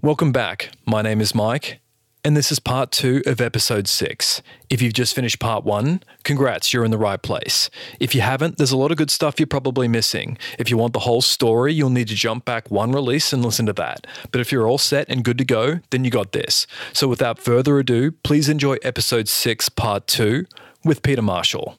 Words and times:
Welcome 0.00 0.30
back. 0.30 0.70
My 0.86 1.02
name 1.02 1.20
is 1.20 1.34
Mike, 1.34 1.80
and 2.22 2.36
this 2.36 2.52
is 2.52 2.60
part 2.60 2.92
two 2.92 3.20
of 3.26 3.40
episode 3.40 3.88
six. 3.88 4.42
If 4.70 4.80
you've 4.80 4.92
just 4.92 5.12
finished 5.12 5.40
part 5.40 5.64
one, 5.64 6.04
congrats, 6.22 6.72
you're 6.72 6.84
in 6.84 6.92
the 6.92 6.96
right 6.96 7.20
place. 7.20 7.68
If 7.98 8.14
you 8.14 8.20
haven't, 8.20 8.58
there's 8.58 8.70
a 8.70 8.76
lot 8.76 8.92
of 8.92 8.96
good 8.96 9.10
stuff 9.10 9.40
you're 9.40 9.48
probably 9.48 9.88
missing. 9.88 10.38
If 10.56 10.70
you 10.70 10.76
want 10.76 10.92
the 10.92 11.00
whole 11.00 11.20
story, 11.20 11.74
you'll 11.74 11.90
need 11.90 12.06
to 12.08 12.14
jump 12.14 12.44
back 12.44 12.70
one 12.70 12.92
release 12.92 13.32
and 13.32 13.44
listen 13.44 13.66
to 13.66 13.72
that. 13.72 14.06
But 14.30 14.40
if 14.40 14.52
you're 14.52 14.68
all 14.68 14.78
set 14.78 15.08
and 15.08 15.24
good 15.24 15.38
to 15.38 15.44
go, 15.44 15.80
then 15.90 16.04
you 16.04 16.12
got 16.12 16.30
this. 16.30 16.68
So 16.92 17.08
without 17.08 17.40
further 17.40 17.76
ado, 17.80 18.12
please 18.12 18.48
enjoy 18.48 18.76
episode 18.82 19.26
six, 19.26 19.68
part 19.68 20.06
two 20.06 20.46
with 20.84 21.02
Peter 21.02 21.22
Marshall. 21.22 21.76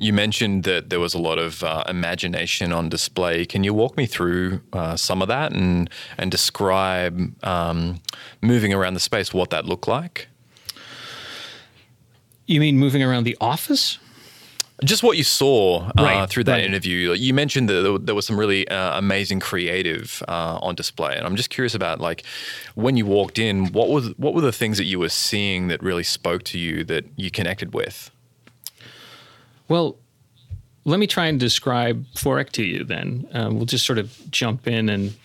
You 0.00 0.14
mentioned 0.14 0.64
that 0.64 0.88
there 0.88 0.98
was 0.98 1.12
a 1.12 1.18
lot 1.18 1.38
of 1.38 1.62
uh, 1.62 1.84
imagination 1.86 2.72
on 2.72 2.88
display. 2.88 3.44
Can 3.44 3.64
you 3.64 3.74
walk 3.74 3.98
me 3.98 4.06
through 4.06 4.62
uh, 4.72 4.96
some 4.96 5.20
of 5.20 5.28
that 5.28 5.52
and 5.52 5.90
and 6.16 6.30
describe 6.30 7.14
um, 7.44 8.00
moving 8.40 8.72
around 8.72 8.94
the 8.94 9.00
space, 9.00 9.34
what 9.34 9.50
that 9.50 9.66
looked 9.66 9.86
like? 9.86 10.28
You 12.46 12.60
mean 12.60 12.78
moving 12.78 13.02
around 13.02 13.24
the 13.24 13.36
office? 13.40 13.98
Just 14.82 15.02
what 15.02 15.18
you 15.18 15.24
saw 15.24 15.90
uh, 15.98 16.02
Right, 16.02 16.30
through 16.30 16.44
that 16.44 16.52
right. 16.54 16.64
interview. 16.64 17.12
You 17.12 17.34
mentioned 17.34 17.68
that 17.68 18.00
there- 18.06 18.14
was 18.14 18.24
some 18.26 18.38
really 18.40 18.66
uh, 18.68 18.96
amazing 18.96 19.38
creative 19.40 20.22
uh, 20.26 20.58
on 20.62 20.74
display, 20.74 21.14
and 21.16 21.26
I'm 21.26 21.36
just 21.36 21.50
curious 21.50 21.74
about 21.74 22.00
like 22.00 22.24
when 22.74 22.96
you 22.96 23.04
walked 23.04 23.38
in, 23.38 23.66
what 23.72 23.88
was 23.90 24.08
what 24.16 24.32
were 24.32 24.40
the 24.40 24.52
things 24.52 24.78
that 24.78 24.86
you 24.86 24.98
were 24.98 25.10
seeing 25.10 25.68
that 25.68 25.82
really 25.82 26.02
spoke 26.04 26.42
to 26.44 26.58
you 26.58 26.84
that 26.84 27.04
you 27.16 27.30
connected 27.30 27.74
with? 27.74 28.10
Well, 29.70 29.98
let 30.84 30.98
me 30.98 31.06
try 31.06 31.26
and 31.26 31.38
describe 31.38 32.04
Forrec 32.14 32.50
to 32.50 32.64
you 32.64 32.82
then. 32.82 33.28
Um, 33.32 33.54
we'll 33.54 33.66
just 33.66 33.86
sort 33.86 33.98
of 33.98 34.12
jump 34.28 34.66
in. 34.66 34.88
And 34.88 35.16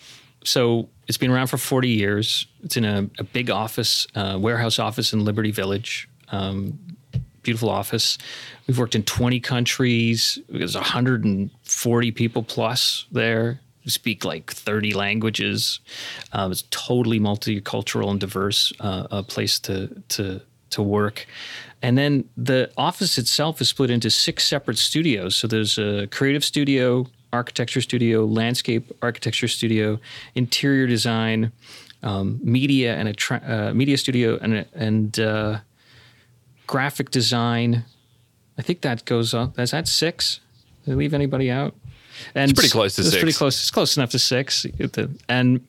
so 0.44 0.88
it's 1.08 1.18
been 1.18 1.32
around 1.32 1.48
for 1.48 1.58
40 1.58 1.88
years. 1.88 2.46
It's 2.62 2.76
in 2.76 2.84
a, 2.84 3.10
a 3.18 3.24
big 3.24 3.50
office, 3.50 4.06
uh, 4.14 4.38
warehouse 4.40 4.78
office 4.78 5.12
in 5.12 5.24
Liberty 5.24 5.50
Village. 5.50 6.08
Um, 6.28 6.78
beautiful 7.42 7.68
office. 7.68 8.18
We've 8.68 8.78
worked 8.78 8.94
in 8.94 9.02
20 9.02 9.40
countries. 9.40 10.38
There's 10.48 10.76
140 10.76 12.10
people 12.12 12.44
plus 12.44 13.06
there 13.10 13.60
who 13.82 13.90
speak 13.90 14.24
like 14.24 14.52
30 14.52 14.94
languages. 14.94 15.80
Um, 16.32 16.52
it's 16.52 16.62
totally 16.70 17.18
multicultural 17.18 18.10
and 18.12 18.20
diverse 18.20 18.72
uh, 18.78 19.08
a 19.10 19.22
place 19.24 19.58
to 19.60 20.02
to 20.10 20.40
to 20.70 20.82
work. 20.82 21.26
And 21.82 21.96
then 21.96 22.28
the 22.36 22.70
office 22.76 23.18
itself 23.18 23.60
is 23.60 23.68
split 23.68 23.90
into 23.90 24.10
six 24.10 24.46
separate 24.46 24.78
studios. 24.78 25.36
So 25.36 25.46
there's 25.46 25.78
a 25.78 26.06
creative 26.08 26.44
studio, 26.44 27.06
architecture 27.32 27.80
studio, 27.80 28.24
landscape 28.24 28.90
architecture 29.02 29.48
studio, 29.48 30.00
interior 30.34 30.86
design, 30.86 31.52
um, 32.02 32.40
media 32.42 32.94
and 32.96 33.08
a 33.08 33.12
tra- 33.12 33.42
uh, 33.46 33.74
media 33.74 33.98
studio, 33.98 34.38
and 34.40 34.66
and 34.74 35.20
uh, 35.20 35.58
graphic 36.66 37.10
design. 37.10 37.84
I 38.58 38.62
think 38.62 38.80
that 38.80 39.04
goes 39.04 39.34
on. 39.34 39.52
Is 39.58 39.72
that 39.72 39.86
six? 39.86 40.40
Did 40.84 40.92
I 40.92 40.94
leave 40.94 41.14
anybody 41.14 41.50
out? 41.50 41.74
And 42.34 42.50
It's 42.50 42.58
pretty 42.58 42.72
close 42.72 42.96
to 42.96 43.02
it's 43.02 43.10
six. 43.10 43.22
Pretty 43.22 43.36
close. 43.36 43.60
It's 43.60 43.70
close 43.70 43.96
enough 43.96 44.10
to 44.10 44.18
six. 44.18 44.66
And 45.28 45.66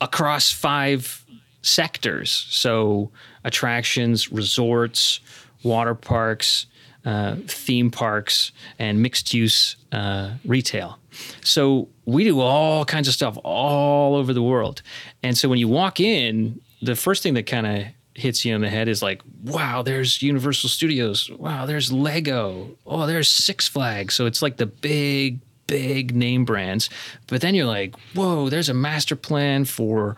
across 0.00 0.50
five 0.50 1.24
sectors, 1.62 2.46
so 2.48 3.10
attractions, 3.44 4.32
resorts, 4.32 5.20
water 5.62 5.94
parks, 5.94 6.66
uh, 7.04 7.36
theme 7.46 7.90
parks, 7.90 8.52
and 8.78 9.00
mixed 9.00 9.32
use 9.32 9.76
uh, 9.92 10.32
retail. 10.44 10.98
So 11.42 11.88
we 12.04 12.24
do 12.24 12.40
all 12.40 12.84
kinds 12.84 13.08
of 13.08 13.14
stuff 13.14 13.38
all 13.42 14.16
over 14.16 14.32
the 14.32 14.42
world. 14.42 14.82
And 15.22 15.36
so 15.36 15.48
when 15.48 15.58
you 15.58 15.68
walk 15.68 16.00
in, 16.00 16.60
the 16.82 16.94
first 16.94 17.22
thing 17.22 17.34
that 17.34 17.46
kind 17.46 17.66
of 17.66 17.84
hits 18.14 18.44
you 18.44 18.54
in 18.54 18.60
the 18.60 18.68
head 18.68 18.88
is 18.88 19.02
like, 19.02 19.22
wow, 19.44 19.82
there's 19.82 20.22
Universal 20.22 20.68
Studios. 20.68 21.30
Wow, 21.30 21.66
there's 21.66 21.92
Lego. 21.92 22.76
Oh, 22.86 23.06
there's 23.06 23.30
Six 23.30 23.68
Flags. 23.68 24.14
So 24.14 24.26
it's 24.26 24.42
like 24.42 24.56
the 24.56 24.66
big, 24.66 25.40
big 25.66 26.14
name 26.14 26.44
brands. 26.44 26.90
But 27.28 27.40
then 27.40 27.54
you're 27.54 27.66
like, 27.66 27.94
whoa, 28.14 28.48
there's 28.50 28.68
a 28.68 28.74
master 28.74 29.16
plan 29.16 29.64
for 29.64 30.16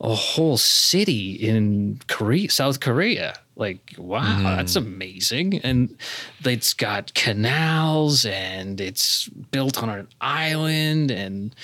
a 0.00 0.14
whole 0.14 0.56
city 0.56 1.32
in 1.32 1.98
Korea, 2.06 2.50
South 2.50 2.80
Korea. 2.80 3.34
Like, 3.56 3.96
wow, 3.98 4.22
mm-hmm. 4.22 4.44
that's 4.44 4.76
amazing. 4.76 5.58
And 5.64 5.96
it's 6.44 6.72
got 6.74 7.12
canals 7.14 8.24
and 8.24 8.80
it's 8.80 9.28
built 9.28 9.82
on 9.82 9.90
an 9.90 10.08
island 10.20 11.10
and 11.10 11.54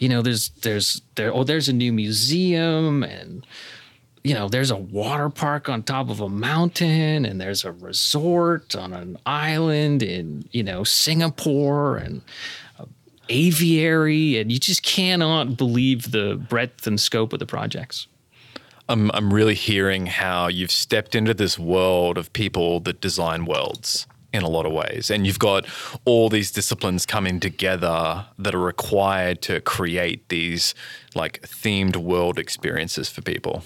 you 0.00 0.08
know, 0.08 0.20
there's 0.20 0.48
there's 0.62 1.02
there 1.14 1.32
oh, 1.32 1.44
there's 1.44 1.68
a 1.68 1.72
new 1.72 1.92
museum 1.92 3.04
and 3.04 3.46
you 4.24 4.32
know, 4.34 4.48
there's 4.48 4.70
a 4.70 4.76
water 4.76 5.28
park 5.28 5.68
on 5.68 5.82
top 5.82 6.08
of 6.08 6.20
a 6.20 6.28
mountain 6.30 7.26
and 7.26 7.40
there's 7.40 7.64
a 7.64 7.72
resort 7.72 8.74
on 8.74 8.94
an 8.94 9.18
island 9.26 10.02
in, 10.02 10.48
you 10.50 10.62
know, 10.62 10.82
Singapore 10.82 11.98
and 11.98 12.22
aviary 13.28 14.38
and 14.38 14.52
you 14.52 14.58
just 14.58 14.82
cannot 14.82 15.56
believe 15.56 16.10
the 16.10 16.36
breadth 16.48 16.86
and 16.86 17.00
scope 17.00 17.32
of 17.32 17.38
the 17.38 17.46
projects. 17.46 18.06
I'm 18.88 19.10
I'm 19.12 19.32
really 19.32 19.54
hearing 19.54 20.06
how 20.06 20.48
you've 20.48 20.70
stepped 20.70 21.14
into 21.14 21.32
this 21.34 21.58
world 21.58 22.18
of 22.18 22.32
people 22.32 22.80
that 22.80 23.00
design 23.00 23.46
worlds 23.46 24.06
in 24.32 24.42
a 24.42 24.48
lot 24.48 24.66
of 24.66 24.72
ways, 24.72 25.10
and 25.10 25.26
you've 25.26 25.38
got 25.38 25.64
all 26.04 26.28
these 26.28 26.50
disciplines 26.50 27.06
coming 27.06 27.40
together 27.40 28.26
that 28.38 28.54
are 28.54 28.60
required 28.60 29.40
to 29.42 29.60
create 29.60 30.28
these 30.28 30.74
like 31.14 31.40
themed 31.42 31.96
world 31.96 32.38
experiences 32.38 33.08
for 33.08 33.22
people. 33.22 33.62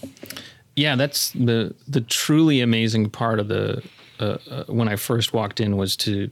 Yeah, 0.76 0.94
that's 0.94 1.32
the 1.32 1.74
the 1.88 2.02
truly 2.02 2.60
amazing 2.60 3.10
part 3.10 3.40
of 3.40 3.48
the 3.48 3.82
uh, 4.20 4.38
uh, 4.48 4.64
when 4.68 4.88
I 4.88 4.96
first 4.96 5.32
walked 5.32 5.58
in 5.58 5.76
was 5.76 5.96
to 5.96 6.30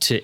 to 0.00 0.20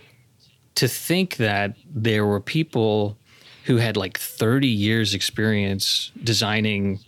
to 0.80 0.88
think 0.88 1.36
that 1.36 1.76
there 1.94 2.24
were 2.24 2.41
people 2.41 3.18
who 3.66 3.76
had 3.76 3.98
like 3.98 4.18
30 4.18 4.66
years 4.66 5.12
experience 5.12 6.10
designing 6.24 7.00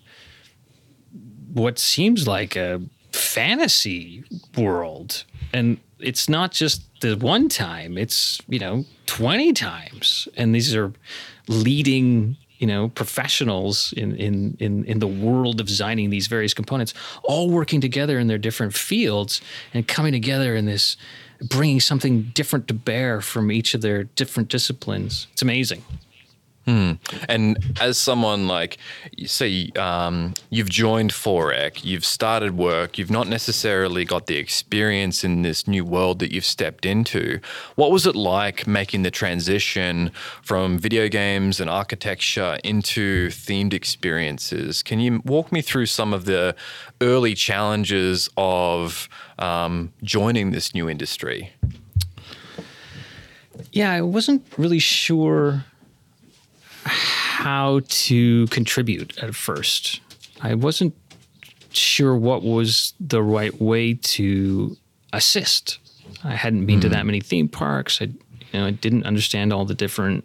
what 1.55 1.79
seems 1.79 2.29
like 2.29 2.55
a 2.55 2.83
fantasy 3.13 4.25
world. 4.59 5.25
And 5.55 5.79
it's 6.01 6.29
not 6.29 6.53
just 6.53 6.83
the 7.01 7.17
one 7.17 7.49
time 7.49 7.97
it's 7.97 8.43
you 8.47 8.59
know 8.59 8.85
20 9.07 9.55
times. 9.55 10.29
And 10.37 10.55
these 10.55 10.77
are 10.77 10.93
leading 11.49 12.37
you 12.59 12.67
know 12.67 12.91
professionals 12.91 13.95
in 13.97 14.15
in 14.17 14.55
in 14.61 14.85
in 14.85 14.99
the 14.99 15.07
world 15.07 15.63
of 15.63 15.67
designing 15.67 16.11
these 16.11 16.27
various 16.27 16.53
components 16.53 16.93
all 17.25 17.49
working 17.49 17.81
together 17.81 18.19
in 18.19 18.27
their 18.27 18.39
different 18.39 18.75
fields 18.75 19.41
and 19.73 19.89
coming 19.89 20.13
together 20.13 20.55
in 20.55 20.67
this 20.67 20.99
bringing 21.49 21.81
something 21.81 22.23
different 22.35 22.69
to 22.69 22.75
bear 22.75 23.21
from 23.21 23.51
each 23.51 23.75
of 23.75 23.81
their 23.81 24.05
different 24.05 24.49
disciplines. 24.49 25.27
It's 25.33 25.43
amazing 25.43 25.83
And 27.29 27.59
as 27.81 27.99
someone 27.99 28.47
like, 28.47 28.79
you 29.17 29.27
say, 29.27 29.71
um, 29.77 30.35
you've 30.51 30.71
joined 30.71 31.11
Forrec, 31.11 31.85
you've 31.85 32.05
started 32.05 32.57
work, 32.57 32.99
you've 32.99 33.11
not 33.11 33.29
necessarily 33.29 34.05
got 34.05 34.27
the 34.27 34.37
experience 34.37 35.25
in 35.25 35.43
this 35.43 35.67
new 35.67 35.85
world 35.85 36.21
that 36.21 36.33
you've 36.33 36.45
stepped 36.45 36.87
into. 36.87 37.41
What 37.75 37.91
was 37.91 38.07
it 38.07 38.15
like 38.15 38.67
making 38.67 39.03
the 39.03 39.11
transition 39.11 40.13
from 40.43 40.79
video 40.79 41.09
games 41.09 41.61
and 41.61 41.69
architecture 41.69 42.59
into 42.63 43.29
themed 43.29 43.73
experiences? 43.73 44.83
Can 44.83 45.01
you 45.01 45.21
walk 45.25 45.51
me 45.51 45.63
through 45.63 45.87
some 45.87 46.13
of 46.13 46.25
the 46.27 46.55
early 47.01 47.35
challenges 47.35 48.29
of 48.37 49.09
um, 49.39 49.93
joining 50.03 50.53
this 50.53 50.75
new 50.75 50.89
industry? 50.89 51.53
Yeah, 53.73 53.93
I 53.93 54.03
wasn't 54.03 54.45
really 54.57 54.79
sure 54.79 55.65
how 56.85 57.81
to 57.89 58.47
contribute 58.49 59.19
at 59.19 59.35
first. 59.35 60.01
I 60.41 60.55
wasn't 60.55 60.95
sure 61.71 62.15
what 62.17 62.43
was 62.43 62.95
the 63.01 63.23
right 63.23 63.61
way 63.61 63.95
to 63.95 64.77
assist. 65.13 65.79
I 66.25 66.35
hadn't 66.35 66.67
been 66.67 66.81
to 66.81 66.89
that 66.91 67.07
many 67.07 67.21
theme 67.21 67.49
parks. 67.49 68.01
I, 68.01 68.05
you 68.05 68.15
know, 68.55 68.67
I 68.67 68.71
didn't 68.71 69.05
understand 69.05 69.53
all 69.53 69.65
the 69.65 69.75
different 69.75 70.25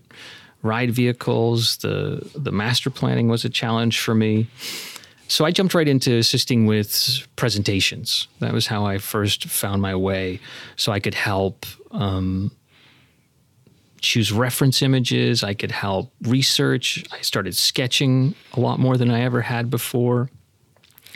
ride 0.63 0.91
vehicles. 0.91 1.77
The 1.77 2.29
the 2.35 2.51
master 2.51 2.89
planning 2.89 3.27
was 3.27 3.45
a 3.45 3.49
challenge 3.49 3.99
for 3.99 4.15
me. 4.15 4.47
So 5.29 5.43
I 5.43 5.51
jumped 5.51 5.73
right 5.73 5.87
into 5.87 6.15
assisting 6.15 6.65
with 6.67 7.27
presentations. 7.35 8.27
That 8.39 8.53
was 8.53 8.67
how 8.67 8.85
I 8.85 8.97
first 8.97 9.45
found 9.45 9.81
my 9.81 9.93
way, 9.93 10.39
so 10.77 10.91
I 10.91 10.99
could 10.99 11.15
help 11.15 11.65
um, 11.91 12.51
choose 14.01 14.31
reference 14.31 14.81
images. 14.81 15.43
I 15.43 15.53
could 15.53 15.71
help 15.71 16.11
research. 16.21 17.03
I 17.11 17.21
started 17.21 17.55
sketching 17.55 18.35
a 18.53 18.59
lot 18.59 18.79
more 18.79 18.97
than 18.97 19.09
I 19.09 19.21
ever 19.21 19.41
had 19.41 19.69
before. 19.69 20.29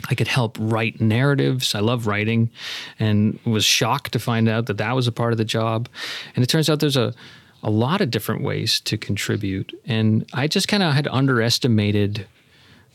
I 0.08 0.14
could 0.14 0.28
help 0.28 0.56
write 0.60 1.00
narratives. 1.00 1.74
I 1.74 1.80
love 1.80 2.06
writing 2.06 2.50
and 2.98 3.38
was 3.44 3.64
shocked 3.64 4.12
to 4.12 4.18
find 4.18 4.48
out 4.48 4.66
that 4.66 4.78
that 4.78 4.96
was 4.96 5.06
a 5.06 5.12
part 5.12 5.32
of 5.32 5.38
the 5.38 5.44
job. 5.44 5.88
And 6.34 6.42
it 6.42 6.48
turns 6.48 6.68
out 6.68 6.80
there's 6.80 6.96
a 6.96 7.14
a 7.62 7.70
lot 7.70 8.00
of 8.00 8.10
different 8.10 8.42
ways 8.42 8.80
to 8.80 8.98
contribute. 8.98 9.72
And 9.86 10.26
I 10.32 10.48
just 10.48 10.68
kind 10.68 10.82
of 10.82 10.94
had 10.94 11.06
underestimated 11.08 12.26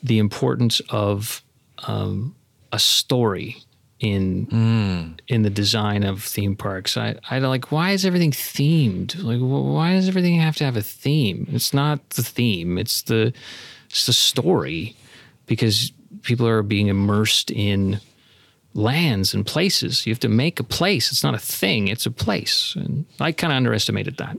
the 0.04 0.20
importance 0.20 0.82
of 0.90 1.42
um, 1.88 2.36
a 2.72 2.80
story 2.80 3.58
in 4.00 4.48
mm. 4.48 5.20
in 5.28 5.42
the 5.42 5.50
design 5.50 6.04
of 6.04 6.24
theme 6.24 6.56
parks. 6.56 6.98
I 6.98 7.16
I 7.30 7.40
like 7.40 7.72
why 7.72 7.92
is 7.92 8.06
everything 8.06 8.32
themed? 8.32 9.22
Like 9.24 9.40
why 9.40 9.94
does 9.94 10.08
everything 10.08 10.40
have 10.40 10.56
to 10.58 10.66
have 10.66 10.78
a 10.78 10.82
theme? 10.82 11.48
It's 11.52 11.74
not 11.74 12.10
the 12.12 12.24
theme. 12.24 12.78
It's 12.78 13.02
the 13.04 13.34
it's 13.90 14.06
the 14.06 14.14
story 14.14 14.96
because 15.46 15.92
people 16.24 16.48
are 16.48 16.64
being 16.64 16.88
immersed 16.88 17.52
in 17.52 18.00
lands 18.74 19.34
and 19.34 19.46
places. 19.46 20.06
You 20.06 20.14
have 20.14 20.20
to 20.20 20.30
make 20.30 20.60
a 20.60 20.64
place. 20.64 21.12
It's 21.12 21.24
not 21.24 21.34
a 21.34 21.40
thing. 21.40 21.88
It's 21.88 22.06
a 22.06 22.12
place. 22.12 22.76
And 22.76 23.06
I 23.20 23.32
kind 23.32 23.52
of 23.52 23.58
underestimated 23.58 24.18
that. 24.18 24.38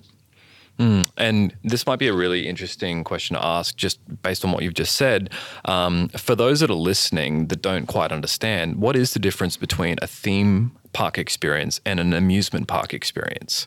Mm, 0.79 1.09
and 1.17 1.55
this 1.65 1.87
might 1.87 1.99
be 1.99 2.07
a 2.07 2.13
really 2.13 2.47
interesting 2.47 3.03
question 3.03 3.35
to 3.35 3.45
ask, 3.45 3.77
just 3.77 3.99
based 4.23 4.45
on 4.45 4.53
what 4.53 4.63
you've 4.63 4.75
just 4.75 4.95
said. 4.95 5.31
Um, 5.65 6.09
for 6.11 6.37
those 6.37 6.61
that 6.61 6.71
are 6.71 6.75
listening 6.75 7.49
that 7.49 7.63
don't 7.63 7.87
quite 7.87 8.13
understand, 8.13 8.77
what 8.77 8.95
is 8.95 9.13
the 9.13 9.19
difference 9.19 9.57
between 9.57 9.97
a 10.01 10.07
theme 10.07 10.71
park 10.93 11.19
experience 11.19 11.81
and 11.85 11.99
an 11.99 12.13
amusement 12.13 12.69
park 12.69 12.95
experience? 12.95 13.67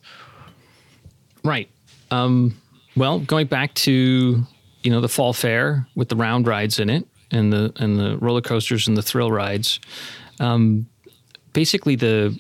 Right. 1.44 1.70
Um, 2.12 2.58
well, 2.96 3.20
going 3.20 3.48
back 3.48 3.74
to 3.76 4.46
you 4.84 4.92
know 4.92 5.02
the 5.02 5.10
fall 5.10 5.34
fair 5.34 5.88
with 5.96 6.10
the 6.10 6.16
round 6.16 6.48
rides 6.48 6.80
in 6.80 6.90
it, 6.90 7.08
and 7.32 7.52
the 7.52 7.74
and 7.78 8.00
the 8.00 8.18
roller 8.18 8.42
coasters 8.42 8.88
and 8.88 8.96
the 8.96 9.02
thrill 9.02 9.32
rides. 9.32 9.80
Um, 10.40 10.88
basically, 11.54 11.96
the 11.96 12.40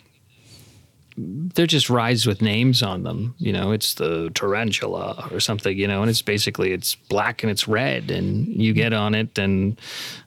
they're 1.53 1.68
just 1.68 1.89
rides 1.89 2.25
with 2.25 2.41
names 2.41 2.81
on 2.81 3.03
them. 3.03 3.35
You 3.38 3.53
know, 3.53 3.71
it's 3.71 3.94
the 3.95 4.29
tarantula 4.33 5.29
or 5.31 5.39
something. 5.39 5.77
You 5.77 5.88
know, 5.88 6.01
and 6.01 6.09
it's 6.09 6.21
basically 6.21 6.71
it's 6.71 6.95
black 6.95 7.44
and 7.44 7.51
it's 7.51 7.68
red, 7.68 8.12
and 8.12 8.47
you 8.47 8.73
get 8.73 8.94
on 8.94 9.15
it, 9.15 9.38
and 9.38 9.79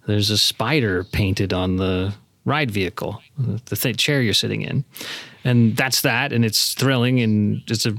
there's 0.07 0.31
a 0.31 0.39
spider 0.39 1.05
painted 1.05 1.53
on 1.53 1.77
the 1.77 2.15
ride 2.45 2.71
vehicle, 2.71 3.23
the 3.39 3.77
th- 3.77 3.97
chair 3.97 4.21
you're 4.21 4.35
sitting 4.35 4.63
in, 4.63 4.85
and 5.45 5.77
that's 5.77 6.03
that, 6.03 6.33
and 6.33 6.45
it's 6.45 6.75
thrilling, 6.75 7.21
and 7.21 7.63
it's 7.69 7.87
a 7.87 7.97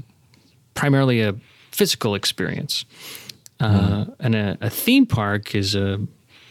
primarily 0.74 1.22
a 1.22 1.34
physical 1.72 2.14
experience. 2.14 2.84
Uh, 3.58 4.04
mm. 4.04 4.14
And 4.20 4.34
a, 4.34 4.58
a, 4.60 4.70
theme 4.70 5.06
park 5.06 5.54
is 5.54 5.74
a, 5.74 5.98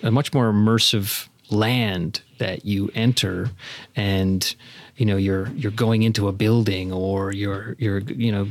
a 0.01 0.09
much 0.09 0.33
more 0.33 0.51
immersive 0.51 1.27
land 1.51 2.21
that 2.37 2.65
you 2.65 2.89
enter 2.95 3.49
and 3.95 4.55
you 4.97 5.05
know 5.05 5.17
you're 5.17 5.47
you're 5.49 5.71
going 5.71 6.03
into 6.03 6.27
a 6.27 6.31
building 6.31 6.91
or 6.91 7.31
you're 7.31 7.75
you're 7.79 7.99
you 7.99 8.31
know 8.31 8.47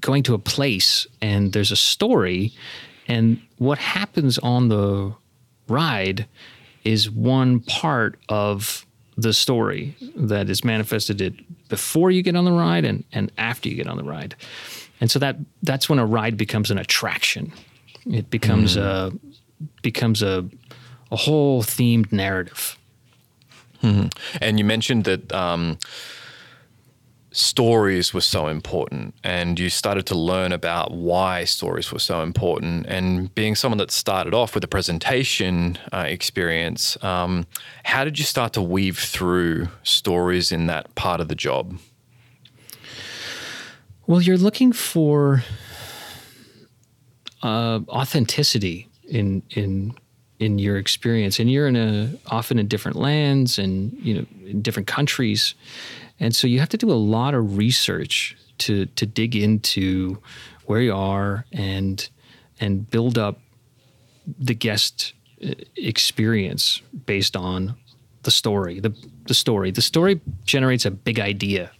going 0.00 0.22
to 0.22 0.34
a 0.34 0.38
place 0.38 1.06
and 1.20 1.52
there's 1.52 1.72
a 1.72 1.76
story 1.76 2.52
and 3.08 3.40
what 3.56 3.78
happens 3.78 4.38
on 4.38 4.68
the 4.68 5.12
ride 5.68 6.26
is 6.84 7.10
one 7.10 7.60
part 7.60 8.18
of 8.28 8.86
the 9.16 9.32
story 9.32 9.96
that 10.14 10.48
is 10.48 10.64
manifested 10.64 11.20
it 11.20 11.34
before 11.68 12.10
you 12.10 12.22
get 12.22 12.36
on 12.36 12.44
the 12.44 12.52
ride 12.52 12.84
and, 12.84 13.04
and 13.12 13.32
after 13.36 13.68
you 13.68 13.74
get 13.74 13.88
on 13.88 13.96
the 13.96 14.04
ride. 14.04 14.36
And 15.00 15.10
so 15.10 15.18
that 15.18 15.36
that's 15.62 15.88
when 15.88 15.98
a 15.98 16.06
ride 16.06 16.36
becomes 16.36 16.70
an 16.70 16.78
attraction. 16.78 17.52
It 18.06 18.30
becomes 18.30 18.76
mm. 18.76 18.82
a 18.82 19.12
becomes 19.82 20.22
a 20.22 20.48
a 21.10 21.16
whole 21.16 21.62
themed 21.62 22.12
narrative 22.12 22.77
Mm-hmm. 23.82 24.08
And 24.40 24.58
you 24.58 24.64
mentioned 24.64 25.04
that 25.04 25.32
um, 25.32 25.78
stories 27.30 28.12
were 28.12 28.20
so 28.20 28.48
important, 28.48 29.14
and 29.22 29.58
you 29.58 29.70
started 29.70 30.06
to 30.06 30.14
learn 30.14 30.52
about 30.52 30.92
why 30.92 31.44
stories 31.44 31.92
were 31.92 31.98
so 31.98 32.22
important. 32.22 32.86
And 32.86 33.32
being 33.34 33.54
someone 33.54 33.78
that 33.78 33.90
started 33.90 34.34
off 34.34 34.54
with 34.54 34.64
a 34.64 34.68
presentation 34.68 35.78
uh, 35.92 36.04
experience, 36.08 37.02
um, 37.04 37.46
how 37.84 38.04
did 38.04 38.18
you 38.18 38.24
start 38.24 38.52
to 38.54 38.62
weave 38.62 38.98
through 38.98 39.68
stories 39.82 40.50
in 40.50 40.66
that 40.66 40.94
part 40.94 41.20
of 41.20 41.28
the 41.28 41.34
job? 41.36 41.78
Well, 44.06 44.22
you're 44.22 44.38
looking 44.38 44.72
for 44.72 45.44
uh, 47.42 47.80
authenticity 47.88 48.88
in 49.06 49.42
in 49.50 49.94
in 50.38 50.58
your 50.58 50.76
experience 50.76 51.40
and 51.40 51.50
you're 51.50 51.66
in 51.66 51.76
a 51.76 52.10
often 52.28 52.58
in 52.58 52.68
different 52.68 52.96
lands 52.96 53.58
and 53.58 53.92
you 53.94 54.14
know 54.14 54.26
in 54.46 54.62
different 54.62 54.86
countries. 54.86 55.54
And 56.20 56.34
so 56.34 56.46
you 56.46 56.58
have 56.60 56.68
to 56.70 56.76
do 56.76 56.90
a 56.90 56.94
lot 56.94 57.34
of 57.34 57.56
research 57.56 58.36
to 58.58 58.86
to 58.86 59.06
dig 59.06 59.36
into 59.36 60.18
where 60.66 60.80
you 60.80 60.94
are 60.94 61.44
and 61.52 62.08
and 62.60 62.88
build 62.90 63.18
up 63.18 63.40
the 64.38 64.54
guest 64.54 65.14
uh, 65.44 65.54
experience 65.76 66.82
based 67.06 67.36
on 67.36 67.76
the 68.22 68.30
story 68.30 68.80
the 68.80 68.94
the 69.26 69.34
story. 69.34 69.70
The 69.70 69.82
story 69.82 70.20
generates 70.44 70.84
a 70.84 70.90
big 70.90 71.20
idea 71.20 71.70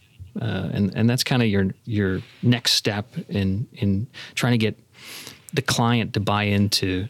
uh, 0.41 0.69
and 0.73 0.93
and 0.95 1.11
that's 1.11 1.25
kind 1.25 1.43
of 1.43 1.49
your 1.49 1.69
your 1.85 2.21
next 2.43 2.73
step 2.73 3.07
in 3.29 3.67
in 3.73 4.07
trying 4.35 4.53
to 4.53 4.59
get 4.59 4.79
the 5.53 5.63
client 5.63 6.15
to 6.15 6.21
buy 6.21 6.45
into 6.45 7.09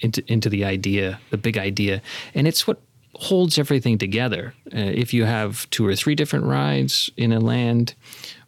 into 0.00 0.22
into 0.32 0.48
the 0.48 0.64
idea, 0.64 1.20
the 1.30 1.38
big 1.38 1.58
idea, 1.58 2.02
and 2.34 2.46
it's 2.46 2.66
what 2.66 2.80
holds 3.14 3.58
everything 3.58 3.98
together. 3.98 4.54
Uh, 4.66 4.78
if 4.78 5.12
you 5.12 5.24
have 5.24 5.68
two 5.70 5.86
or 5.86 5.94
three 5.96 6.14
different 6.14 6.44
rides 6.44 7.10
in 7.16 7.32
a 7.32 7.40
land, 7.40 7.94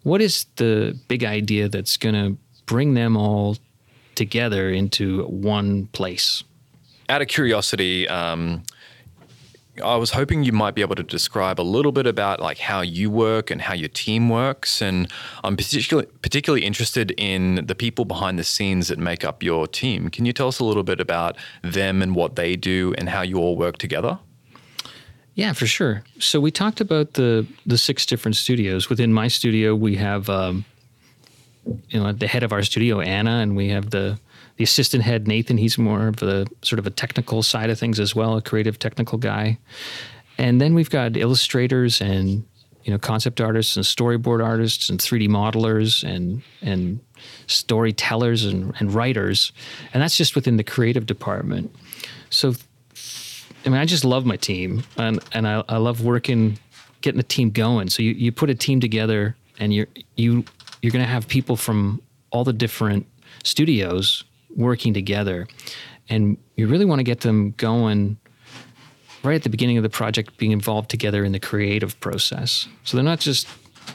what 0.03 0.21
is 0.21 0.47
the 0.57 0.99
big 1.09 1.25
idea 1.25 1.69
that's 1.69 1.97
going 1.97 2.15
to 2.15 2.39
bring 2.67 2.95
them 2.95 3.17
all 3.17 3.57
together 4.15 4.71
into 4.71 5.25
one 5.25 5.87
place? 5.89 6.45
Out 7.09 7.21
of 7.21 7.29
curiosity, 7.29 8.07
um, 8.09 8.63
I 9.81 9.97
was 9.97 10.13
hoping 10.13 10.45
you 10.45 10.53
might 10.53 10.75
be 10.75 10.83
able 10.83 10.95
to 10.97 11.03
describe 11.03 11.61
a 11.61 11.63
little 11.63 11.93
bit 11.93 12.07
about 12.07 12.41
like 12.41 12.59
how 12.59 12.81
you 12.81 13.11
work 13.11 13.51
and 13.51 13.61
how 13.61 13.75
your 13.75 13.89
team 13.89 14.29
works. 14.29 14.81
And 14.81 15.11
I'm 15.45 15.57
particularly 15.57 16.09
particularly 16.23 16.65
interested 16.65 17.13
in 17.17 17.67
the 17.67 17.75
people 17.75 18.05
behind 18.05 18.39
the 18.39 18.45
scenes 18.45 18.89
that 18.89 18.99
make 18.99 19.25
up 19.25 19.43
your 19.43 19.67
team. 19.67 20.09
Can 20.09 20.25
you 20.25 20.33
tell 20.33 20.49
us 20.49 20.59
a 20.59 20.65
little 20.65 20.83
bit 20.83 21.01
about 21.01 21.37
them 21.63 22.03
and 22.03 22.15
what 22.15 22.37
they 22.37 22.57
do 22.57 22.95
and 22.99 23.09
how 23.09 23.23
you 23.23 23.39
all 23.39 23.57
work 23.57 23.79
together? 23.79 24.19
Yeah, 25.35 25.53
for 25.53 25.67
sure. 25.67 26.03
So 26.19 26.41
we 26.41 26.51
talked 26.51 26.81
about 26.81 27.15
the 27.15 27.47
the 27.67 27.79
six 27.79 28.05
different 28.05 28.37
studios. 28.37 28.91
Within 28.91 29.13
my 29.13 29.29
studio, 29.29 29.75
we 29.75 29.97
have 29.97 30.29
um, 30.29 30.65
you 31.89 32.01
know 32.01 32.13
the 32.13 32.27
head 32.27 32.43
of 32.43 32.53
our 32.53 32.63
studio, 32.63 33.01
Anna, 33.01 33.39
and 33.39 33.57
we 33.57 33.69
have 33.69 33.91
the 33.91 34.19
the 34.57 34.65
assistant 34.65 35.03
head 35.03 35.27
Nathan, 35.27 35.59
he's 35.59 35.79
more 35.79 36.09
of 36.09 36.23
a 36.23 36.47
sort 36.63 36.79
of 36.79 36.87
a 36.87 36.91
technical 36.91 37.43
side 37.43 37.71
of 37.71 37.79
things 37.79 37.99
as 37.99 38.15
well, 38.15 38.37
a 38.37 38.43
creative 38.43 38.79
technical 38.79 39.19
guy. 39.19 39.59
And 40.39 40.61
then 40.61 40.75
we've 40.75 40.91
got 40.91 41.17
illustrators 41.17 42.01
and 42.01 42.45
you 42.85 42.93
know 42.93 42.99
concept 42.99 43.41
artists 43.41 43.77
and 43.77 43.85
storyboard 43.85 44.45
artists 44.45 44.89
and 44.89 44.99
3D 44.99 45.29
modelers 45.29 46.03
and 46.03 46.43
and 46.63 47.01
storytellers 47.47 48.45
and, 48.45 48.75
and 48.81 48.93
writers, 48.93 49.53
and 49.93 50.03
that's 50.03 50.17
just 50.17 50.35
within 50.35 50.57
the 50.57 50.65
creative 50.65 51.07
department. 51.07 51.75
So, 52.31 52.55
I 53.65 53.69
mean, 53.69 53.79
I 53.79 53.85
just 53.85 54.05
love 54.05 54.25
my 54.25 54.37
team, 54.37 54.83
and 54.97 55.21
and 55.33 55.47
I, 55.47 55.63
I 55.69 55.77
love 55.77 56.03
working, 56.03 56.59
getting 57.03 57.19
the 57.19 57.25
team 57.25 57.51
going. 57.51 57.91
So 57.91 58.03
you, 58.03 58.13
you 58.13 58.33
put 58.33 58.51
a 58.51 58.55
team 58.55 58.81
together, 58.81 59.37
and 59.59 59.75
you're 59.75 59.89
you 60.17 60.45
you're 60.83 60.93
to 60.93 61.05
have 61.05 61.29
people 61.29 61.57
from 61.57 62.01
all 62.31 62.45
the 62.45 62.53
different 62.53 63.07
studios 63.45 64.25
working 64.57 64.95
together. 64.95 65.47
And 66.09 66.37
you 66.57 66.67
really 66.67 66.85
want 66.85 66.99
to 66.99 67.05
get 67.05 67.21
them 67.21 67.53
going 67.53 68.19
right 69.23 69.35
at 69.35 69.43
the 69.43 69.51
beginning 69.51 69.77
of 69.77 69.83
the 69.83 69.91
project, 69.91 70.37
being 70.39 70.53
involved 70.53 70.91
together 70.91 71.25
in 71.25 71.33
the 71.33 71.41
creative 71.41 71.99
process. 72.01 72.67
So 72.85 72.97
they're 72.97 73.05
not 73.05 73.21
just, 73.21 73.47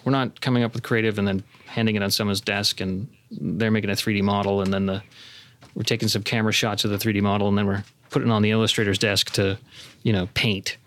we're 0.03 0.11
not 0.11 0.39
coming 0.41 0.63
up 0.63 0.73
with 0.73 0.83
creative 0.83 1.17
and 1.17 1.27
then 1.27 1.43
handing 1.65 1.95
it 1.95 2.03
on 2.03 2.11
someone's 2.11 2.41
desk 2.41 2.79
and 2.79 3.07
they're 3.31 3.71
making 3.71 3.89
a 3.89 3.93
3D 3.93 4.21
model 4.21 4.61
and 4.61 4.73
then 4.73 4.85
the, 4.85 5.03
we're 5.73 5.83
taking 5.83 6.07
some 6.07 6.23
camera 6.23 6.53
shots 6.53 6.85
of 6.85 6.91
the 6.91 6.97
3D 6.97 7.21
model 7.21 7.47
and 7.47 7.57
then 7.57 7.65
we're 7.65 7.83
putting 8.11 8.29
it 8.29 8.31
on 8.31 8.41
the 8.41 8.51
illustrator's 8.51 8.99
desk 8.99 9.31
to, 9.31 9.57
you 10.03 10.13
know, 10.13 10.27
paint 10.35 10.77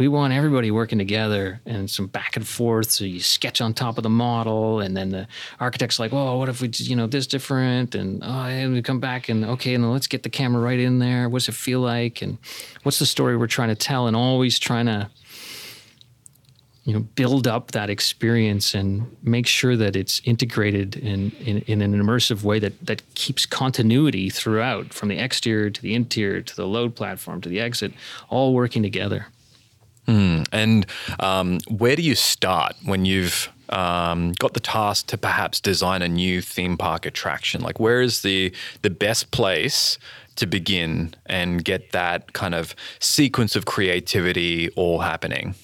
we 0.00 0.08
want 0.08 0.32
everybody 0.32 0.70
working 0.70 0.96
together 0.96 1.60
and 1.66 1.90
some 1.90 2.06
back 2.06 2.34
and 2.34 2.48
forth. 2.48 2.90
So 2.90 3.04
you 3.04 3.20
sketch 3.20 3.60
on 3.60 3.74
top 3.74 3.98
of 3.98 4.02
the 4.02 4.08
model, 4.08 4.80
and 4.80 4.96
then 4.96 5.10
the 5.10 5.28
architect's 5.60 5.98
like, 5.98 6.10
"Well, 6.10 6.38
what 6.38 6.48
if 6.48 6.62
we, 6.62 6.70
you 6.72 6.96
know, 6.96 7.06
this 7.06 7.26
different?" 7.26 7.94
And 7.94 8.24
oh, 8.24 8.44
and 8.44 8.72
we 8.72 8.80
come 8.80 8.98
back 8.98 9.28
and 9.28 9.44
okay, 9.44 9.74
and 9.74 9.92
let's 9.92 10.06
get 10.06 10.22
the 10.22 10.30
camera 10.30 10.62
right 10.62 10.80
in 10.80 11.00
there. 11.00 11.28
What's 11.28 11.50
it 11.50 11.54
feel 11.54 11.80
like? 11.80 12.22
And 12.22 12.38
what's 12.82 12.98
the 12.98 13.04
story 13.04 13.36
we're 13.36 13.46
trying 13.46 13.68
to 13.68 13.74
tell? 13.74 14.06
And 14.06 14.16
always 14.16 14.58
trying 14.58 14.86
to, 14.86 15.10
you 16.84 16.94
know, 16.94 17.00
build 17.00 17.46
up 17.46 17.72
that 17.72 17.90
experience 17.90 18.74
and 18.74 19.14
make 19.22 19.46
sure 19.46 19.76
that 19.76 19.96
it's 19.96 20.22
integrated 20.24 20.96
in 20.96 21.30
in, 21.44 21.58
in 21.66 21.82
an 21.82 21.92
immersive 21.92 22.42
way 22.42 22.58
that 22.58 22.86
that 22.86 23.02
keeps 23.16 23.44
continuity 23.44 24.30
throughout, 24.30 24.94
from 24.94 25.10
the 25.10 25.18
exterior 25.18 25.68
to 25.68 25.82
the 25.82 25.94
interior 25.94 26.40
to 26.40 26.56
the 26.56 26.66
load 26.66 26.96
platform 26.96 27.42
to 27.42 27.50
the 27.50 27.60
exit, 27.60 27.92
all 28.30 28.54
working 28.54 28.82
together. 28.82 29.26
And 30.06 30.86
um, 31.20 31.58
where 31.68 31.96
do 31.96 32.02
you 32.02 32.14
start 32.14 32.74
when 32.84 33.04
you've 33.04 33.48
um, 33.68 34.32
got 34.32 34.54
the 34.54 34.60
task 34.60 35.06
to 35.08 35.18
perhaps 35.18 35.60
design 35.60 36.02
a 36.02 36.08
new 36.08 36.40
theme 36.40 36.76
park 36.76 37.06
attraction? 37.06 37.60
Like, 37.60 37.78
where 37.78 38.00
is 38.00 38.22
the 38.22 38.52
the 38.82 38.90
best 38.90 39.30
place 39.30 39.98
to 40.36 40.46
begin 40.46 41.14
and 41.26 41.64
get 41.64 41.92
that 41.92 42.32
kind 42.32 42.54
of 42.54 42.74
sequence 42.98 43.56
of 43.56 43.66
creativity 43.66 44.70
all 44.70 45.00
happening? 45.00 45.54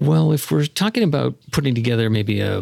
Well, 0.00 0.32
if 0.32 0.50
we're 0.50 0.66
talking 0.66 1.02
about 1.02 1.36
putting 1.52 1.74
together 1.74 2.08
maybe 2.08 2.40
a, 2.40 2.60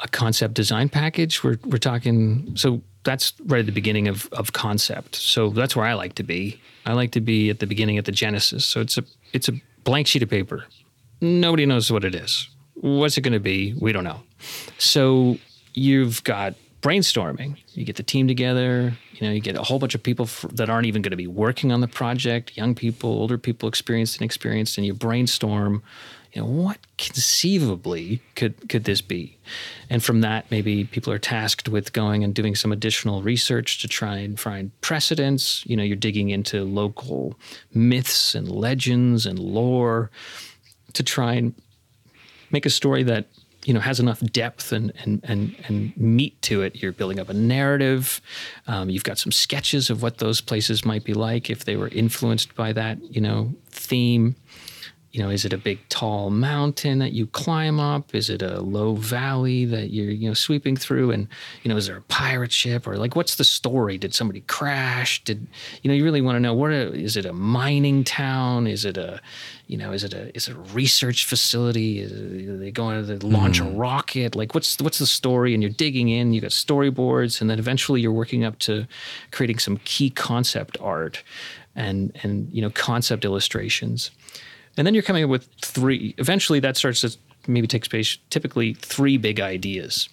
a 0.00 0.08
concept 0.10 0.54
design 0.54 0.88
package, 0.88 1.44
we're, 1.44 1.58
we're 1.64 1.78
talking, 1.78 2.56
so 2.56 2.82
that's 3.02 3.32
right 3.46 3.60
at 3.60 3.66
the 3.66 3.72
beginning 3.72 4.08
of, 4.08 4.28
of 4.32 4.52
concept. 4.52 5.16
So 5.16 5.50
that's 5.50 5.74
where 5.74 5.86
I 5.86 5.94
like 5.94 6.14
to 6.16 6.22
be. 6.22 6.60
I 6.86 6.92
like 6.92 7.12
to 7.12 7.20
be 7.20 7.50
at 7.50 7.58
the 7.58 7.66
beginning 7.66 7.98
at 7.98 8.04
the 8.04 8.12
genesis. 8.12 8.64
So 8.64 8.80
it's 8.80 8.98
a, 8.98 9.04
it's 9.32 9.48
a 9.48 9.52
blank 9.84 10.06
sheet 10.06 10.22
of 10.22 10.30
paper. 10.30 10.64
Nobody 11.20 11.66
knows 11.66 11.90
what 11.90 12.04
it 12.04 12.14
is. 12.14 12.48
What's 12.74 13.18
it 13.18 13.22
going 13.22 13.34
to 13.34 13.40
be? 13.40 13.74
We 13.80 13.92
don't 13.92 14.04
know. 14.04 14.20
So 14.78 15.38
you've 15.74 16.24
got 16.24 16.54
brainstorming. 16.82 17.56
You 17.74 17.84
get 17.84 17.96
the 17.96 18.02
team 18.02 18.26
together. 18.26 18.94
You 19.12 19.26
know, 19.26 19.32
you 19.32 19.40
get 19.40 19.56
a 19.56 19.62
whole 19.62 19.78
bunch 19.78 19.94
of 19.94 20.02
people 20.02 20.24
f- 20.24 20.46
that 20.52 20.70
aren't 20.70 20.86
even 20.86 21.02
going 21.02 21.10
to 21.10 21.16
be 21.16 21.26
working 21.26 21.72
on 21.72 21.80
the 21.80 21.88
project. 21.88 22.56
Young 22.56 22.74
people, 22.74 23.10
older 23.10 23.36
people, 23.36 23.68
experienced 23.68 24.16
and 24.16 24.24
experienced, 24.24 24.78
and 24.78 24.86
you 24.86 24.94
brainstorm. 24.94 25.82
You 26.32 26.42
know, 26.42 26.48
what 26.48 26.78
conceivably 26.96 28.22
could 28.36 28.68
could 28.68 28.84
this 28.84 29.00
be? 29.00 29.36
And 29.88 30.02
from 30.02 30.20
that, 30.20 30.48
maybe 30.50 30.84
people 30.84 31.12
are 31.12 31.18
tasked 31.18 31.68
with 31.68 31.92
going 31.92 32.22
and 32.22 32.32
doing 32.34 32.54
some 32.54 32.70
additional 32.70 33.22
research 33.22 33.80
to 33.80 33.88
try 33.88 34.16
and 34.18 34.38
find 34.38 34.70
precedents. 34.80 35.64
You 35.66 35.76
know, 35.76 35.82
you're 35.82 35.96
digging 35.96 36.30
into 36.30 36.64
local 36.64 37.34
myths 37.74 38.34
and 38.34 38.48
legends 38.48 39.26
and 39.26 39.38
lore 39.38 40.10
to 40.92 41.02
try 41.02 41.34
and 41.34 41.54
make 42.50 42.66
a 42.66 42.70
story 42.70 43.02
that 43.04 43.26
you 43.64 43.74
know 43.74 43.80
has 43.80 44.00
enough 44.00 44.20
depth 44.20 44.72
and 44.72 44.92
and 45.04 45.20
and, 45.24 45.54
and 45.68 45.96
meat 45.96 46.40
to 46.42 46.62
it. 46.62 46.82
You're 46.82 46.92
building 46.92 47.18
up 47.18 47.28
a 47.28 47.34
narrative. 47.34 48.20
Um, 48.66 48.88
you've 48.88 49.04
got 49.04 49.18
some 49.18 49.32
sketches 49.32 49.90
of 49.90 50.02
what 50.02 50.18
those 50.18 50.40
places 50.40 50.84
might 50.84 51.04
be 51.04 51.14
like 51.14 51.50
if 51.50 51.64
they 51.64 51.76
were 51.76 51.88
influenced 51.88 52.54
by 52.54 52.72
that 52.72 53.02
you 53.12 53.20
know 53.20 53.54
theme. 53.70 54.36
You 55.12 55.22
know, 55.22 55.30
is 55.30 55.44
it 55.44 55.52
a 55.52 55.58
big 55.58 55.80
tall 55.88 56.30
mountain 56.30 57.00
that 57.00 57.12
you 57.12 57.26
climb 57.26 57.80
up? 57.80 58.14
Is 58.14 58.30
it 58.30 58.42
a 58.42 58.60
low 58.60 58.94
valley 58.94 59.64
that 59.64 59.90
you're 59.90 60.10
you 60.10 60.28
know 60.28 60.34
sweeping 60.34 60.76
through? 60.76 61.10
And 61.10 61.28
you 61.62 61.68
know, 61.68 61.76
is 61.76 61.86
there 61.86 61.96
a 61.96 62.02
pirate 62.02 62.52
ship 62.52 62.86
or 62.86 62.96
like 62.96 63.16
what's 63.16 63.36
the 63.36 63.44
story? 63.44 63.98
Did 63.98 64.14
somebody 64.14 64.42
crash? 64.42 65.22
Did 65.24 65.46
you 65.82 65.88
know? 65.88 65.94
You 65.94 66.04
really 66.04 66.20
want 66.20 66.36
to 66.36 66.40
know 66.40 66.54
what 66.54 66.70
a, 66.70 66.92
is 66.92 67.16
it 67.16 67.26
a 67.26 67.32
mining 67.32 68.04
town? 68.04 68.66
Is 68.66 68.84
it 68.84 68.96
a 68.96 69.20
you 69.70 69.76
know, 69.76 69.92
is 69.92 70.02
it 70.02 70.12
a 70.12 70.34
is 70.34 70.48
it 70.48 70.56
a 70.56 70.58
research 70.74 71.26
facility? 71.26 72.00
Is 72.00 72.10
it, 72.10 72.48
are 72.48 72.56
they 72.56 72.72
going 72.72 73.06
to 73.06 73.24
launch 73.24 73.60
a 73.60 73.62
mm-hmm. 73.62 73.76
rocket? 73.76 74.34
Like, 74.34 74.52
what's 74.52 74.80
what's 74.80 74.98
the 74.98 75.06
story? 75.06 75.54
And 75.54 75.62
you're 75.62 75.70
digging 75.70 76.08
in. 76.08 76.32
You 76.32 76.40
got 76.40 76.50
storyboards, 76.50 77.40
and 77.40 77.48
then 77.48 77.60
eventually 77.60 78.00
you're 78.00 78.10
working 78.10 78.42
up 78.42 78.58
to 78.60 78.88
creating 79.30 79.60
some 79.60 79.76
key 79.84 80.10
concept 80.10 80.76
art, 80.80 81.22
and 81.76 82.10
and 82.24 82.52
you 82.52 82.60
know 82.60 82.70
concept 82.70 83.24
illustrations, 83.24 84.10
and 84.76 84.86
then 84.86 84.94
you're 84.94 85.02
coming 85.02 85.24
up 85.24 85.30
with 85.30 85.48
three. 85.62 86.14
Eventually, 86.18 86.60
that 86.60 86.76
starts 86.76 87.00
to 87.02 87.16
maybe 87.46 87.66
take 87.66 87.84
space, 87.84 88.18
Typically, 88.30 88.74
three 88.74 89.16
big 89.16 89.40
ideas 89.40 90.08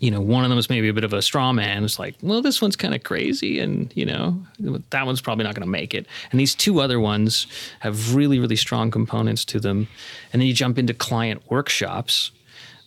you 0.00 0.10
know, 0.10 0.20
one 0.20 0.44
of 0.44 0.50
them 0.50 0.58
is 0.58 0.70
maybe 0.70 0.88
a 0.88 0.94
bit 0.94 1.04
of 1.04 1.12
a 1.12 1.20
straw 1.20 1.52
man. 1.52 1.84
It's 1.84 1.98
like, 1.98 2.14
well, 2.22 2.40
this 2.40 2.62
one's 2.62 2.74
kind 2.74 2.94
of 2.94 3.02
crazy, 3.02 3.60
and 3.60 3.92
you 3.94 4.06
know, 4.06 4.42
that 4.90 5.04
one's 5.04 5.20
probably 5.20 5.44
not 5.44 5.54
going 5.54 5.66
to 5.66 5.70
make 5.70 5.94
it. 5.94 6.06
And 6.30 6.40
these 6.40 6.54
two 6.54 6.80
other 6.80 6.98
ones 6.98 7.46
have 7.80 8.14
really, 8.14 8.38
really 8.38 8.56
strong 8.56 8.90
components 8.90 9.44
to 9.46 9.60
them. 9.60 9.88
And 10.32 10.40
then 10.40 10.46
you 10.46 10.54
jump 10.54 10.78
into 10.78 10.94
client 10.94 11.42
workshops, 11.50 12.30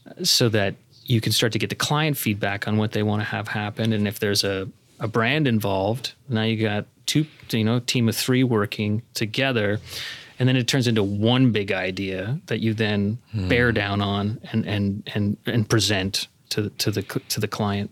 uh, 0.07 0.23
so 0.23 0.49
that 0.49 0.75
you 1.05 1.21
can 1.21 1.31
start 1.31 1.51
to 1.53 1.59
get 1.59 1.69
the 1.69 1.75
client 1.75 2.17
feedback 2.17 2.67
on 2.67 2.77
what 2.77 2.93
they 2.93 3.03
want 3.03 3.21
to 3.21 3.25
have 3.25 3.49
happen. 3.49 3.93
And 3.93 4.07
if 4.07 4.19
there's 4.19 4.43
a 4.43 4.67
a 4.99 5.07
brand 5.07 5.47
involved, 5.47 6.13
now 6.29 6.43
you 6.43 6.61
got 6.65 6.85
two, 7.05 7.25
you 7.51 7.63
know, 7.63 7.79
team 7.79 8.09
of 8.09 8.15
three 8.15 8.43
working 8.43 9.03
together. 9.13 9.79
And 10.39 10.49
then 10.49 10.55
it 10.55 10.67
turns 10.67 10.87
into 10.87 11.03
one 11.03 11.51
big 11.51 11.71
idea 11.71 12.39
that 12.47 12.59
you 12.59 12.73
then 12.73 13.19
bear 13.33 13.69
hmm. 13.69 13.75
down 13.75 14.01
on 14.01 14.39
and 14.51 14.65
and 14.65 15.09
and 15.13 15.37
and 15.45 15.69
present 15.69 16.27
to 16.49 16.69
to 16.69 16.91
the 16.91 17.03
to 17.29 17.39
the 17.39 17.47
client. 17.47 17.91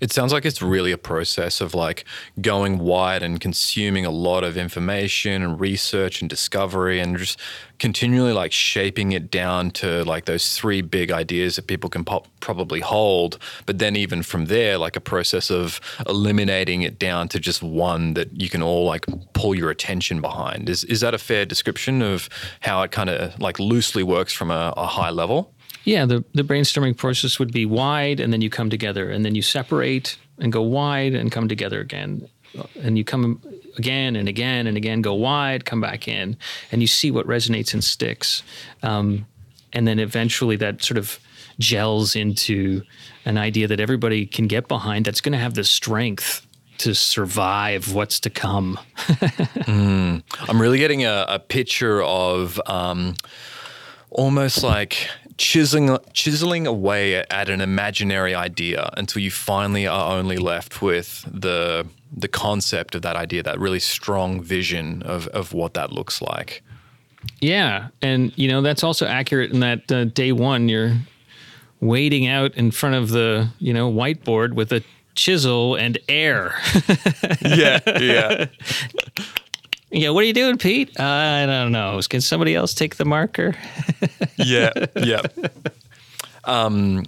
It 0.00 0.12
sounds 0.12 0.32
like 0.32 0.44
it's 0.44 0.62
really 0.62 0.92
a 0.92 0.98
process 0.98 1.60
of 1.60 1.74
like 1.74 2.04
going 2.40 2.78
wide 2.78 3.22
and 3.22 3.40
consuming 3.40 4.04
a 4.06 4.10
lot 4.10 4.44
of 4.44 4.56
information 4.56 5.42
and 5.42 5.60
research 5.60 6.20
and 6.20 6.28
discovery 6.28 7.00
and 7.00 7.16
just 7.16 7.38
continually 7.78 8.32
like 8.32 8.52
shaping 8.52 9.12
it 9.12 9.30
down 9.30 9.70
to 9.70 10.04
like 10.04 10.24
those 10.24 10.56
three 10.56 10.80
big 10.80 11.10
ideas 11.10 11.56
that 11.56 11.66
people 11.66 11.90
can 11.90 12.04
probably 12.40 12.80
hold. 12.80 13.38
But 13.66 13.78
then 13.78 13.96
even 13.96 14.22
from 14.22 14.46
there, 14.46 14.78
like 14.78 14.96
a 14.96 15.00
process 15.00 15.50
of 15.50 15.80
eliminating 16.08 16.82
it 16.82 16.98
down 16.98 17.28
to 17.28 17.40
just 17.40 17.62
one 17.62 18.14
that 18.14 18.40
you 18.40 18.48
can 18.48 18.62
all 18.62 18.84
like 18.86 19.06
pull 19.32 19.54
your 19.54 19.70
attention 19.70 20.20
behind. 20.20 20.68
Is 20.68 20.84
is 20.84 21.00
that 21.00 21.14
a 21.14 21.18
fair 21.18 21.44
description 21.44 22.02
of 22.02 22.28
how 22.60 22.82
it 22.82 22.90
kind 22.90 23.10
of 23.10 23.38
like 23.40 23.58
loosely 23.58 24.02
works 24.02 24.32
from 24.32 24.50
a, 24.50 24.72
a 24.76 24.86
high 24.86 25.10
level? 25.10 25.52
Yeah, 25.86 26.04
the, 26.04 26.24
the 26.34 26.42
brainstorming 26.42 26.96
process 26.96 27.38
would 27.38 27.52
be 27.52 27.64
wide, 27.64 28.18
and 28.18 28.32
then 28.32 28.40
you 28.40 28.50
come 28.50 28.68
together, 28.68 29.08
and 29.08 29.24
then 29.24 29.36
you 29.36 29.42
separate 29.42 30.18
and 30.38 30.52
go 30.52 30.60
wide 30.60 31.14
and 31.14 31.30
come 31.30 31.48
together 31.48 31.80
again. 31.80 32.28
And 32.82 32.98
you 32.98 33.04
come 33.04 33.40
again 33.76 34.16
and 34.16 34.28
again 34.28 34.66
and 34.66 34.76
again, 34.76 35.00
go 35.00 35.14
wide, 35.14 35.64
come 35.64 35.80
back 35.80 36.08
in, 36.08 36.36
and 36.72 36.80
you 36.80 36.88
see 36.88 37.12
what 37.12 37.24
resonates 37.26 37.72
and 37.72 37.84
sticks. 37.84 38.42
Um, 38.82 39.26
and 39.72 39.86
then 39.86 40.00
eventually 40.00 40.56
that 40.56 40.82
sort 40.82 40.98
of 40.98 41.20
gels 41.60 42.16
into 42.16 42.82
an 43.24 43.38
idea 43.38 43.68
that 43.68 43.78
everybody 43.78 44.26
can 44.26 44.48
get 44.48 44.66
behind 44.66 45.04
that's 45.04 45.20
going 45.20 45.34
to 45.34 45.38
have 45.38 45.54
the 45.54 45.64
strength 45.64 46.44
to 46.78 46.96
survive 46.96 47.94
what's 47.94 48.18
to 48.20 48.30
come. 48.30 48.78
I'm 49.68 50.22
really 50.60 50.78
getting 50.78 51.04
a, 51.04 51.26
a 51.28 51.38
picture 51.38 52.02
of 52.02 52.60
um, 52.66 53.14
almost 54.10 54.64
like 54.64 55.08
chiseling 55.38 55.98
chiseling 56.12 56.66
away 56.66 57.16
at 57.16 57.48
an 57.48 57.60
imaginary 57.60 58.34
idea 58.34 58.90
until 58.96 59.22
you 59.22 59.30
finally 59.30 59.86
are 59.86 60.16
only 60.16 60.36
left 60.36 60.82
with 60.82 61.24
the 61.30 61.86
the 62.16 62.28
concept 62.28 62.94
of 62.94 63.02
that 63.02 63.16
idea, 63.16 63.42
that 63.42 63.58
really 63.58 63.80
strong 63.80 64.42
vision 64.42 65.02
of 65.02 65.26
of 65.28 65.52
what 65.52 65.74
that 65.74 65.92
looks 65.92 66.22
like. 66.22 66.62
Yeah, 67.40 67.88
and 68.02 68.32
you 68.36 68.48
know 68.48 68.62
that's 68.62 68.84
also 68.84 69.06
accurate 69.06 69.52
in 69.52 69.60
that 69.60 69.90
uh, 69.92 70.04
day 70.04 70.32
one 70.32 70.68
you're 70.68 70.96
waiting 71.80 72.26
out 72.26 72.54
in 72.54 72.70
front 72.70 72.94
of 72.94 73.10
the 73.10 73.48
you 73.58 73.72
know 73.74 73.92
whiteboard 73.92 74.54
with 74.54 74.72
a 74.72 74.82
chisel 75.14 75.74
and 75.74 75.98
air. 76.08 76.54
Yeah, 77.42 77.80
yeah. 78.00 78.46
Yeah, 79.96 80.10
what 80.10 80.24
are 80.24 80.26
you 80.26 80.34
doing, 80.34 80.58
Pete? 80.58 80.90
Uh, 81.00 81.04
I 81.04 81.46
don't 81.46 81.72
know. 81.72 81.98
Can 82.08 82.20
somebody 82.20 82.54
else 82.54 82.74
take 82.74 82.96
the 82.96 83.06
marker? 83.06 83.54
yeah, 84.36 84.70
yeah. 84.96 85.22
Um, 86.44 87.04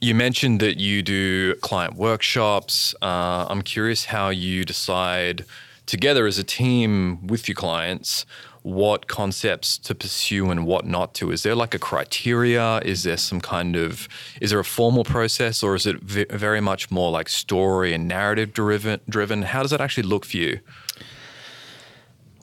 you 0.00 0.14
mentioned 0.14 0.58
that 0.58 0.78
you 0.78 1.02
do 1.02 1.54
client 1.56 1.94
workshops. 1.94 2.96
Uh, 3.00 3.46
I'm 3.48 3.62
curious 3.62 4.06
how 4.06 4.30
you 4.30 4.64
decide 4.64 5.44
together 5.86 6.26
as 6.26 6.38
a 6.38 6.44
team 6.44 7.26
with 7.28 7.48
your 7.48 7.54
clients 7.54 8.26
what 8.62 9.08
concepts 9.08 9.76
to 9.76 9.94
pursue 9.94 10.50
and 10.50 10.66
what 10.66 10.86
not 10.86 11.14
to. 11.14 11.30
Is 11.32 11.42
there 11.42 11.54
like 11.54 11.74
a 11.74 11.78
criteria? 11.78 12.78
Is 12.78 13.02
there 13.02 13.16
some 13.16 13.40
kind 13.40 13.76
of 13.76 14.08
is 14.40 14.50
there 14.50 14.60
a 14.60 14.64
formal 14.64 15.04
process, 15.04 15.62
or 15.62 15.74
is 15.74 15.86
it 15.86 16.00
v- 16.00 16.26
very 16.30 16.60
much 16.60 16.90
more 16.90 17.10
like 17.10 17.28
story 17.28 17.92
and 17.92 18.06
narrative 18.08 18.52
driven? 18.52 19.00
Driven? 19.08 19.42
How 19.42 19.62
does 19.62 19.70
that 19.70 19.80
actually 19.80 20.04
look 20.04 20.24
for 20.24 20.36
you? 20.36 20.60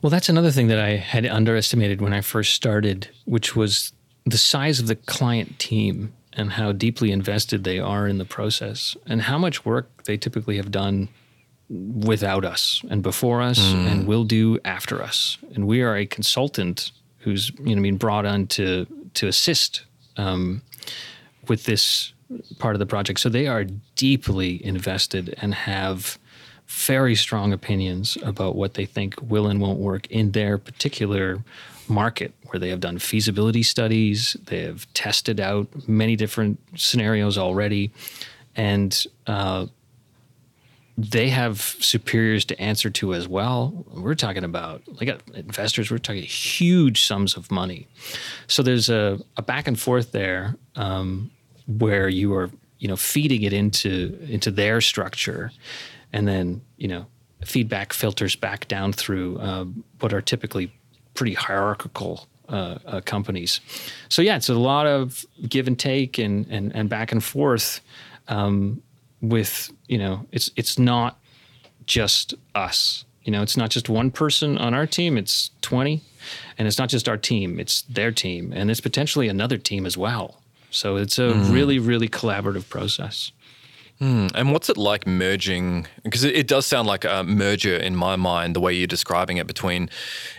Well, 0.01 0.09
that's 0.09 0.29
another 0.29 0.51
thing 0.51 0.67
that 0.67 0.79
I 0.79 0.95
had 0.95 1.25
underestimated 1.25 2.01
when 2.01 2.13
I 2.13 2.21
first 2.21 2.53
started, 2.53 3.09
which 3.25 3.55
was 3.55 3.91
the 4.25 4.37
size 4.37 4.79
of 4.79 4.87
the 4.87 4.95
client 4.95 5.59
team 5.59 6.13
and 6.33 6.53
how 6.53 6.71
deeply 6.71 7.11
invested 7.11 7.63
they 7.63 7.79
are 7.79 8.07
in 8.07 8.17
the 8.17 8.25
process 8.25 8.95
and 9.05 9.23
how 9.23 9.37
much 9.37 9.65
work 9.65 10.03
they 10.05 10.15
typically 10.15 10.57
have 10.57 10.71
done 10.71 11.09
without 11.69 12.45
us 12.45 12.81
and 12.89 13.03
before 13.03 13.41
us 13.41 13.59
and 13.59 14.07
will 14.07 14.23
do 14.23 14.57
after 14.63 15.03
us. 15.03 15.37
And 15.53 15.67
we 15.67 15.81
are 15.81 15.95
a 15.95 16.05
consultant 16.05 16.91
who's 17.19 17.51
you 17.59 17.75
know 17.75 17.81
being 17.81 17.97
brought 17.97 18.25
on 18.25 18.47
to 18.47 18.87
to 19.15 19.27
assist 19.27 19.83
um, 20.17 20.61
with 21.47 21.65
this 21.65 22.13
part 22.57 22.75
of 22.75 22.79
the 22.79 22.85
project. 22.85 23.19
So 23.19 23.29
they 23.29 23.47
are 23.47 23.65
deeply 23.95 24.63
invested 24.65 25.35
and 25.41 25.53
have 25.53 26.17
very 26.69 27.15
strong 27.15 27.51
opinions 27.51 28.17
about 28.23 28.55
what 28.55 28.75
they 28.75 28.85
think 28.85 29.15
will 29.21 29.47
and 29.47 29.59
won't 29.59 29.79
work 29.79 30.05
in 30.07 30.31
their 30.31 30.57
particular 30.57 31.43
market 31.87 32.33
where 32.45 32.59
they 32.59 32.69
have 32.69 32.79
done 32.79 32.99
feasibility 32.99 33.63
studies 33.63 34.37
they 34.45 34.61
have 34.61 34.91
tested 34.93 35.39
out 35.39 35.67
many 35.87 36.15
different 36.15 36.59
scenarios 36.75 37.37
already 37.37 37.91
and 38.55 39.07
uh, 39.25 39.65
they 40.99 41.29
have 41.29 41.61
superiors 41.61 42.43
to 42.43 42.59
answer 42.61 42.89
to 42.89 43.13
as 43.13 43.25
well. 43.25 43.85
We're 43.93 44.15
talking 44.15 44.43
about 44.43 44.81
like 44.99 45.21
investors. 45.33 45.89
We're 45.89 45.97
talking 45.97 46.23
huge 46.23 47.05
sums 47.05 47.37
of 47.37 47.49
money. 47.49 47.87
So 48.47 48.61
there's 48.63 48.89
a, 48.89 49.17
a 49.37 49.41
back 49.41 49.67
and 49.69 49.79
forth 49.79 50.11
there 50.11 50.57
um, 50.75 51.31
where 51.67 52.09
you 52.09 52.33
are 52.35 52.51
you 52.79 52.89
know 52.89 52.97
feeding 52.97 53.43
it 53.43 53.53
into 53.53 54.17
into 54.27 54.51
their 54.51 54.81
structure, 54.81 55.51
and 56.13 56.27
then 56.27 56.61
you 56.77 56.87
know 56.87 57.05
feedback 57.45 57.93
filters 57.93 58.35
back 58.35 58.67
down 58.67 58.93
through 58.93 59.39
um, 59.39 59.83
what 59.99 60.13
are 60.13 60.21
typically 60.21 60.71
pretty 61.13 61.33
hierarchical 61.33 62.27
uh, 62.49 62.77
uh, 62.85 63.01
companies. 63.01 63.61
So 64.09 64.21
yeah, 64.21 64.35
it's 64.35 64.49
a 64.49 64.55
lot 64.55 64.87
of 64.87 65.25
give 65.47 65.67
and 65.67 65.77
take 65.77 66.17
and 66.17 66.45
and, 66.47 66.75
and 66.75 66.89
back 66.89 67.11
and 67.11 67.23
forth. 67.23 67.81
Um, 68.27 68.81
with 69.21 69.71
you 69.87 69.97
know, 69.97 70.25
it's 70.31 70.49
it's 70.55 70.79
not 70.79 71.19
just 71.85 72.33
us. 72.55 73.05
You 73.23 73.31
know, 73.31 73.41
it's 73.41 73.57
not 73.57 73.69
just 73.69 73.89
one 73.89 74.11
person 74.11 74.57
on 74.57 74.73
our 74.73 74.87
team. 74.87 75.17
It's 75.17 75.51
twenty, 75.61 76.01
and 76.57 76.67
it's 76.67 76.77
not 76.77 76.89
just 76.89 77.09
our 77.09 77.17
team. 77.17 77.59
It's 77.59 77.81
their 77.83 78.11
team, 78.11 78.53
and 78.53 78.71
it's 78.71 78.81
potentially 78.81 79.27
another 79.27 79.57
team 79.57 79.85
as 79.85 79.97
well. 79.97 80.41
So 80.71 80.97
it's 80.97 81.17
a 81.17 81.33
mm. 81.33 81.51
really, 81.51 81.79
really 81.79 82.07
collaborative 82.07 82.69
process. 82.69 83.31
Mm, 84.01 84.31
and 84.33 84.53
what's 84.53 84.69
it 84.69 84.77
like 84.77 85.05
merging? 85.05 85.85
Because 86.03 86.23
it, 86.23 86.33
it, 86.33 86.47
does 86.47 86.65
sound 86.65 86.87
like 86.87 87.03
a 87.03 87.21
merger 87.25 87.75
in 87.75 87.97
my 87.97 88.15
mind, 88.15 88.55
the 88.55 88.61
way 88.61 88.73
you're 88.73 88.87
describing 88.87 89.35
it 89.35 89.45
between 89.45 89.89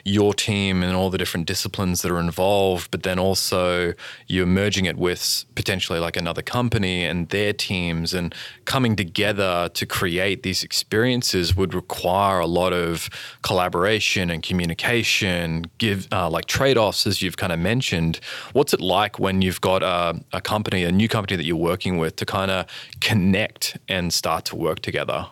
your 0.02 0.33
team 0.33 0.83
and 0.83 0.97
all 0.97 1.11
the 1.11 1.19
different 1.19 1.47
disciplines 1.47 2.00
that 2.00 2.11
are 2.11 2.19
involved, 2.19 2.90
but 2.90 3.02
then 3.02 3.19
also 3.19 3.93
you're 4.26 4.47
merging 4.47 4.87
it 4.87 4.97
with 4.97 5.45
potentially 5.57 5.99
like 5.99 6.17
another 6.17 6.40
company 6.40 7.05
and 7.05 7.29
their 7.29 7.52
teams, 7.52 8.14
and 8.14 8.35
coming 8.64 8.97
together 8.97 9.69
to 9.75 9.85
create 9.85 10.43
these 10.43 10.64
experiences 10.64 11.55
would 11.55 11.75
require 11.75 12.40
a 12.40 12.47
lot 12.47 12.73
of 12.73 13.11
collaboration 13.43 14.31
and 14.31 14.43
communication, 14.43 15.67
give 15.76 16.09
uh, 16.12 16.31
like 16.31 16.47
trade 16.47 16.79
offs, 16.79 17.07
as 17.07 17.21
you've 17.21 17.37
kind 17.37 17.52
of 17.52 17.59
mentioned. 17.59 18.21
What's 18.55 18.73
it 18.73 18.81
like 18.81 19.19
when 19.19 19.43
you've 19.43 19.61
got 19.61 19.83
a, 19.83 20.19
a 20.33 20.40
company, 20.40 20.83
a 20.85 20.90
new 20.90 21.09
company 21.09 21.37
that 21.37 21.45
you're 21.45 21.57
working 21.57 21.99
with, 21.99 22.17
to 22.17 22.25
kind 22.25 22.50
of 22.50 22.64
connect? 23.02 23.50
Connect 23.50 23.78
and 23.88 24.12
start 24.12 24.45
to 24.47 24.57
work 24.57 24.80
together? 24.80 25.26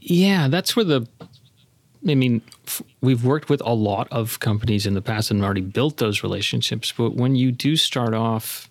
Yeah, 0.00 0.48
that's 0.48 0.76
where 0.76 0.84
the 0.84 1.06
I 2.06 2.14
mean, 2.14 2.42
f- 2.66 2.82
we've 3.00 3.24
worked 3.24 3.48
with 3.48 3.62
a 3.64 3.72
lot 3.72 4.08
of 4.10 4.38
companies 4.38 4.84
in 4.84 4.92
the 4.92 5.00
past 5.00 5.30
and 5.30 5.42
already 5.42 5.62
built 5.62 5.96
those 5.96 6.22
relationships. 6.22 6.92
But 6.92 7.14
when 7.14 7.34
you 7.34 7.50
do 7.50 7.76
start 7.76 8.12
off 8.12 8.68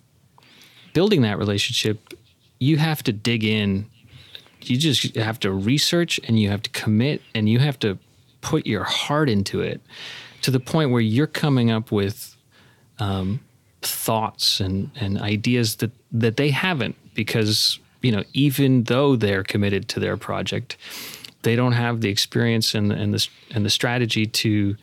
building 0.92 1.22
that 1.22 1.36
relationship, 1.36 2.14
you 2.60 2.76
have 2.76 3.02
to 3.02 3.12
dig 3.12 3.42
in. 3.42 3.90
You 4.62 4.76
just 4.76 5.16
have 5.16 5.40
to 5.40 5.50
research 5.50 6.20
and 6.28 6.38
you 6.38 6.48
have 6.50 6.62
to 6.62 6.70
commit 6.70 7.22
and 7.34 7.48
you 7.48 7.58
have 7.58 7.76
to 7.80 7.98
put 8.40 8.68
your 8.68 8.84
heart 8.84 9.28
into 9.28 9.60
it 9.60 9.80
to 10.42 10.52
the 10.52 10.60
point 10.60 10.92
where 10.92 11.00
you're 11.00 11.26
coming 11.26 11.72
up 11.72 11.90
with 11.90 12.36
um, 13.00 13.40
thoughts 13.82 14.60
and, 14.60 14.90
and 14.94 15.20
ideas 15.20 15.76
that, 15.76 15.90
that 16.12 16.36
they 16.36 16.50
haven't 16.50 16.94
because 17.14 17.78
you 18.02 18.12
know 18.12 18.24
even 18.32 18.84
though 18.84 19.16
they're 19.16 19.44
committed 19.44 19.88
to 19.90 20.00
their 20.00 20.16
project, 20.16 20.76
they 21.42 21.56
don't 21.56 21.72
have 21.72 22.00
the 22.00 22.08
experience 22.08 22.74
and 22.74 22.92
and 22.92 23.14
the 23.14 23.28
and 23.52 23.64
the 23.64 23.70
strategy 23.70 24.26
to 24.26 24.76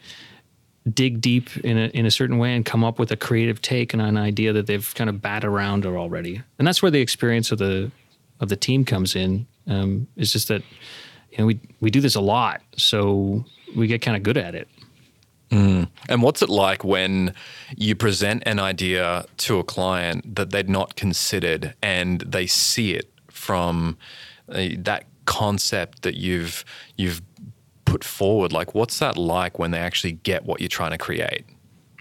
dig 0.92 1.22
deep 1.22 1.56
in 1.58 1.78
a 1.78 1.88
in 1.88 2.06
a 2.06 2.12
certain 2.12 2.38
way 2.38 2.56
and 2.56 2.66
come 2.66 2.84
up 2.84 2.98
with 2.98 3.12
a 3.12 3.18
creative 3.18 3.62
take 3.62 3.94
and 3.94 4.02
an 4.02 4.18
idea 4.18 4.52
that 4.54 4.68
they've 4.68 4.94
kind 4.96 5.10
of 5.10 5.22
bat 5.22 5.46
around 5.46 5.86
already. 5.86 6.42
And 6.58 6.68
that's 6.68 6.82
where 6.82 6.92
the 6.92 7.02
experience 7.02 7.52
of 7.52 7.60
the 7.60 7.92
of 8.40 8.50
the 8.50 8.56
team 8.56 8.86
comes 8.86 9.16
in. 9.16 9.46
Um, 9.68 10.08
it's 10.18 10.32
just 10.32 10.48
that 10.48 10.64
you 11.32 11.38
know 11.40 11.46
we 11.46 11.60
we 11.80 11.92
do 11.92 12.02
this 12.02 12.16
a 12.16 12.22
lot, 12.22 12.62
so 12.76 13.46
we 13.76 13.88
get 13.88 14.02
kind 14.02 14.18
of 14.18 14.24
good 14.24 14.38
at 14.38 14.56
it. 14.56 14.68
Mm. 15.52 15.90
And 16.08 16.22
what's 16.24 16.42
it 16.42 16.50
like 16.50 16.84
when 16.84 17.34
you 17.76 17.96
present 17.96 18.44
an 18.46 18.60
idea 18.60 19.26
to 19.38 19.60
a 19.60 19.64
client 19.64 20.36
that 20.36 20.52
they'd 20.52 20.70
not 20.70 20.96
considered 20.96 21.76
and 21.82 22.22
they 22.22 22.48
see 22.48 22.94
it 22.94 23.12
from 23.30 23.98
uh, 24.50 24.70
that 24.78 25.06
concept 25.26 26.04
that 26.04 26.16
you've 26.16 26.64
you've 26.96 27.22
put 27.84 28.04
forward? 28.04 28.54
Like, 28.54 28.74
what's 28.74 29.00
that 29.00 29.18
like 29.18 29.60
when 29.60 29.72
they 29.72 29.80
actually 29.80 30.14
get 30.14 30.46
what 30.46 30.62
you're 30.62 30.70
trying 30.70 30.92
to 30.92 30.98
create? 30.98 31.44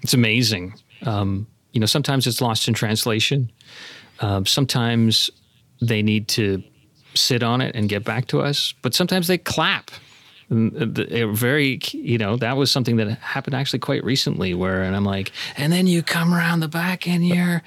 It's 0.03 0.15
amazing. 0.15 0.75
Um, 1.05 1.47
you 1.73 1.81
know, 1.81 1.87
sometimes 1.87 2.27
it's 2.27 2.41
lost 2.41 2.69
in 2.69 2.75
translation. 2.75 3.51
Um, 4.21 4.47
sometimes 4.47 5.31
they 5.81 6.03
need 6.03 6.29
to 6.29 6.63
sit 7.15 7.43
on 7.43 7.61
it 7.61 7.75
and 7.75 7.89
get 7.89 8.05
back 8.05 8.27
to 8.29 8.41
us, 8.41 8.75
but 8.83 8.95
sometimes 8.95 9.27
they 9.27 9.39
clap 9.39 9.91
Uh, 10.51 11.27
very 11.29 11.79
you 11.93 12.19
know 12.19 12.35
that 12.37 12.57
was 12.57 12.73
something 12.73 12.97
that 12.97 13.09
happened 13.21 13.55
actually 13.55 13.79
quite 13.79 14.03
recently 14.03 14.53
where 14.53 14.83
and 14.83 14.97
i'm 14.97 15.05
like 15.05 15.31
and 15.57 15.73
then 15.73 15.87
you 15.87 16.03
come 16.03 16.35
around 16.35 16.59
the 16.59 16.67
back 16.67 17.07
and 17.07 17.25
you're 17.25 17.63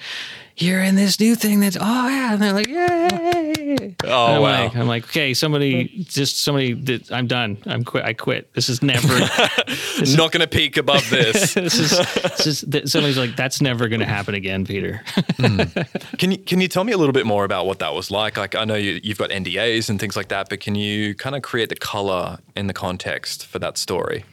you're 0.58 0.82
in 0.82 0.96
this 0.96 1.20
new 1.20 1.36
thing 1.36 1.60
that's 1.60 1.78
oh 1.80 2.08
yeah. 2.08 2.34
And 2.34 2.42
they're 2.42 2.54
like 2.54 2.68
yay. 2.68 3.96
Oh 4.04 4.26
I'm 4.26 4.42
wow. 4.42 4.64
like, 4.64 4.76
i'm 4.76 4.88
like 4.88 5.04
okay 5.06 5.34
somebody 5.34 6.04
just 6.04 6.44
somebody 6.44 6.74
did, 6.74 7.12
i'm 7.12 7.28
done. 7.28 7.58
I'm 7.66 7.84
quit 7.84 8.06
i 8.06 8.14
quit. 8.14 8.54
This 8.54 8.70
is 8.70 8.82
never 8.82 9.08
this 9.68 10.16
not 10.16 10.32
gonna 10.32 10.48
peak 10.48 10.78
above 10.78 11.10
this. 11.10 11.56
This 11.64 11.80
is, 11.80 12.62
this 12.62 12.64
is 12.64 12.92
somebody's 12.92 13.18
like 13.18 13.36
that's 13.36 13.62
never 13.62 13.88
gonna 13.88 14.06
happen 14.06 14.36
again 14.36 14.66
peter. 14.66 15.02
Mm. 15.06 16.18
can 16.18 16.32
you 16.32 16.38
can 16.38 16.62
you 16.62 16.68
tell 16.68 16.84
me 16.84 16.92
a 16.92 16.98
little 16.98 17.14
bit 17.14 17.26
more 17.26 17.46
about 17.46 17.66
what 17.66 17.80
that 17.80 17.94
was 17.94 18.12
like? 18.12 18.38
Like 18.38 18.56
i 18.56 18.66
know 18.66 18.76
you, 18.76 19.00
you've 19.04 19.18
got 19.18 19.30
ndas 19.30 19.90
and 19.90 20.00
things 20.00 20.16
like 20.16 20.28
that 20.28 20.50
but 20.50 20.60
can 20.60 20.76
you 20.76 21.16
kind 21.16 21.36
of 21.36 21.42
create 21.42 21.70
the 21.70 21.76
color 21.76 22.38
in 22.56 22.68
the 22.68 22.74
context 22.74 23.46
for 23.46 23.60
that 23.60 23.78
story? 23.78 24.26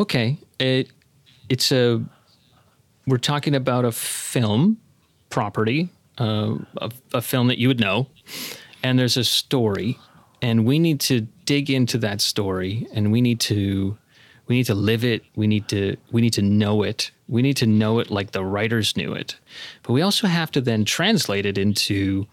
Okay. 0.00 0.38
It 0.58 0.90
it's 1.48 1.70
a 1.70 2.02
we're 3.06 3.18
talking 3.18 3.54
about 3.54 3.84
a 3.84 3.92
film 3.92 4.78
property, 5.34 5.88
uh, 6.18 6.54
a, 6.78 6.92
a 7.12 7.20
film 7.20 7.48
that 7.48 7.58
you 7.58 7.66
would 7.66 7.80
know, 7.80 8.06
and 8.84 8.96
there's 8.96 9.16
a 9.16 9.24
story, 9.24 9.98
and 10.40 10.64
we 10.64 10.78
need 10.78 11.00
to 11.00 11.22
dig 11.44 11.68
into 11.68 11.98
that 11.98 12.20
story, 12.20 12.86
and 12.94 13.10
we 13.10 13.20
need 13.20 13.40
to 13.40 13.98
we 14.46 14.54
need 14.54 14.66
to 14.66 14.76
live 14.76 15.04
it. 15.04 15.24
We 15.34 15.48
need 15.48 15.66
to 15.68 15.96
we 16.12 16.20
need 16.20 16.34
to 16.34 16.42
know 16.42 16.84
it. 16.84 17.10
We 17.26 17.42
need 17.42 17.56
to 17.56 17.66
know 17.66 17.98
it 17.98 18.12
like 18.12 18.30
the 18.30 18.44
writers 18.44 18.96
knew 18.96 19.12
it. 19.12 19.36
But 19.82 19.92
we 19.92 20.02
also 20.02 20.28
have 20.28 20.52
to 20.52 20.60
then 20.60 20.84
translate 20.84 21.46
it 21.46 21.58
into 21.58 22.28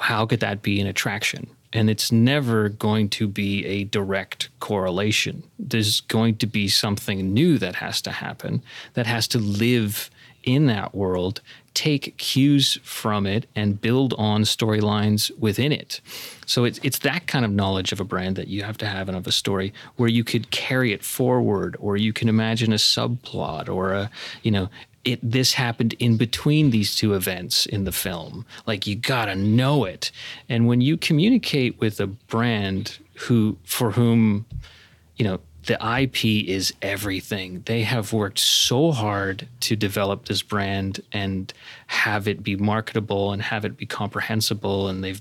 how 0.00 0.24
could 0.24 0.40
that 0.40 0.62
be 0.62 0.80
an 0.80 0.86
attraction? 0.86 1.50
And 1.74 1.90
it's 1.90 2.10
never 2.10 2.70
going 2.70 3.10
to 3.10 3.28
be 3.28 3.66
a 3.66 3.84
direct 3.84 4.48
correlation. 4.58 5.42
There's 5.58 6.00
going 6.00 6.36
to 6.36 6.46
be 6.46 6.68
something 6.68 7.34
new 7.34 7.58
that 7.58 7.74
has 7.74 8.00
to 8.02 8.10
happen 8.10 8.62
that 8.94 9.06
has 9.06 9.28
to 9.28 9.38
live 9.38 10.08
in 10.44 10.66
that 10.66 10.94
world 10.94 11.42
take 11.78 12.16
cues 12.16 12.76
from 12.82 13.24
it 13.24 13.46
and 13.54 13.80
build 13.80 14.12
on 14.18 14.42
storylines 14.42 15.30
within 15.38 15.70
it. 15.70 16.00
So 16.44 16.64
it's 16.64 16.80
it's 16.82 16.98
that 17.00 17.28
kind 17.28 17.44
of 17.44 17.52
knowledge 17.52 17.92
of 17.92 18.00
a 18.00 18.04
brand 18.04 18.34
that 18.34 18.48
you 18.48 18.64
have 18.64 18.76
to 18.78 18.86
have 18.86 19.08
and 19.08 19.16
of 19.16 19.28
a 19.28 19.32
story 19.32 19.72
where 19.94 20.08
you 20.08 20.24
could 20.24 20.50
carry 20.50 20.92
it 20.92 21.04
forward 21.04 21.76
or 21.78 21.96
you 21.96 22.12
can 22.12 22.28
imagine 22.28 22.72
a 22.72 22.76
subplot 22.76 23.68
or 23.68 23.92
a 23.92 24.10
you 24.42 24.50
know 24.50 24.68
it 25.04 25.20
this 25.22 25.52
happened 25.52 25.94
in 26.00 26.16
between 26.16 26.70
these 26.70 26.96
two 26.96 27.14
events 27.14 27.64
in 27.64 27.84
the 27.84 27.92
film. 27.92 28.44
Like 28.66 28.88
you 28.88 28.96
got 28.96 29.26
to 29.26 29.36
know 29.36 29.84
it. 29.84 30.10
And 30.48 30.66
when 30.66 30.80
you 30.80 30.96
communicate 30.96 31.78
with 31.78 32.00
a 32.00 32.08
brand 32.08 32.98
who 33.14 33.56
for 33.62 33.92
whom 33.92 34.46
you 35.16 35.24
know 35.24 35.38
the 35.68 36.00
IP 36.00 36.48
is 36.48 36.72
everything. 36.80 37.62
They 37.66 37.82
have 37.82 38.14
worked 38.14 38.38
so 38.38 38.90
hard 38.90 39.46
to 39.60 39.76
develop 39.76 40.24
this 40.24 40.40
brand 40.40 41.02
and 41.12 41.52
have 41.88 42.26
it 42.26 42.42
be 42.42 42.56
marketable 42.56 43.32
and 43.32 43.42
have 43.42 43.66
it 43.66 43.76
be 43.76 43.84
comprehensible. 43.84 44.88
And 44.88 45.04
they've 45.04 45.20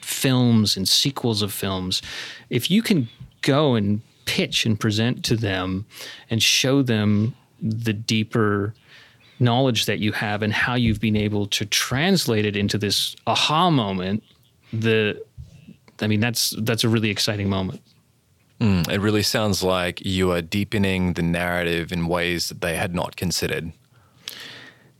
films 0.00 0.76
and 0.76 0.88
sequels 0.88 1.42
of 1.42 1.52
films. 1.52 2.02
If 2.50 2.70
you 2.70 2.82
can 2.82 3.08
go 3.42 3.74
and 3.74 4.00
pitch 4.26 4.64
and 4.64 4.78
present 4.78 5.24
to 5.24 5.36
them 5.36 5.86
and 6.30 6.40
show 6.40 6.82
them 6.82 7.34
the 7.60 7.92
deeper 7.92 8.74
knowledge 9.40 9.86
that 9.86 9.98
you 9.98 10.12
have 10.12 10.42
and 10.42 10.52
how 10.52 10.74
you've 10.74 11.00
been 11.00 11.16
able 11.16 11.46
to 11.46 11.66
translate 11.66 12.44
it 12.44 12.56
into 12.56 12.78
this 12.78 13.16
aha 13.26 13.70
moment, 13.70 14.22
the 14.72 15.20
I 16.00 16.06
mean 16.06 16.20
that's 16.20 16.54
that's 16.60 16.84
a 16.84 16.88
really 16.88 17.10
exciting 17.10 17.48
moment. 17.48 17.82
Mm, 18.60 18.88
it 18.88 19.00
really 19.00 19.22
sounds 19.22 19.62
like 19.62 20.04
you 20.04 20.32
are 20.32 20.42
deepening 20.42 21.12
the 21.12 21.22
narrative 21.22 21.92
in 21.92 22.08
ways 22.08 22.48
that 22.48 22.60
they 22.60 22.76
had 22.76 22.94
not 22.94 23.14
considered. 23.16 23.72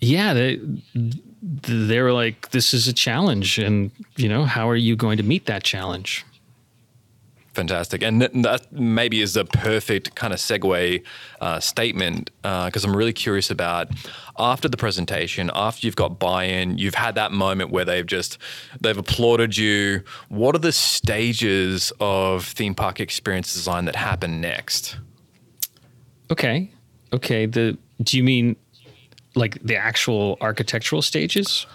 Yeah, 0.01 0.33
they 0.33 0.61
they 1.43 2.01
were 2.01 2.13
like, 2.13 2.51
"This 2.51 2.73
is 2.73 2.87
a 2.87 2.93
challenge, 2.93 3.59
and 3.59 3.91
you 4.17 4.29
know, 4.29 4.45
how 4.45 4.69
are 4.69 4.77
you 4.77 4.95
going 4.95 5.17
to 5.17 5.25
meet 5.25 5.47
that 5.47 5.65
challenge?" 5.65 6.25
Fantastic. 7.59 8.05
And 8.05 8.23
that 8.23 8.71
maybe 8.71 9.21
is 9.21 9.37
a 9.37 9.45
perfect 9.45 10.15
kind 10.15 10.33
of 10.33 10.39
segue 10.39 11.03
uh, 11.41 11.59
statement 11.59 12.31
because 12.43 12.85
I'm 12.85 12.97
really 12.97 13.13
curious 13.13 13.51
about 13.51 13.89
after 14.39 14.69
the 14.69 14.77
presentation, 14.77 15.51
after 15.53 15.85
you've 15.85 15.97
got 15.97 16.21
buy-in, 16.21 16.79
you've 16.79 16.95
had 16.95 17.17
that 17.17 17.33
moment 17.33 17.73
where 17.73 17.85
they've 17.85 18.07
just 18.07 18.39
they've 18.81 18.97
applauded 18.97 19.57
you. 19.57 20.05
What 20.29 20.55
are 20.55 20.61
the 20.61 20.71
stages 20.71 21.93
of 21.99 22.45
theme 22.45 22.77
park 22.77 23.01
experience 23.01 23.53
design 23.55 23.87
that 23.87 23.97
happen 23.97 24.41
next? 24.41 24.97
Okay. 26.31 26.71
Okay. 27.13 27.47
The 27.47 27.77
do 28.05 28.17
you 28.17 28.23
mean 28.23 28.55
like 29.35 29.59
the 29.65 29.75
actual 29.75 30.39
architectural 30.41 31.03
stages? 31.03 31.67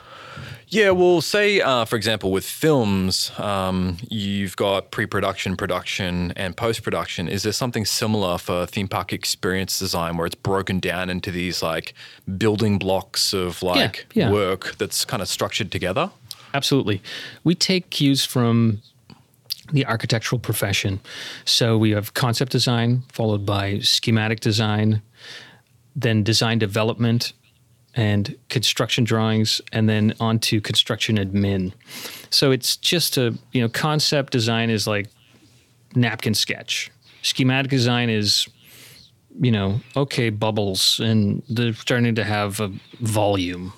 Yeah, 0.73 0.89
well, 0.89 1.21
say 1.21 1.61
uh, 1.61 1.85
for 1.85 1.95
example, 1.95 2.31
with 2.31 2.45
films, 2.45 3.31
um, 3.37 3.97
you've 4.09 4.55
got 4.55 4.89
pre-production, 4.89 5.55
production, 5.55 6.33
and 6.35 6.57
post-production. 6.57 7.27
Is 7.27 7.43
there 7.43 7.53
something 7.53 7.85
similar 7.85 8.39
for 8.39 8.65
theme 8.65 8.87
park 8.87 9.13
experience 9.13 9.77
design 9.77 10.17
where 10.17 10.25
it's 10.25 10.33
broken 10.33 10.79
down 10.79 11.11
into 11.11 11.29
these 11.29 11.61
like 11.61 11.93
building 12.39 12.79
blocks 12.79 13.33
of 13.33 13.61
like 13.61 14.07
yeah. 14.15 14.31
work 14.31 14.75
that's 14.79 15.05
kind 15.05 15.21
of 15.21 15.27
structured 15.27 15.71
together? 15.71 16.09
Absolutely. 16.55 17.03
We 17.43 17.53
take 17.53 17.91
cues 17.91 18.25
from 18.25 18.81
the 19.71 19.85
architectural 19.85 20.39
profession. 20.39 21.01
So 21.45 21.77
we 21.77 21.91
have 21.91 22.15
concept 22.15 22.51
design, 22.51 23.03
followed 23.11 23.45
by 23.45 23.77
schematic 23.79 24.39
design, 24.39 25.03
then 25.95 26.23
design 26.23 26.57
development, 26.57 27.33
and 27.95 28.35
construction 28.49 29.03
drawings, 29.03 29.61
and 29.71 29.87
then 29.87 30.13
onto 30.19 30.59
construction 30.61 31.17
admin. 31.17 31.73
So 32.29 32.51
it's 32.51 32.75
just 32.77 33.17
a 33.17 33.37
you 33.51 33.61
know 33.61 33.69
concept 33.69 34.31
design 34.31 34.69
is 34.69 34.87
like 34.87 35.07
napkin 35.95 36.33
sketch. 36.33 36.91
Schematic 37.21 37.69
design 37.69 38.09
is 38.09 38.47
you 39.39 39.51
know 39.51 39.81
okay 39.95 40.29
bubbles 40.29 40.99
and 40.99 41.41
they're 41.49 41.73
starting 41.73 42.15
to 42.15 42.23
have 42.23 42.59
a 42.59 42.71
volume 42.99 43.73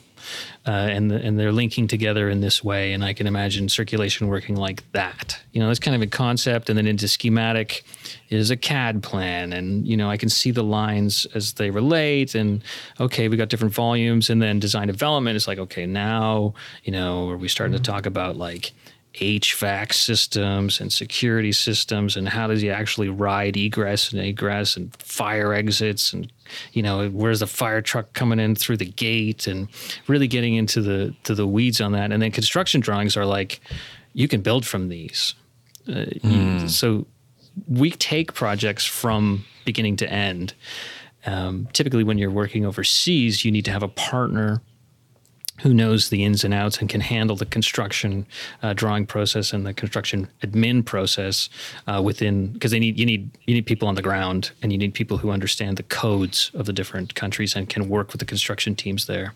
uh, 0.65 0.71
and 0.71 1.11
the, 1.11 1.15
and 1.15 1.37
they're 1.39 1.51
linking 1.51 1.87
together 1.87 2.29
in 2.29 2.41
this 2.41 2.63
way. 2.63 2.93
And 2.93 3.03
I 3.03 3.13
can 3.13 3.27
imagine 3.27 3.69
circulation 3.69 4.27
working 4.27 4.55
like 4.55 4.89
that. 4.91 5.39
You 5.51 5.61
know, 5.61 5.67
that's 5.67 5.79
kind 5.79 5.95
of 5.95 6.01
a 6.01 6.07
concept, 6.07 6.69
and 6.69 6.77
then 6.77 6.87
into 6.87 7.07
schematic 7.07 7.83
is 8.29 8.49
a 8.51 8.57
CAD 8.57 9.03
plan, 9.03 9.53
and 9.53 9.87
you 9.87 9.95
know 9.95 10.09
I 10.09 10.17
can 10.17 10.29
see 10.29 10.51
the 10.51 10.63
lines 10.63 11.25
as 11.35 11.53
they 11.53 11.69
relate. 11.69 12.35
And 12.35 12.63
okay, 12.99 13.27
we 13.27 13.37
got 13.37 13.49
different 13.49 13.73
volumes, 13.73 14.29
and 14.29 14.41
then 14.41 14.59
design 14.59 14.87
development 14.87 15.35
is 15.35 15.47
like 15.47 15.59
okay, 15.59 15.85
now 15.85 16.53
you 16.83 16.91
know 16.91 17.29
are 17.29 17.37
we 17.37 17.47
starting 17.47 17.75
to 17.75 17.81
talk 17.81 18.05
about 18.05 18.37
like 18.37 18.73
HVAC 19.15 19.93
systems 19.93 20.81
and 20.81 20.91
security 20.91 21.51
systems 21.51 22.17
and 22.17 22.27
how 22.27 22.47
does 22.47 22.61
he 22.61 22.69
actually 22.69 23.09
ride 23.09 23.55
egress 23.55 24.11
and 24.11 24.21
egress 24.21 24.75
and 24.75 24.95
fire 24.97 25.53
exits 25.53 26.11
and 26.11 26.31
you 26.73 26.83
know 26.83 27.09
where's 27.09 27.39
the 27.39 27.47
fire 27.47 27.81
truck 27.81 28.11
coming 28.13 28.39
in 28.39 28.55
through 28.55 28.77
the 28.77 28.85
gate 28.85 29.47
and 29.47 29.67
really 30.07 30.27
getting 30.27 30.55
into 30.55 30.81
the 30.81 31.13
to 31.23 31.33
the 31.33 31.47
weeds 31.47 31.79
on 31.79 31.93
that. 31.93 32.11
And 32.11 32.21
then 32.21 32.31
construction 32.31 32.81
drawings 32.81 33.15
are 33.15 33.25
like 33.25 33.61
you 34.13 34.27
can 34.27 34.41
build 34.41 34.65
from 34.65 34.89
these. 34.89 35.33
Uh, 35.87 36.05
mm. 36.21 36.61
you, 36.61 36.67
so 36.67 37.05
we 37.67 37.91
take 37.91 38.33
projects 38.33 38.85
from 38.85 39.45
beginning 39.65 39.95
to 39.97 40.11
end. 40.11 40.53
Um, 41.25 41.67
typically 41.73 42.03
when 42.03 42.19
you're 42.19 42.29
working 42.29 42.67
overseas 42.67 43.43
you 43.43 43.51
need 43.51 43.65
to 43.65 43.71
have 43.71 43.81
a 43.81 43.87
partner 43.87 44.61
who 45.61 45.73
knows 45.73 46.09
the 46.09 46.23
ins 46.23 46.43
and 46.43 46.53
outs 46.53 46.79
and 46.79 46.89
can 46.89 47.01
handle 47.01 47.35
the 47.35 47.45
construction 47.45 48.25
uh, 48.61 48.73
drawing 48.73 49.05
process 49.05 49.53
and 49.53 49.65
the 49.65 49.73
construction 49.73 50.27
admin 50.41 50.83
process 50.83 51.49
uh, 51.87 52.01
within 52.03 52.51
because 52.51 52.71
they 52.71 52.79
need 52.79 52.99
you 52.99 53.05
need 53.05 53.29
you 53.45 53.53
need 53.53 53.65
people 53.65 53.87
on 53.87 53.95
the 53.95 54.01
ground 54.01 54.51
and 54.61 54.71
you 54.71 54.77
need 54.77 54.93
people 54.93 55.17
who 55.17 55.31
understand 55.31 55.77
the 55.77 55.83
codes 55.83 56.51
of 56.53 56.65
the 56.65 56.73
different 56.73 57.15
countries 57.15 57.55
and 57.55 57.69
can 57.69 57.87
work 57.87 58.11
with 58.11 58.19
the 58.19 58.25
construction 58.25 58.75
teams 58.75 59.05
there. 59.05 59.33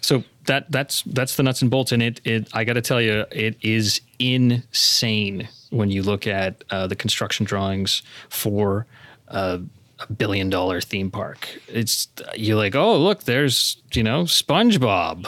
So 0.00 0.24
that 0.46 0.70
that's 0.70 1.02
that's 1.02 1.36
the 1.36 1.42
nuts 1.42 1.62
and 1.62 1.70
bolts, 1.70 1.92
and 1.92 2.02
it 2.02 2.20
it 2.24 2.48
I 2.52 2.64
got 2.64 2.74
to 2.74 2.80
tell 2.80 3.00
you, 3.00 3.24
it 3.30 3.56
is 3.60 4.00
insane 4.18 5.48
when 5.70 5.90
you 5.90 6.02
look 6.02 6.26
at 6.26 6.64
uh, 6.70 6.86
the 6.86 6.96
construction 6.96 7.44
drawings 7.44 8.02
for 8.28 8.86
uh, 9.28 9.58
a 10.00 10.12
billion 10.12 10.50
dollar 10.50 10.80
theme 10.80 11.10
park. 11.10 11.60
It's 11.68 12.08
you're 12.34 12.56
like, 12.56 12.74
oh 12.74 12.96
look, 12.96 13.24
there's 13.24 13.82
you 13.92 14.02
know 14.02 14.24
SpongeBob. 14.24 15.26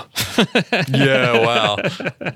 yeah, 0.97 1.45
wow. 1.45 1.77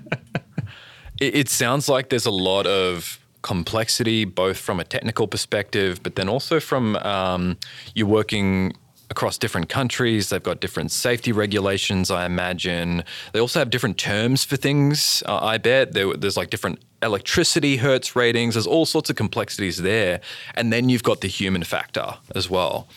it, 1.20 1.34
it 1.34 1.48
sounds 1.48 1.88
like 1.88 2.08
there's 2.08 2.26
a 2.26 2.30
lot 2.30 2.66
of 2.66 3.20
complexity, 3.42 4.24
both 4.24 4.56
from 4.56 4.80
a 4.80 4.84
technical 4.84 5.28
perspective, 5.28 6.02
but 6.02 6.16
then 6.16 6.28
also 6.28 6.58
from 6.58 6.96
um, 6.96 7.56
you're 7.94 8.06
working 8.06 8.72
across 9.10 9.38
different 9.38 9.68
countries. 9.68 10.28
They've 10.28 10.42
got 10.42 10.60
different 10.60 10.90
safety 10.90 11.32
regulations, 11.32 12.10
I 12.10 12.26
imagine. 12.26 13.04
They 13.32 13.40
also 13.40 13.58
have 13.58 13.70
different 13.70 13.98
terms 13.98 14.44
for 14.44 14.56
things, 14.56 15.22
uh, 15.26 15.38
I 15.42 15.58
bet. 15.58 15.92
There, 15.92 16.14
there's 16.14 16.36
like 16.36 16.50
different 16.50 16.80
electricity 17.02 17.76
hertz 17.76 18.16
ratings. 18.16 18.54
There's 18.54 18.66
all 18.66 18.86
sorts 18.86 19.10
of 19.10 19.16
complexities 19.16 19.78
there. 19.78 20.20
And 20.54 20.72
then 20.72 20.88
you've 20.88 21.02
got 21.02 21.20
the 21.20 21.28
human 21.28 21.62
factor 21.62 22.14
as 22.34 22.48
well. 22.48 22.88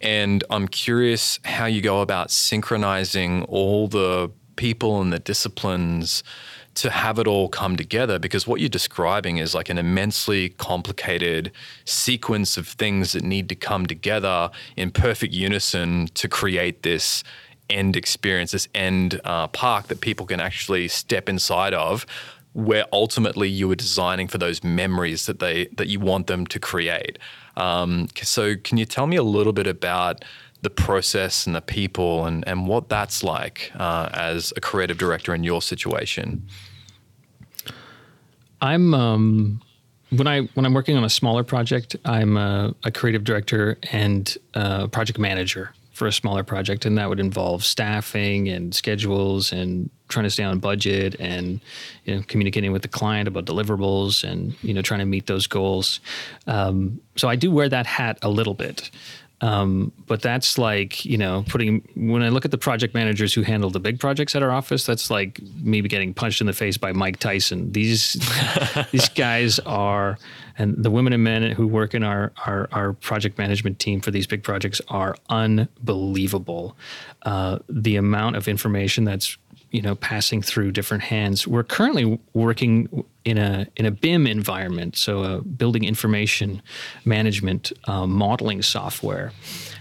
And 0.00 0.44
I'm 0.50 0.68
curious 0.68 1.38
how 1.44 1.66
you 1.66 1.82
go 1.82 2.00
about 2.00 2.30
synchronizing 2.30 3.42
all 3.44 3.88
the 3.88 4.30
people 4.56 5.00
and 5.00 5.12
the 5.12 5.18
disciplines 5.18 6.22
to 6.76 6.90
have 6.90 7.18
it 7.18 7.26
all 7.26 7.48
come 7.48 7.76
together 7.76 8.18
because 8.18 8.46
what 8.46 8.60
you're 8.60 8.68
describing 8.68 9.38
is 9.38 9.54
like 9.54 9.68
an 9.68 9.78
immensely 9.78 10.50
complicated 10.50 11.50
sequence 11.84 12.56
of 12.56 12.68
things 12.68 13.12
that 13.12 13.24
need 13.24 13.48
to 13.48 13.54
come 13.54 13.86
together 13.86 14.50
in 14.76 14.90
perfect 14.90 15.32
unison 15.32 16.06
to 16.08 16.28
create 16.28 16.82
this 16.82 17.24
end 17.70 17.96
experience, 17.96 18.52
this 18.52 18.68
end 18.74 19.20
uh, 19.24 19.48
park 19.48 19.88
that 19.88 20.00
people 20.00 20.26
can 20.26 20.38
actually 20.38 20.86
step 20.86 21.28
inside 21.28 21.74
of 21.74 22.06
where 22.52 22.86
ultimately 22.92 23.48
you 23.48 23.68
were 23.68 23.74
designing 23.74 24.28
for 24.28 24.38
those 24.38 24.64
memories 24.64 25.26
that 25.26 25.40
they 25.40 25.66
that 25.76 25.88
you 25.88 26.00
want 26.00 26.26
them 26.26 26.46
to 26.46 26.58
create. 26.58 27.18
Um, 27.56 28.08
so 28.22 28.56
can 28.56 28.78
you 28.78 28.84
tell 28.84 29.06
me 29.06 29.16
a 29.16 29.22
little 29.22 29.52
bit 29.52 29.66
about 29.66 30.24
the 30.62 30.70
process 30.70 31.46
and 31.46 31.54
the 31.54 31.60
people 31.60 32.24
and, 32.24 32.46
and 32.46 32.66
what 32.66 32.88
that's 32.88 33.22
like 33.22 33.70
uh, 33.76 34.08
as 34.12 34.52
a 34.56 34.60
creative 34.60 34.98
director 34.98 35.34
in 35.34 35.44
your 35.44 35.62
situation? 35.62 36.46
I'm 38.60 38.94
um, 38.94 39.62
when 40.10 40.26
I 40.26 40.42
when 40.54 40.64
I'm 40.64 40.74
working 40.74 40.96
on 40.96 41.04
a 41.04 41.10
smaller 41.10 41.44
project, 41.44 41.96
I'm 42.04 42.36
a, 42.36 42.74
a 42.84 42.90
creative 42.90 43.24
director 43.24 43.78
and 43.92 44.36
project 44.52 45.18
manager 45.18 45.72
for 45.96 46.06
a 46.06 46.12
smaller 46.12 46.44
project, 46.44 46.84
and 46.84 46.98
that 46.98 47.08
would 47.08 47.18
involve 47.18 47.64
staffing 47.64 48.50
and 48.50 48.74
schedules 48.74 49.50
and 49.50 49.88
trying 50.08 50.24
to 50.24 50.30
stay 50.30 50.44
on 50.44 50.58
budget 50.58 51.16
and 51.18 51.58
you 52.04 52.14
know 52.14 52.22
communicating 52.28 52.70
with 52.70 52.82
the 52.82 52.88
client 52.88 53.26
about 53.26 53.46
deliverables 53.46 54.22
and 54.22 54.54
you 54.62 54.74
know 54.74 54.82
trying 54.82 55.00
to 55.00 55.06
meet 55.06 55.26
those 55.26 55.46
goals. 55.46 56.00
Um, 56.46 57.00
so 57.16 57.28
I 57.28 57.36
do 57.36 57.50
wear 57.50 57.70
that 57.70 57.86
hat 57.86 58.18
a 58.20 58.28
little 58.28 58.52
bit. 58.52 58.90
Um, 59.42 59.92
but 60.06 60.22
that's 60.22 60.56
like, 60.56 61.04
you 61.04 61.18
know, 61.18 61.44
putting, 61.48 61.86
when 61.94 62.22
I 62.22 62.30
look 62.30 62.44
at 62.44 62.50
the 62.50 62.58
project 62.58 62.94
managers 62.94 63.34
who 63.34 63.42
handle 63.42 63.68
the 63.68 63.80
big 63.80 64.00
projects 64.00 64.34
at 64.34 64.42
our 64.42 64.50
office, 64.50 64.86
that's 64.86 65.10
like 65.10 65.40
maybe 65.62 65.88
getting 65.88 66.14
punched 66.14 66.40
in 66.40 66.46
the 66.46 66.54
face 66.54 66.78
by 66.78 66.92
Mike 66.92 67.18
Tyson. 67.18 67.70
These, 67.72 68.16
these 68.92 69.08
guys 69.10 69.58
are, 69.60 70.18
and 70.56 70.82
the 70.82 70.90
women 70.90 71.12
and 71.12 71.22
men 71.22 71.52
who 71.52 71.66
work 71.66 71.94
in 71.94 72.02
our, 72.02 72.32
our, 72.46 72.68
our 72.72 72.92
project 72.94 73.36
management 73.36 73.78
team 73.78 74.00
for 74.00 74.10
these 74.10 74.26
big 74.26 74.42
projects 74.42 74.80
are 74.88 75.14
unbelievable. 75.28 76.74
Uh, 77.22 77.58
the 77.68 77.96
amount 77.96 78.36
of 78.36 78.48
information 78.48 79.04
that's 79.04 79.36
you 79.70 79.82
know 79.82 79.94
passing 79.94 80.42
through 80.42 80.72
different 80.72 81.04
hands. 81.04 81.46
We're 81.46 81.64
currently 81.64 82.18
working 82.32 83.04
in 83.24 83.38
a 83.38 83.66
in 83.76 83.86
a 83.86 83.90
BIM 83.90 84.26
environment, 84.26 84.96
so 84.96 85.22
a 85.22 85.42
building 85.42 85.84
information 85.84 86.62
management 87.04 87.72
uh, 87.86 88.06
modeling 88.06 88.62
software. 88.62 89.32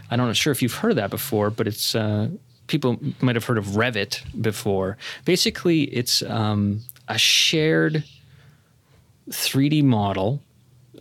I'm 0.09 0.19
not 0.19 0.35
sure 0.35 0.51
if 0.51 0.61
you've 0.61 0.73
heard 0.73 0.91
of 0.91 0.97
that 0.97 1.09
before, 1.09 1.49
but 1.49 1.67
it's 1.67 1.95
uh, 1.95 2.29
people 2.67 2.99
might 3.21 3.35
have 3.35 3.45
heard 3.45 3.57
of 3.57 3.65
Revit 3.67 4.21
before. 4.41 4.97
Basically, 5.23 5.83
it's 5.83 6.21
um, 6.23 6.81
a 7.07 7.17
shared 7.17 8.03
3D 9.29 9.83
model 9.83 10.41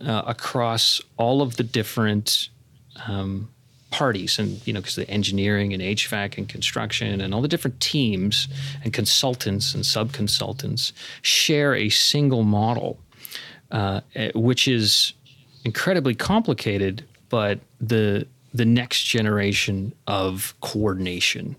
uh, 0.01 0.23
across 0.25 1.01
all 1.17 1.41
of 1.41 1.57
the 1.57 1.63
different 1.63 2.49
um, 3.07 3.49
parties 3.95 4.37
and 4.37 4.59
you 4.67 4.73
know 4.73 4.81
because 4.81 4.95
the 4.95 5.09
engineering 5.09 5.73
and 5.73 5.81
HVAC 5.81 6.37
and 6.37 6.49
construction 6.49 7.21
and 7.21 7.33
all 7.33 7.41
the 7.41 7.47
different 7.47 7.79
teams 7.79 8.49
and 8.83 8.91
consultants 8.91 9.73
and 9.73 9.85
sub 9.85 10.11
consultants 10.11 10.91
share 11.21 11.73
a 11.73 11.87
single 11.87 12.43
model, 12.43 12.99
uh, 13.71 14.01
eh, 14.15 14.31
which 14.35 14.67
is 14.67 15.13
incredibly 15.63 16.13
complicated, 16.13 17.05
but 17.29 17.59
the 17.79 18.27
the 18.53 18.65
next 18.65 19.03
generation 19.05 19.93
of 20.07 20.53
coordination, 20.59 21.55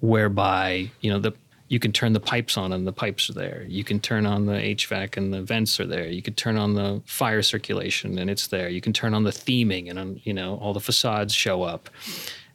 whereby 0.00 0.90
you 1.02 1.10
know 1.10 1.18
the 1.18 1.32
you 1.68 1.78
can 1.78 1.92
turn 1.92 2.14
the 2.14 2.20
pipes 2.20 2.56
on 2.56 2.72
and 2.72 2.86
the 2.86 2.92
pipes 2.92 3.28
are 3.28 3.34
there. 3.34 3.64
You 3.68 3.84
can 3.84 4.00
turn 4.00 4.24
on 4.26 4.46
the 4.46 4.54
HVAC 4.54 5.16
and 5.18 5.32
the 5.32 5.42
vents 5.42 5.78
are 5.78 5.86
there. 5.86 6.08
You 6.08 6.22
can 6.22 6.34
turn 6.34 6.56
on 6.56 6.74
the 6.74 7.02
fire 7.04 7.42
circulation 7.42 8.18
and 8.18 8.30
it's 8.30 8.46
there. 8.46 8.70
You 8.70 8.80
can 8.80 8.94
turn 8.94 9.12
on 9.12 9.24
the 9.24 9.30
theming 9.30 9.90
and 9.90 9.98
um, 9.98 10.20
you 10.24 10.32
know 10.32 10.56
all 10.56 10.72
the 10.72 10.80
facades 10.80 11.34
show 11.34 11.62
up. 11.62 11.90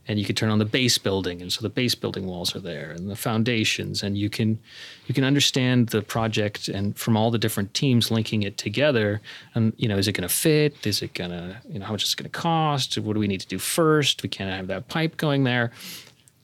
And 0.05 0.19
you 0.19 0.25
can 0.25 0.35
turn 0.35 0.49
on 0.49 0.59
the 0.59 0.65
base 0.65 0.97
building 0.97 1.41
and 1.41 1.53
so 1.53 1.61
the 1.61 1.69
base 1.69 1.95
building 1.95 2.25
walls 2.27 2.53
are 2.57 2.59
there 2.59 2.91
and 2.91 3.09
the 3.09 3.15
foundations 3.15 4.03
and 4.03 4.17
you 4.17 4.29
can 4.29 4.59
you 5.07 5.15
can 5.15 5.23
understand 5.23 5.87
the 5.89 6.01
project 6.01 6.67
and 6.67 6.97
from 6.97 7.15
all 7.15 7.31
the 7.31 7.37
different 7.37 7.73
teams 7.73 8.11
linking 8.11 8.43
it 8.43 8.57
together 8.57 9.21
and 9.55 9.71
you 9.77 9.87
know 9.87 9.97
is 9.97 10.09
it 10.09 10.11
going 10.11 10.27
to 10.27 10.35
fit? 10.35 10.85
Is 10.85 11.01
it 11.01 11.13
going 11.13 11.29
to 11.29 11.55
you 11.69 11.79
know 11.79 11.85
how 11.85 11.93
much 11.93 12.03
is 12.03 12.11
it 12.11 12.17
going 12.17 12.29
to 12.29 12.37
cost? 12.37 12.97
What 12.97 13.13
do 13.13 13.19
we 13.19 13.27
need 13.27 13.39
to 13.41 13.47
do 13.47 13.59
first? 13.59 14.23
We 14.23 14.29
can't 14.29 14.49
have 14.49 14.67
that 14.67 14.89
pipe 14.89 15.15
going 15.15 15.45
there 15.45 15.71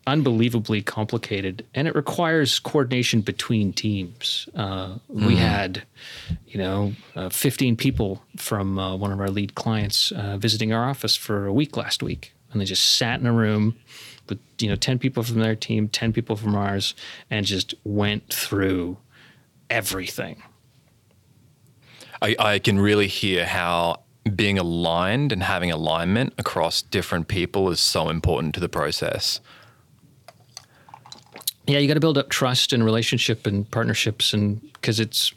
unbelievably 0.09 0.81
complicated 0.81 1.65
and 1.75 1.87
it 1.87 1.95
requires 1.95 2.59
coordination 2.59 3.21
between 3.21 3.71
teams. 3.71 4.49
Uh, 4.55 4.95
mm. 5.13 5.27
We 5.27 5.35
had, 5.35 5.83
you 6.47 6.57
know, 6.57 6.93
uh, 7.15 7.29
15 7.29 7.75
people 7.75 8.23
from 8.35 8.79
uh, 8.79 8.95
one 8.95 9.11
of 9.11 9.19
our 9.19 9.29
lead 9.29 9.53
clients 9.53 10.11
uh, 10.11 10.37
visiting 10.37 10.73
our 10.73 10.89
office 10.89 11.15
for 11.15 11.45
a 11.45 11.53
week 11.53 11.77
last 11.77 12.01
week. 12.01 12.33
And 12.51 12.59
they 12.59 12.65
just 12.65 12.97
sat 12.97 13.19
in 13.19 13.27
a 13.27 13.33
room 13.33 13.77
with, 14.27 14.39
you 14.59 14.67
know, 14.67 14.75
10 14.75 14.97
people 14.97 15.21
from 15.21 15.39
their 15.39 15.55
team, 15.55 15.87
10 15.87 16.11
people 16.11 16.35
from 16.35 16.55
ours, 16.55 16.95
and 17.29 17.45
just 17.45 17.75
went 17.83 18.33
through 18.33 18.97
everything. 19.69 20.41
I, 22.21 22.35
I 22.39 22.59
can 22.59 22.79
really 22.79 23.07
hear 23.07 23.45
how 23.45 24.01
being 24.35 24.57
aligned 24.57 25.31
and 25.31 25.43
having 25.43 25.71
alignment 25.71 26.33
across 26.37 26.81
different 26.81 27.27
people 27.27 27.69
is 27.69 27.79
so 27.79 28.09
important 28.09 28.55
to 28.55 28.59
the 28.59 28.69
process 28.69 29.39
yeah, 31.69 31.79
you 31.79 31.87
got 31.87 31.93
to 31.95 31.99
build 31.99 32.17
up 32.17 32.29
trust 32.29 32.73
and 32.73 32.83
relationship 32.83 33.45
and 33.45 33.69
partnerships, 33.69 34.33
and 34.33 34.61
because 34.73 34.99
it's 34.99 35.33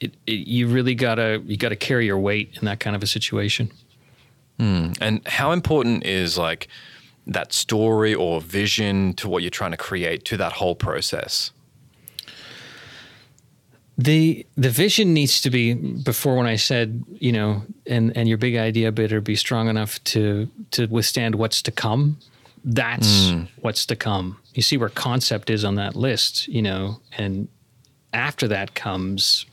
it, 0.00 0.14
it, 0.26 0.46
you 0.46 0.68
really 0.68 0.94
gotta 0.94 1.42
you 1.44 1.56
gotta 1.56 1.76
carry 1.76 2.06
your 2.06 2.18
weight 2.18 2.56
in 2.60 2.64
that 2.64 2.80
kind 2.80 2.96
of 2.96 3.02
a 3.02 3.06
situation. 3.06 3.70
Mm. 4.58 4.96
And 5.00 5.26
how 5.26 5.52
important 5.52 6.04
is 6.04 6.36
like 6.36 6.68
that 7.26 7.52
story 7.52 8.14
or 8.14 8.40
vision 8.40 9.14
to 9.14 9.28
what 9.28 9.42
you're 9.42 9.50
trying 9.50 9.70
to 9.70 9.76
create 9.76 10.24
to 10.26 10.36
that 10.36 10.52
whole 10.52 10.74
process? 10.74 11.52
The 13.98 14.46
the 14.56 14.70
vision 14.70 15.12
needs 15.12 15.40
to 15.42 15.50
be 15.50 15.74
before 15.74 16.36
when 16.36 16.46
I 16.46 16.56
said 16.56 17.04
you 17.20 17.32
know 17.32 17.62
and 17.86 18.16
and 18.16 18.28
your 18.28 18.38
big 18.38 18.56
idea 18.56 18.90
better 18.90 19.20
be 19.20 19.36
strong 19.36 19.68
enough 19.68 20.02
to 20.04 20.48
to 20.72 20.86
withstand 20.86 21.34
what's 21.34 21.60
to 21.62 21.70
come 21.70 22.16
that's 22.64 23.30
mm. 23.30 23.48
what's 23.60 23.86
to 23.86 23.96
come. 23.96 24.38
You 24.54 24.62
see 24.62 24.76
where 24.76 24.88
concept 24.88 25.50
is 25.50 25.64
on 25.64 25.74
that 25.76 25.96
list, 25.96 26.48
you 26.48 26.62
know, 26.62 27.00
and 27.16 27.48
after 28.12 28.46
that 28.48 28.74
comes 28.74 29.46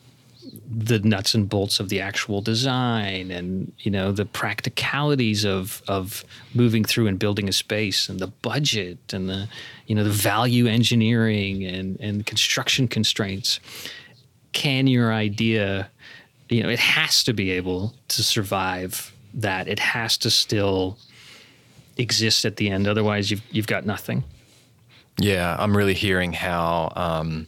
the 0.69 0.99
nuts 0.99 1.33
and 1.33 1.49
bolts 1.49 1.79
of 1.79 1.89
the 1.89 1.99
actual 1.99 2.41
design 2.41 3.29
and 3.29 3.71
you 3.79 3.91
know 3.91 4.11
the 4.11 4.25
practicalities 4.25 5.45
of 5.45 5.83
of 5.87 6.23
moving 6.53 6.83
through 6.83 7.07
and 7.07 7.19
building 7.19 7.49
a 7.49 7.51
space 7.51 8.07
and 8.07 8.19
the 8.19 8.27
budget 8.27 8.97
and 9.11 9.29
the 9.29 9.47
you 9.87 9.93
know 9.93 10.03
the 10.03 10.09
value 10.09 10.65
engineering 10.65 11.65
and 11.65 11.99
and 11.99 12.25
construction 12.25 12.87
constraints 12.87 13.59
can 14.53 14.87
your 14.87 15.13
idea 15.13 15.89
you 16.47 16.63
know 16.63 16.69
it 16.69 16.79
has 16.79 17.23
to 17.23 17.33
be 17.33 17.51
able 17.51 17.93
to 18.07 18.23
survive 18.23 19.13
that 19.33 19.67
it 19.67 19.79
has 19.79 20.17
to 20.17 20.29
still 20.29 20.97
exists 21.99 22.45
at 22.45 22.55
the 22.55 22.69
end. 22.69 22.87
Otherwise, 22.87 23.29
you've 23.29 23.43
you've 23.51 23.67
got 23.67 23.85
nothing. 23.85 24.23
Yeah, 25.19 25.55
I'm 25.59 25.75
really 25.75 25.93
hearing 25.93 26.33
how 26.33 26.93
um, 26.95 27.47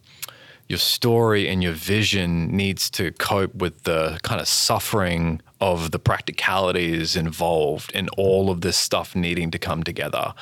your 0.67 0.77
story 0.77 1.47
and 1.47 1.63
your 1.63 1.71
vision 1.71 2.55
needs 2.55 2.89
to 2.91 3.11
cope 3.13 3.55
with 3.55 3.83
the 3.83 4.19
kind 4.23 4.41
of 4.41 4.47
suffering 4.47 5.41
of 5.61 5.91
the 5.91 5.99
practicalities 5.99 7.15
involved 7.15 7.91
in 7.93 8.09
all 8.17 8.49
of 8.49 8.61
this 8.61 8.75
stuff 8.75 9.15
needing 9.15 9.51
to 9.51 9.59
come 9.59 9.83
together, 9.83 10.33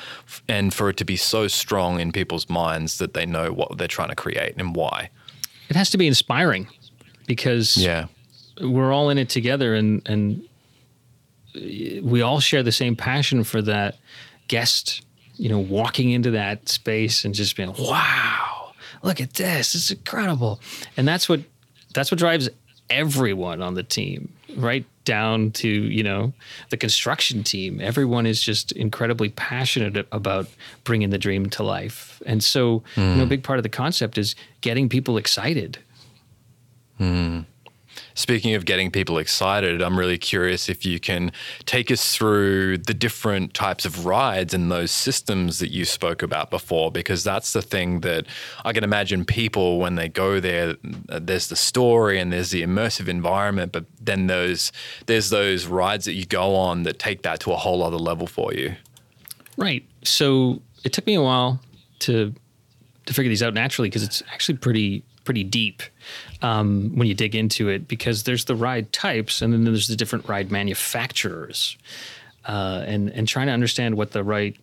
and 0.48 0.74
for 0.74 0.88
it 0.88 0.96
to 0.96 1.04
be 1.04 1.16
so 1.16 1.46
strong 1.46 2.00
in 2.00 2.10
people's 2.10 2.48
minds 2.48 2.98
that 2.98 3.14
they 3.14 3.26
know 3.26 3.52
what 3.52 3.78
they're 3.78 3.88
trying 3.88 4.08
to 4.08 4.16
create 4.16 4.54
and 4.56 4.74
why. 4.74 5.10
It 5.68 5.76
has 5.76 5.90
to 5.90 5.98
be 5.98 6.08
inspiring 6.08 6.66
because 7.26 7.76
yeah. 7.76 8.06
we're 8.60 8.92
all 8.92 9.08
in 9.10 9.18
it 9.18 9.28
together, 9.28 9.74
and 9.74 10.02
and 10.08 10.42
we 11.54 12.22
all 12.22 12.40
share 12.40 12.62
the 12.62 12.72
same 12.72 12.96
passion 12.96 13.44
for 13.44 13.62
that 13.62 13.96
guest, 14.48 15.04
you 15.36 15.48
know, 15.48 15.58
walking 15.58 16.10
into 16.10 16.32
that 16.32 16.68
space 16.68 17.24
and 17.24 17.34
just 17.34 17.56
being, 17.56 17.72
wow, 17.78 18.72
look 19.02 19.20
at 19.20 19.34
this. 19.34 19.74
It's 19.74 19.90
incredible. 19.90 20.60
And 20.96 21.06
that's 21.06 21.28
what 21.28 21.40
that's 21.94 22.10
what 22.10 22.18
drives 22.18 22.48
everyone 22.88 23.62
on 23.62 23.74
the 23.74 23.82
team, 23.82 24.32
right 24.56 24.84
down 25.04 25.50
to, 25.52 25.68
you 25.68 26.02
know, 26.02 26.32
the 26.70 26.76
construction 26.76 27.42
team. 27.42 27.80
Everyone 27.80 28.26
is 28.26 28.42
just 28.42 28.72
incredibly 28.72 29.30
passionate 29.30 30.06
about 30.12 30.48
bringing 30.84 31.10
the 31.10 31.18
dream 31.18 31.48
to 31.50 31.62
life. 31.62 32.22
And 32.26 32.42
so, 32.42 32.82
mm. 32.94 32.98
you 32.98 33.02
know, 33.02 33.22
a 33.22 33.24
hmm. 33.24 33.28
big 33.28 33.42
part 33.42 33.58
of 33.58 33.62
the 33.62 33.68
concept 33.68 34.18
is 34.18 34.34
getting 34.60 34.88
people 34.88 35.16
excited. 35.16 35.78
Mm. 37.00 37.46
Speaking 38.20 38.54
of 38.54 38.66
getting 38.66 38.90
people 38.90 39.16
excited, 39.16 39.80
I'm 39.80 39.98
really 39.98 40.18
curious 40.18 40.68
if 40.68 40.84
you 40.84 41.00
can 41.00 41.32
take 41.64 41.90
us 41.90 42.14
through 42.14 42.76
the 42.76 42.92
different 42.92 43.54
types 43.54 43.86
of 43.86 44.04
rides 44.04 44.52
and 44.52 44.70
those 44.70 44.90
systems 44.90 45.58
that 45.60 45.70
you 45.70 45.86
spoke 45.86 46.22
about 46.22 46.50
before, 46.50 46.92
because 46.92 47.24
that's 47.24 47.54
the 47.54 47.62
thing 47.62 48.00
that 48.00 48.26
I 48.62 48.74
can 48.74 48.84
imagine 48.84 49.24
people 49.24 49.78
when 49.78 49.94
they 49.94 50.10
go 50.10 50.38
there, 50.38 50.76
there's 50.82 51.48
the 51.48 51.56
story 51.56 52.20
and 52.20 52.30
there's 52.30 52.50
the 52.50 52.62
immersive 52.62 53.08
environment, 53.08 53.72
but 53.72 53.86
then 53.98 54.26
those 54.26 54.70
there's 55.06 55.30
those 55.30 55.64
rides 55.64 56.04
that 56.04 56.12
you 56.12 56.26
go 56.26 56.54
on 56.54 56.82
that 56.82 56.98
take 56.98 57.22
that 57.22 57.40
to 57.40 57.52
a 57.52 57.56
whole 57.56 57.82
other 57.82 57.96
level 57.96 58.26
for 58.26 58.52
you. 58.52 58.76
Right. 59.56 59.82
So 60.04 60.60
it 60.84 60.92
took 60.92 61.06
me 61.06 61.14
a 61.14 61.22
while 61.22 61.58
to 62.00 62.34
to 63.06 63.14
figure 63.14 63.30
these 63.30 63.42
out 63.42 63.54
naturally 63.54 63.88
because 63.88 64.02
it's 64.02 64.22
actually 64.30 64.58
pretty 64.58 65.04
pretty 65.24 65.44
deep 65.44 65.82
um, 66.42 66.90
when 66.96 67.06
you 67.06 67.14
dig 67.14 67.34
into 67.34 67.68
it 67.68 67.86
because 67.86 68.24
there's 68.24 68.46
the 68.46 68.54
ride 68.54 68.92
types 68.92 69.42
and 69.42 69.52
then 69.52 69.64
there's 69.64 69.88
the 69.88 69.96
different 69.96 70.28
ride 70.28 70.50
manufacturers 70.50 71.76
uh, 72.46 72.82
and 72.86 73.10
and 73.10 73.28
trying 73.28 73.46
to 73.46 73.52
understand 73.52 73.96
what 73.96 74.12
the 74.12 74.24
right 74.24 74.56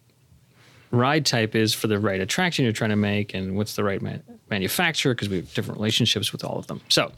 ride 0.92 1.26
type 1.26 1.56
is 1.56 1.74
for 1.74 1.88
the 1.88 2.00
right 2.00 2.22
attraction 2.22 2.64
you're 2.64 2.74
trying 2.74 2.90
to 2.90 2.96
make 2.96 3.34
and 3.34 3.56
what's 3.56 3.76
the 3.76 3.84
right 3.84 4.02
man- 4.02 4.24
manufacturer 4.50 5.14
because 5.14 5.30
we 5.30 5.38
have 5.38 5.54
different 5.54 5.78
relationships 5.78 6.32
with 6.32 6.44
all 6.44 6.58
of 6.58 6.68
them. 6.68 6.82
So 6.90 7.12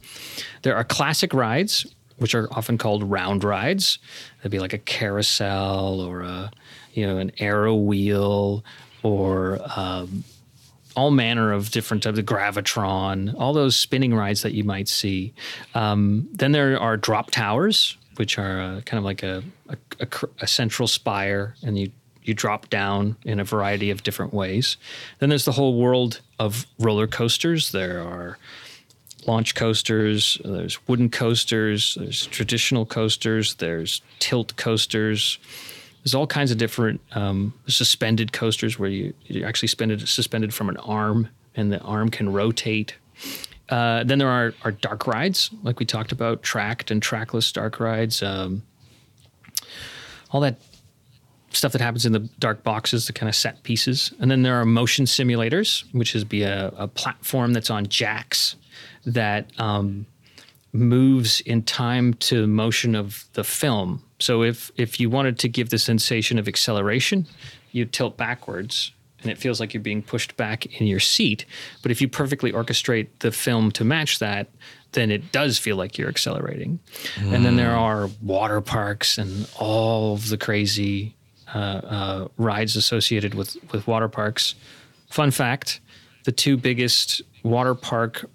there 0.63 0.75
are 0.75 0.83
classic 0.83 1.33
rides 1.33 1.85
which 2.17 2.35
are 2.35 2.47
often 2.51 2.77
called 2.77 3.03
round 3.03 3.43
rides. 3.43 3.97
That'd 4.37 4.51
be 4.51 4.59
like 4.59 4.73
a 4.73 4.77
carousel 4.77 6.01
or 6.01 6.21
a 6.21 6.51
you 6.93 7.07
know 7.07 7.17
an 7.17 7.31
arrow 7.39 7.75
wheel 7.75 8.63
or 9.03 9.59
um, 9.75 10.23
all 10.99 11.11
manner 11.11 11.53
of 11.53 11.71
different 11.71 12.03
types 12.03 12.19
of 12.19 12.25
gravitron, 12.25 13.33
all 13.39 13.53
those 13.53 13.77
spinning 13.77 14.13
rides 14.13 14.41
that 14.41 14.53
you 14.53 14.65
might 14.65 14.89
see. 14.89 15.33
Um, 15.73 16.27
then 16.33 16.51
there 16.51 16.77
are 16.77 16.97
drop 16.97 17.31
towers, 17.31 17.95
which 18.17 18.37
are 18.37 18.59
uh, 18.59 18.81
kind 18.81 18.97
of 18.97 19.05
like 19.05 19.23
a, 19.23 19.41
a, 19.69 19.77
a, 20.01 20.07
a, 20.41 20.47
central 20.47 20.89
spire, 20.89 21.55
and 21.63 21.79
you 21.79 21.91
you 22.23 22.33
drop 22.33 22.69
down 22.69 23.15
in 23.23 23.39
a 23.39 23.45
variety 23.45 23.89
of 23.91 24.03
different 24.03 24.33
ways. 24.33 24.75
Then 25.19 25.29
there's 25.29 25.45
the 25.45 25.53
whole 25.53 25.79
world 25.79 26.19
of 26.37 26.67
roller 26.77 27.07
coasters. 27.07 27.71
There 27.71 28.01
are 28.01 28.37
launch 29.25 29.55
coasters, 29.55 30.37
there's 30.43 30.85
wooden 30.85 31.09
coasters, 31.09 31.95
there's 31.97 32.25
traditional 32.27 32.85
coasters, 32.85 33.55
there's 33.55 34.01
tilt 34.19 34.57
coasters. 34.57 35.39
There's 36.03 36.15
all 36.15 36.27
kinds 36.27 36.51
of 36.51 36.57
different 36.57 37.01
um, 37.11 37.53
suspended 37.67 38.31
coasters 38.31 38.79
where 38.79 38.89
you, 38.89 39.13
you're 39.25 39.47
actually 39.47 39.67
suspended, 39.67 40.07
suspended 40.07 40.53
from 40.53 40.69
an 40.69 40.77
arm 40.77 41.29
and 41.55 41.71
the 41.71 41.79
arm 41.81 42.09
can 42.09 42.31
rotate. 42.31 42.95
Uh, 43.67 44.03
then 44.03 44.17
there 44.17 44.29
are, 44.29 44.53
are 44.63 44.71
dark 44.71 45.05
rides, 45.05 45.51
like 45.63 45.79
we 45.79 45.85
talked 45.85 46.11
about, 46.11 46.41
tracked 46.41 46.89
and 46.89 47.01
trackless 47.01 47.51
dark 47.51 47.79
rides. 47.79 48.23
Um, 48.23 48.63
all 50.31 50.41
that 50.41 50.59
stuff 51.51 51.71
that 51.71 51.81
happens 51.81 52.05
in 52.05 52.13
the 52.13 52.19
dark 52.39 52.63
boxes, 52.63 53.07
the 53.07 53.13
kind 53.13 53.27
of 53.27 53.35
set 53.35 53.63
pieces. 53.63 54.13
And 54.19 54.29
then 54.29 54.43
there 54.43 54.55
are 54.55 54.65
motion 54.65 55.05
simulators, 55.05 55.83
which 55.93 56.15
is 56.15 56.23
be 56.23 56.43
a, 56.43 56.67
a 56.77 56.87
platform 56.87 57.53
that's 57.53 57.69
on 57.69 57.87
jacks 57.87 58.55
that 59.05 59.49
um, 59.59 60.05
moves 60.71 61.41
in 61.41 61.63
time 61.63 62.13
to 62.15 62.47
motion 62.47 62.95
of 62.95 63.25
the 63.33 63.43
film. 63.43 64.03
So 64.19 64.43
if 64.43 64.71
if 64.75 64.99
you 64.99 65.09
wanted 65.09 65.39
to 65.39 65.49
give 65.49 65.69
the 65.69 65.79
sensation 65.79 66.37
of 66.37 66.47
acceleration, 66.47 67.25
you 67.71 67.85
tilt 67.85 68.17
backwards 68.17 68.91
and 69.21 69.31
it 69.31 69.37
feels 69.37 69.59
like 69.59 69.73
you're 69.73 69.83
being 69.83 70.01
pushed 70.01 70.37
back 70.37 70.65
in 70.79 70.87
your 70.87 70.99
seat. 70.99 71.45
But 71.81 71.91
if 71.91 72.01
you 72.01 72.07
perfectly 72.07 72.51
orchestrate 72.51 73.07
the 73.19 73.31
film 73.31 73.71
to 73.71 73.83
match 73.83 74.19
that, 74.19 74.49
then 74.93 75.11
it 75.11 75.31
does 75.31 75.57
feel 75.57 75.75
like 75.75 75.97
you're 75.97 76.09
accelerating. 76.09 76.79
Mm. 77.15 77.33
And 77.33 77.45
then 77.45 77.55
there 77.57 77.73
hmm. 77.73 77.79
are 77.79 78.09
water 78.21 78.61
parks 78.61 79.17
and 79.17 79.47
all 79.57 80.13
of 80.13 80.29
the 80.29 80.37
crazy 80.37 81.15
uh, 81.53 81.57
uh, 81.57 82.27
rides 82.37 82.75
associated 82.75 83.33
with 83.33 83.57
with 83.71 83.87
water 83.87 84.07
parks. 84.07 84.55
Fun 85.09 85.31
fact: 85.31 85.79
the 86.23 86.31
two 86.31 86.57
biggest 86.57 87.21
water 87.43 87.75
park 87.75 88.25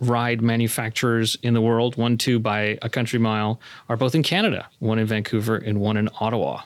ride 0.00 0.42
manufacturers 0.42 1.36
in 1.42 1.54
the 1.54 1.60
world, 1.60 1.96
one, 1.96 2.18
two 2.18 2.38
by 2.38 2.78
a 2.82 2.88
country 2.88 3.18
mile, 3.18 3.60
are 3.88 3.96
both 3.96 4.14
in 4.14 4.22
Canada, 4.22 4.68
one 4.78 4.98
in 4.98 5.06
Vancouver 5.06 5.56
and 5.56 5.80
one 5.80 5.96
in 5.96 6.08
Ottawa. 6.20 6.62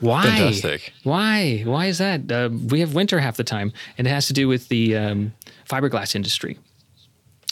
Why? 0.00 0.24
Fantastic. 0.24 0.92
Why? 1.02 1.62
Why 1.66 1.86
is 1.86 1.98
that? 1.98 2.30
Uh, 2.32 2.48
we 2.68 2.80
have 2.80 2.94
winter 2.94 3.18
half 3.18 3.36
the 3.36 3.44
time, 3.44 3.72
and 3.98 4.06
it 4.06 4.10
has 4.10 4.26
to 4.28 4.32
do 4.32 4.48
with 4.48 4.68
the 4.68 4.96
um, 4.96 5.34
fiberglass 5.68 6.14
industry. 6.14 6.58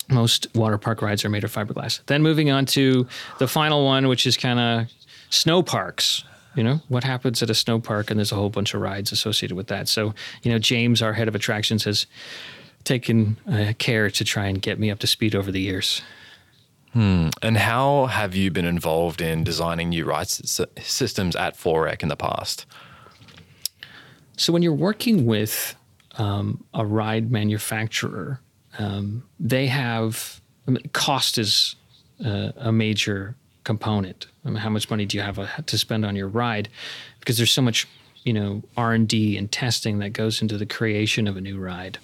Most 0.08 0.46
water 0.54 0.78
park 0.78 1.02
rides 1.02 1.24
are 1.24 1.28
made 1.28 1.44
of 1.44 1.54
fiberglass. 1.54 2.00
Then 2.06 2.22
moving 2.22 2.50
on 2.50 2.64
to 2.66 3.06
the 3.38 3.46
final 3.46 3.84
one, 3.84 4.08
which 4.08 4.26
is 4.26 4.38
kind 4.38 4.58
of 4.58 4.86
snow 5.28 5.62
parks. 5.62 6.24
You 6.54 6.64
know 6.64 6.80
what 6.88 7.04
happens 7.04 7.42
at 7.42 7.50
a 7.50 7.54
snow 7.54 7.78
park, 7.78 8.10
and 8.10 8.18
there's 8.18 8.32
a 8.32 8.34
whole 8.34 8.48
bunch 8.48 8.72
of 8.72 8.80
rides 8.80 9.12
associated 9.12 9.54
with 9.54 9.66
that. 9.66 9.86
So, 9.86 10.14
you 10.42 10.50
know, 10.50 10.58
James, 10.58 11.02
our 11.02 11.12
head 11.12 11.28
of 11.28 11.34
attractions, 11.34 11.84
has 11.84 12.06
taken 12.84 13.36
uh, 13.50 13.72
care 13.78 14.10
to 14.10 14.24
try 14.24 14.46
and 14.46 14.60
get 14.62 14.78
me 14.78 14.90
up 14.90 14.98
to 15.00 15.06
speed 15.06 15.34
over 15.34 15.52
the 15.52 15.60
years. 15.60 16.02
And 17.42 17.58
how 17.58 18.06
have 18.06 18.34
you 18.34 18.50
been 18.50 18.64
involved 18.64 19.20
in 19.20 19.44
designing 19.44 19.90
new 19.90 20.04
ride 20.04 20.28
systems 20.28 21.36
at 21.36 21.54
Forrec 21.54 22.02
in 22.02 22.08
the 22.08 22.16
past? 22.16 22.66
So 24.36 24.52
when 24.52 24.62
you're 24.62 24.72
working 24.72 25.26
with 25.26 25.74
um, 26.16 26.64
a 26.74 26.86
ride 26.86 27.30
manufacturer, 27.30 28.40
um, 28.78 29.24
they 29.38 29.66
have 29.66 30.40
I 30.66 30.70
mean, 30.70 30.82
cost 30.92 31.38
is 31.38 31.76
uh, 32.24 32.52
a 32.56 32.72
major 32.72 33.36
component. 33.64 34.26
I 34.44 34.48
mean, 34.48 34.58
how 34.58 34.70
much 34.70 34.88
money 34.90 35.06
do 35.06 35.16
you 35.16 35.22
have 35.22 35.38
uh, 35.38 35.46
to 35.66 35.78
spend 35.78 36.04
on 36.04 36.16
your 36.16 36.28
ride? 36.28 36.68
Because 37.20 37.36
there's 37.36 37.52
so 37.52 37.62
much, 37.62 37.86
you 38.24 38.32
know, 38.32 38.62
R 38.76 38.92
and 38.92 39.08
D 39.08 39.36
and 39.36 39.50
testing 39.50 39.98
that 39.98 40.10
goes 40.10 40.40
into 40.40 40.56
the 40.56 40.66
creation 40.66 41.26
of 41.26 41.36
a 41.36 41.40
new 41.40 41.58
ride. 41.58 41.98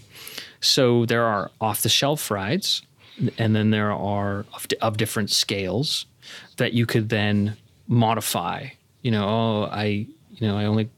So 0.65 1.05
there 1.07 1.25
are 1.25 1.51
off-the-shelf 1.61 2.31
rides, 2.31 2.83
and 3.39 3.55
then 3.55 3.71
there 3.71 3.93
are 3.93 4.47
of, 4.55 4.67
of 4.81 4.97
different 4.97 5.31
scales 5.31 6.07
that 6.57 6.73
you 6.73 6.87
could 6.87 7.09
then 7.09 7.57
modify. 7.87 8.69
You 9.03 9.11
know, 9.11 9.25
oh, 9.29 9.69
I, 9.71 9.85
you 9.85 10.49
know, 10.49 10.57
I 10.57 10.65
only 10.65 10.89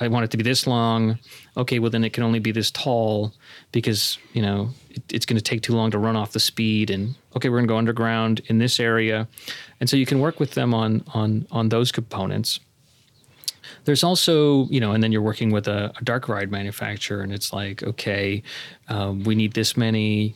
I 0.00 0.08
want 0.08 0.24
it 0.24 0.30
to 0.30 0.36
be 0.36 0.42
this 0.42 0.66
long. 0.66 1.18
Okay, 1.56 1.78
well 1.78 1.90
then 1.90 2.04
it 2.04 2.12
can 2.12 2.22
only 2.22 2.38
be 2.38 2.52
this 2.52 2.70
tall 2.70 3.34
because 3.72 4.18
you 4.32 4.40
know 4.40 4.70
it, 4.90 5.02
it's 5.12 5.26
going 5.26 5.36
to 5.36 5.42
take 5.42 5.62
too 5.62 5.74
long 5.74 5.90
to 5.90 5.98
run 5.98 6.16
off 6.16 6.32
the 6.32 6.40
speed. 6.40 6.90
And 6.90 7.14
okay, 7.36 7.48
we're 7.48 7.58
going 7.58 7.66
to 7.66 7.72
go 7.72 7.78
underground 7.78 8.40
in 8.46 8.58
this 8.58 8.78
area, 8.78 9.28
and 9.80 9.90
so 9.90 9.96
you 9.96 10.06
can 10.06 10.20
work 10.20 10.40
with 10.40 10.52
them 10.52 10.72
on 10.74 11.04
on 11.12 11.46
on 11.50 11.68
those 11.68 11.92
components. 11.92 12.60
There's 13.84 14.04
also 14.04 14.66
you 14.68 14.80
know, 14.80 14.92
and 14.92 15.02
then 15.02 15.12
you're 15.12 15.22
working 15.22 15.50
with 15.50 15.68
a, 15.68 15.92
a 15.98 16.04
dark 16.04 16.28
ride 16.28 16.50
manufacturer, 16.50 17.22
and 17.22 17.32
it's 17.32 17.52
like 17.52 17.82
okay, 17.82 18.42
um, 18.88 19.24
we 19.24 19.34
need 19.34 19.54
this 19.54 19.76
many 19.76 20.34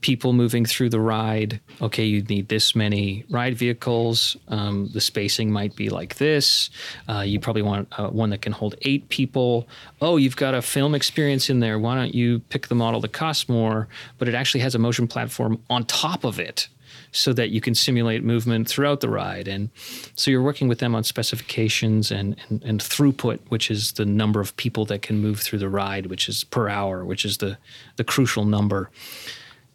people 0.00 0.32
moving 0.32 0.64
through 0.64 0.90
the 0.90 1.00
ride. 1.00 1.60
Okay, 1.80 2.04
you 2.04 2.22
need 2.22 2.48
this 2.48 2.74
many 2.74 3.24
ride 3.30 3.56
vehicles. 3.56 4.36
Um, 4.48 4.90
the 4.92 5.00
spacing 5.00 5.50
might 5.50 5.76
be 5.76 5.88
like 5.88 6.16
this. 6.16 6.70
Uh, 7.08 7.20
you 7.20 7.40
probably 7.40 7.62
want 7.62 7.88
uh, 7.98 8.08
one 8.08 8.30
that 8.30 8.42
can 8.42 8.52
hold 8.52 8.74
eight 8.82 9.08
people. 9.08 9.68
Oh, 10.00 10.16
you've 10.16 10.36
got 10.36 10.54
a 10.54 10.62
film 10.62 10.94
experience 10.94 11.50
in 11.50 11.60
there. 11.60 11.78
Why 11.78 11.94
don't 11.94 12.14
you 12.14 12.40
pick 12.40 12.68
the 12.68 12.74
model 12.74 13.00
that 13.00 13.12
costs 13.12 13.48
more, 13.48 13.88
but 14.18 14.28
it 14.28 14.34
actually 14.34 14.60
has 14.60 14.74
a 14.74 14.78
motion 14.78 15.06
platform 15.06 15.62
on 15.70 15.84
top 15.84 16.24
of 16.24 16.38
it? 16.38 16.68
So 17.14 17.34
that 17.34 17.50
you 17.50 17.60
can 17.60 17.74
simulate 17.74 18.24
movement 18.24 18.68
throughout 18.68 19.00
the 19.00 19.08
ride, 19.10 19.46
and 19.46 19.68
so 20.14 20.30
you're 20.30 20.42
working 20.42 20.66
with 20.66 20.78
them 20.78 20.94
on 20.94 21.04
specifications 21.04 22.10
and, 22.10 22.36
and 22.48 22.62
and 22.64 22.80
throughput, 22.80 23.38
which 23.50 23.70
is 23.70 23.92
the 23.92 24.06
number 24.06 24.40
of 24.40 24.56
people 24.56 24.86
that 24.86 25.02
can 25.02 25.20
move 25.20 25.38
through 25.40 25.58
the 25.58 25.68
ride, 25.68 26.06
which 26.06 26.26
is 26.28 26.44
per 26.44 26.70
hour, 26.70 27.04
which 27.04 27.24
is 27.24 27.38
the 27.38 27.58
the 27.96 28.04
crucial 28.04 28.46
number. 28.46 28.90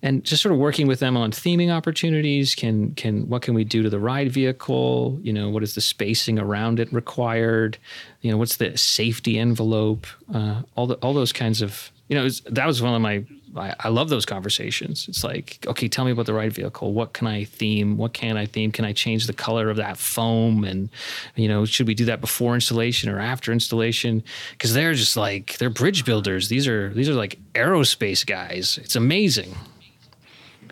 And 0.04 0.24
just 0.24 0.44
sort 0.44 0.54
of 0.54 0.60
working 0.60 0.88
with 0.88 1.00
them 1.00 1.18
on 1.18 1.32
theming 1.32 1.72
opportunities 1.72 2.54
can 2.54 2.94
can 2.94 3.28
what 3.30 3.42
can 3.42 3.56
we 3.56 3.64
do 3.64 3.82
to 3.82 3.90
the 3.90 4.00
ride 4.00 4.32
vehicle? 4.32 5.20
You 5.24 5.34
know 5.34 5.50
what 5.50 5.64
is 5.64 5.74
the 5.74 5.82
spacing 5.82 6.38
around 6.38 6.80
it 6.80 6.92
required? 6.94 7.78
You 8.22 8.32
know 8.32 8.38
what's 8.38 8.58
the 8.58 8.78
safety 8.78 9.40
envelope? 9.40 10.06
Uh, 10.32 10.62
all 10.76 10.86
the 10.86 10.96
all 10.96 11.14
those 11.14 11.34
kinds 11.34 11.62
of 11.64 11.92
you 12.08 12.16
know 12.16 12.24
was, 12.24 12.42
that 12.42 12.66
was 12.66 12.82
one 12.82 12.94
of 12.94 13.02
my 13.02 13.26
I, 13.56 13.74
I 13.80 13.88
love 13.90 14.10
those 14.10 14.26
conversations. 14.26 15.08
It's 15.08 15.24
like 15.24 15.66
okay 15.68 15.88
tell 15.88 16.06
me 16.06 16.12
about 16.12 16.26
the 16.26 16.34
ride 16.34 16.54
vehicle. 16.54 16.94
What 16.94 17.14
can 17.14 17.28
i 17.28 17.44
theme? 17.44 17.98
What 17.98 18.14
can 18.14 18.38
i 18.38 18.46
theme? 18.46 18.72
Can 18.72 18.86
i 18.86 18.94
change 18.94 19.28
the 19.28 19.34
color 19.34 19.70
of 19.70 19.78
that 19.78 19.98
foam? 19.98 20.64
And 20.64 20.90
you 21.36 21.48
know 21.48 21.66
should 21.66 21.88
we 21.88 21.94
do 21.94 22.06
that 22.06 22.22
before 22.22 22.56
installation 22.56 23.10
or 23.10 23.20
after 23.20 23.52
installation? 23.52 24.24
Because 24.52 24.74
they're 24.74 24.94
just 24.94 25.18
like 25.18 25.58
they're 25.58 25.70
bridge 25.70 26.06
builders. 26.06 26.50
These 26.50 26.68
are 26.68 26.94
these 26.94 27.10
are 27.10 27.14
like 27.14 27.40
aerospace 27.54 28.26
guys. 28.26 28.80
It's 28.82 28.96
amazing. 28.96 29.56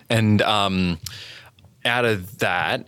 And 0.09 0.41
um, 0.43 0.99
out 1.83 2.05
of 2.05 2.37
that, 2.39 2.87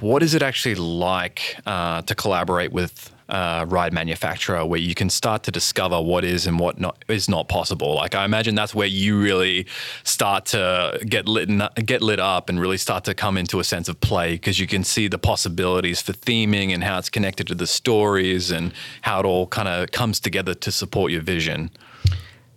what 0.00 0.22
is 0.22 0.34
it 0.34 0.42
actually 0.42 0.76
like 0.76 1.56
uh, 1.66 2.02
to 2.02 2.14
collaborate 2.14 2.72
with 2.72 3.12
a 3.28 3.66
ride 3.66 3.92
manufacturer 3.92 4.64
where 4.64 4.78
you 4.78 4.94
can 4.94 5.10
start 5.10 5.42
to 5.44 5.50
discover 5.50 6.00
what 6.00 6.24
is 6.24 6.46
and 6.46 6.58
what 6.58 6.78
not 6.78 7.04
is 7.08 7.28
not 7.28 7.48
possible? 7.48 7.94
Like 7.94 8.14
I 8.14 8.24
imagine 8.24 8.54
that's 8.54 8.74
where 8.74 8.86
you 8.86 9.20
really 9.20 9.66
start 10.04 10.46
to 10.46 10.98
get 11.06 11.26
lit 11.26 11.48
get 11.84 12.02
lit 12.02 12.20
up 12.20 12.48
and 12.48 12.60
really 12.60 12.78
start 12.78 13.04
to 13.04 13.14
come 13.14 13.36
into 13.36 13.58
a 13.60 13.64
sense 13.64 13.88
of 13.88 14.00
play 14.00 14.32
because 14.32 14.60
you 14.60 14.66
can 14.66 14.84
see 14.84 15.08
the 15.08 15.18
possibilities 15.18 16.00
for 16.00 16.12
theming 16.12 16.72
and 16.72 16.84
how 16.84 16.98
it's 16.98 17.10
connected 17.10 17.46
to 17.48 17.54
the 17.54 17.66
stories 17.66 18.50
and 18.50 18.72
how 19.02 19.20
it 19.20 19.26
all 19.26 19.46
kind 19.46 19.68
of 19.68 19.90
comes 19.90 20.20
together 20.20 20.54
to 20.54 20.70
support 20.70 21.10
your 21.12 21.22
vision. 21.22 21.70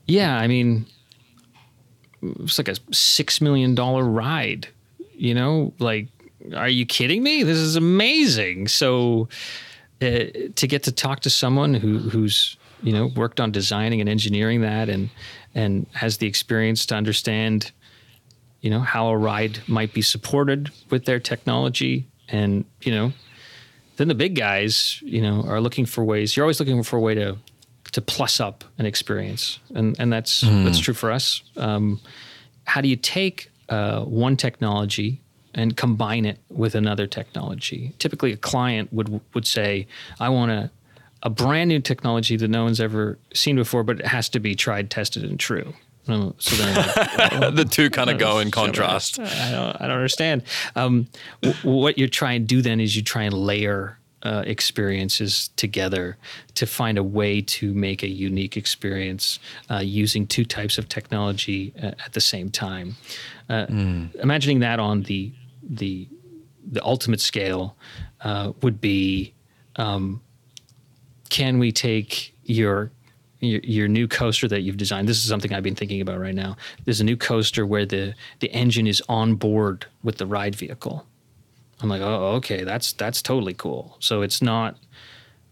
Yeah, 0.05 0.35
I 0.37 0.47
mean, 0.47 0.87
it's 2.21 2.57
like 2.57 2.67
a 2.67 2.75
six 2.91 3.41
million 3.41 3.75
dollar 3.75 4.03
ride. 4.03 4.67
You 5.13 5.33
know, 5.33 5.73
like, 5.79 6.07
are 6.55 6.69
you 6.69 6.85
kidding 6.85 7.21
me? 7.23 7.43
This 7.43 7.57
is 7.57 7.75
amazing. 7.75 8.69
So, 8.69 9.27
uh, 10.01 10.25
to 10.55 10.67
get 10.67 10.83
to 10.83 10.91
talk 10.91 11.21
to 11.21 11.29
someone 11.29 11.73
who 11.73 11.97
who's 11.97 12.57
you 12.81 12.93
know 12.93 13.07
worked 13.15 13.39
on 13.39 13.51
designing 13.51 13.99
and 13.99 14.09
engineering 14.09 14.61
that 14.61 14.89
and 14.89 15.09
and 15.53 15.85
has 15.93 16.17
the 16.17 16.27
experience 16.27 16.85
to 16.85 16.95
understand 16.95 17.71
you 18.61 18.69
know 18.69 18.79
how 18.79 19.07
a 19.07 19.17
ride 19.17 19.59
might 19.67 19.93
be 19.93 20.01
supported 20.01 20.71
with 20.89 21.05
their 21.05 21.19
technology. 21.19 22.07
And 22.29 22.65
you 22.81 22.91
know 22.91 23.13
then 23.97 24.07
the 24.07 24.15
big 24.15 24.35
guys 24.35 25.01
you 25.03 25.21
know 25.21 25.43
are 25.47 25.59
looking 25.59 25.85
for 25.85 26.03
ways 26.03 26.35
you're 26.35 26.43
always 26.43 26.59
looking 26.59 26.83
for 26.83 26.97
a 26.97 27.01
way 27.01 27.15
to 27.15 27.37
to 27.91 28.01
plus 28.01 28.39
up 28.39 28.63
an 28.77 28.85
experience. 28.85 29.59
And 29.73 29.95
and 29.99 30.13
that's 30.13 30.41
that's 30.41 30.79
true 30.79 30.93
for 30.93 31.11
us. 31.11 31.41
Um, 31.57 31.99
how 32.65 32.81
do 32.81 32.87
you 32.87 32.95
take 32.95 33.51
uh, 33.67 34.01
one 34.03 34.37
technology 34.37 35.21
and 35.53 35.75
combine 35.77 36.25
it 36.25 36.37
with 36.49 36.75
another 36.75 37.07
technology 37.07 37.93
typically 37.99 38.31
a 38.31 38.37
client 38.37 38.91
would 38.93 39.21
would 39.33 39.47
say 39.47 39.87
i 40.19 40.29
want 40.29 40.51
a 40.51 40.69
a 41.23 41.29
brand 41.29 41.67
new 41.67 41.79
technology 41.79 42.37
that 42.37 42.47
no 42.47 42.63
one's 42.63 42.79
ever 42.79 43.17
seen 43.33 43.55
before 43.55 43.83
but 43.83 43.99
it 43.99 44.05
has 44.05 44.29
to 44.29 44.39
be 44.39 44.55
tried 44.55 44.89
tested 44.89 45.23
and 45.23 45.39
true 45.39 45.73
so 46.05 46.55
then 46.55 46.75
I'm 46.97 47.55
the 47.55 47.65
two 47.65 47.91
kind 47.91 48.09
of 48.09 48.17
go 48.17 48.39
in 48.39 48.49
contrast. 48.49 49.19
I 49.19 49.51
don't, 49.51 49.75
I 49.79 49.87
don't 49.87 49.95
understand. 49.97 50.41
Um, 50.75 51.07
w- 51.43 51.79
what 51.79 51.99
you 51.99 52.07
try 52.07 52.31
and 52.33 52.47
do 52.47 52.63
then 52.63 52.79
is 52.79 52.95
you 52.95 53.03
try 53.03 53.23
and 53.23 53.33
layer 53.33 53.99
uh, 54.23 54.43
experiences 54.47 55.49
together 55.55 56.17
to 56.55 56.65
find 56.65 56.97
a 56.97 57.03
way 57.03 57.41
to 57.41 57.73
make 57.73 58.01
a 58.01 58.07
unique 58.09 58.57
experience 58.57 59.39
uh, 59.69 59.77
using 59.77 60.25
two 60.25 60.45
types 60.45 60.79
of 60.79 60.89
technology 60.89 61.73
uh, 61.81 61.91
at 62.03 62.13
the 62.13 62.21
same 62.21 62.49
time. 62.49 62.95
Uh, 63.47 63.65
Imagining 64.21 64.59
that 64.59 64.79
on 64.79 65.03
the 65.03 65.31
the 65.69 66.07
the 66.71 66.83
ultimate 66.83 67.21
scale 67.21 67.77
uh, 68.21 68.51
would 68.61 68.81
be 68.81 69.33
can 71.29 71.59
we 71.59 71.71
take 71.71 72.35
your, 72.43 72.91
your 73.39 73.61
your 73.63 73.87
new 73.87 74.07
coaster 74.07 74.47
that 74.47 74.61
you've 74.61 74.77
designed? 74.77 75.07
This 75.07 75.17
is 75.17 75.29
something 75.29 75.53
I've 75.53 75.63
been 75.63 75.75
thinking 75.75 76.01
about 76.01 76.19
right 76.19 76.35
now. 76.35 76.57
There's 76.85 77.01
a 77.01 77.03
new 77.03 77.17
coaster 77.17 77.65
where 77.65 77.85
the 77.85 78.15
the 78.39 78.51
engine 78.51 78.87
is 78.87 79.01
on 79.07 79.35
board 79.35 79.85
with 80.03 80.17
the 80.17 80.25
ride 80.25 80.55
vehicle. 80.55 81.05
I'm 81.81 81.89
like, 81.89 82.01
oh, 82.01 82.33
okay, 82.37 82.63
that's 82.63 82.93
that's 82.93 83.21
totally 83.21 83.53
cool. 83.53 83.95
So 83.99 84.21
it's 84.21 84.41
not 84.41 84.77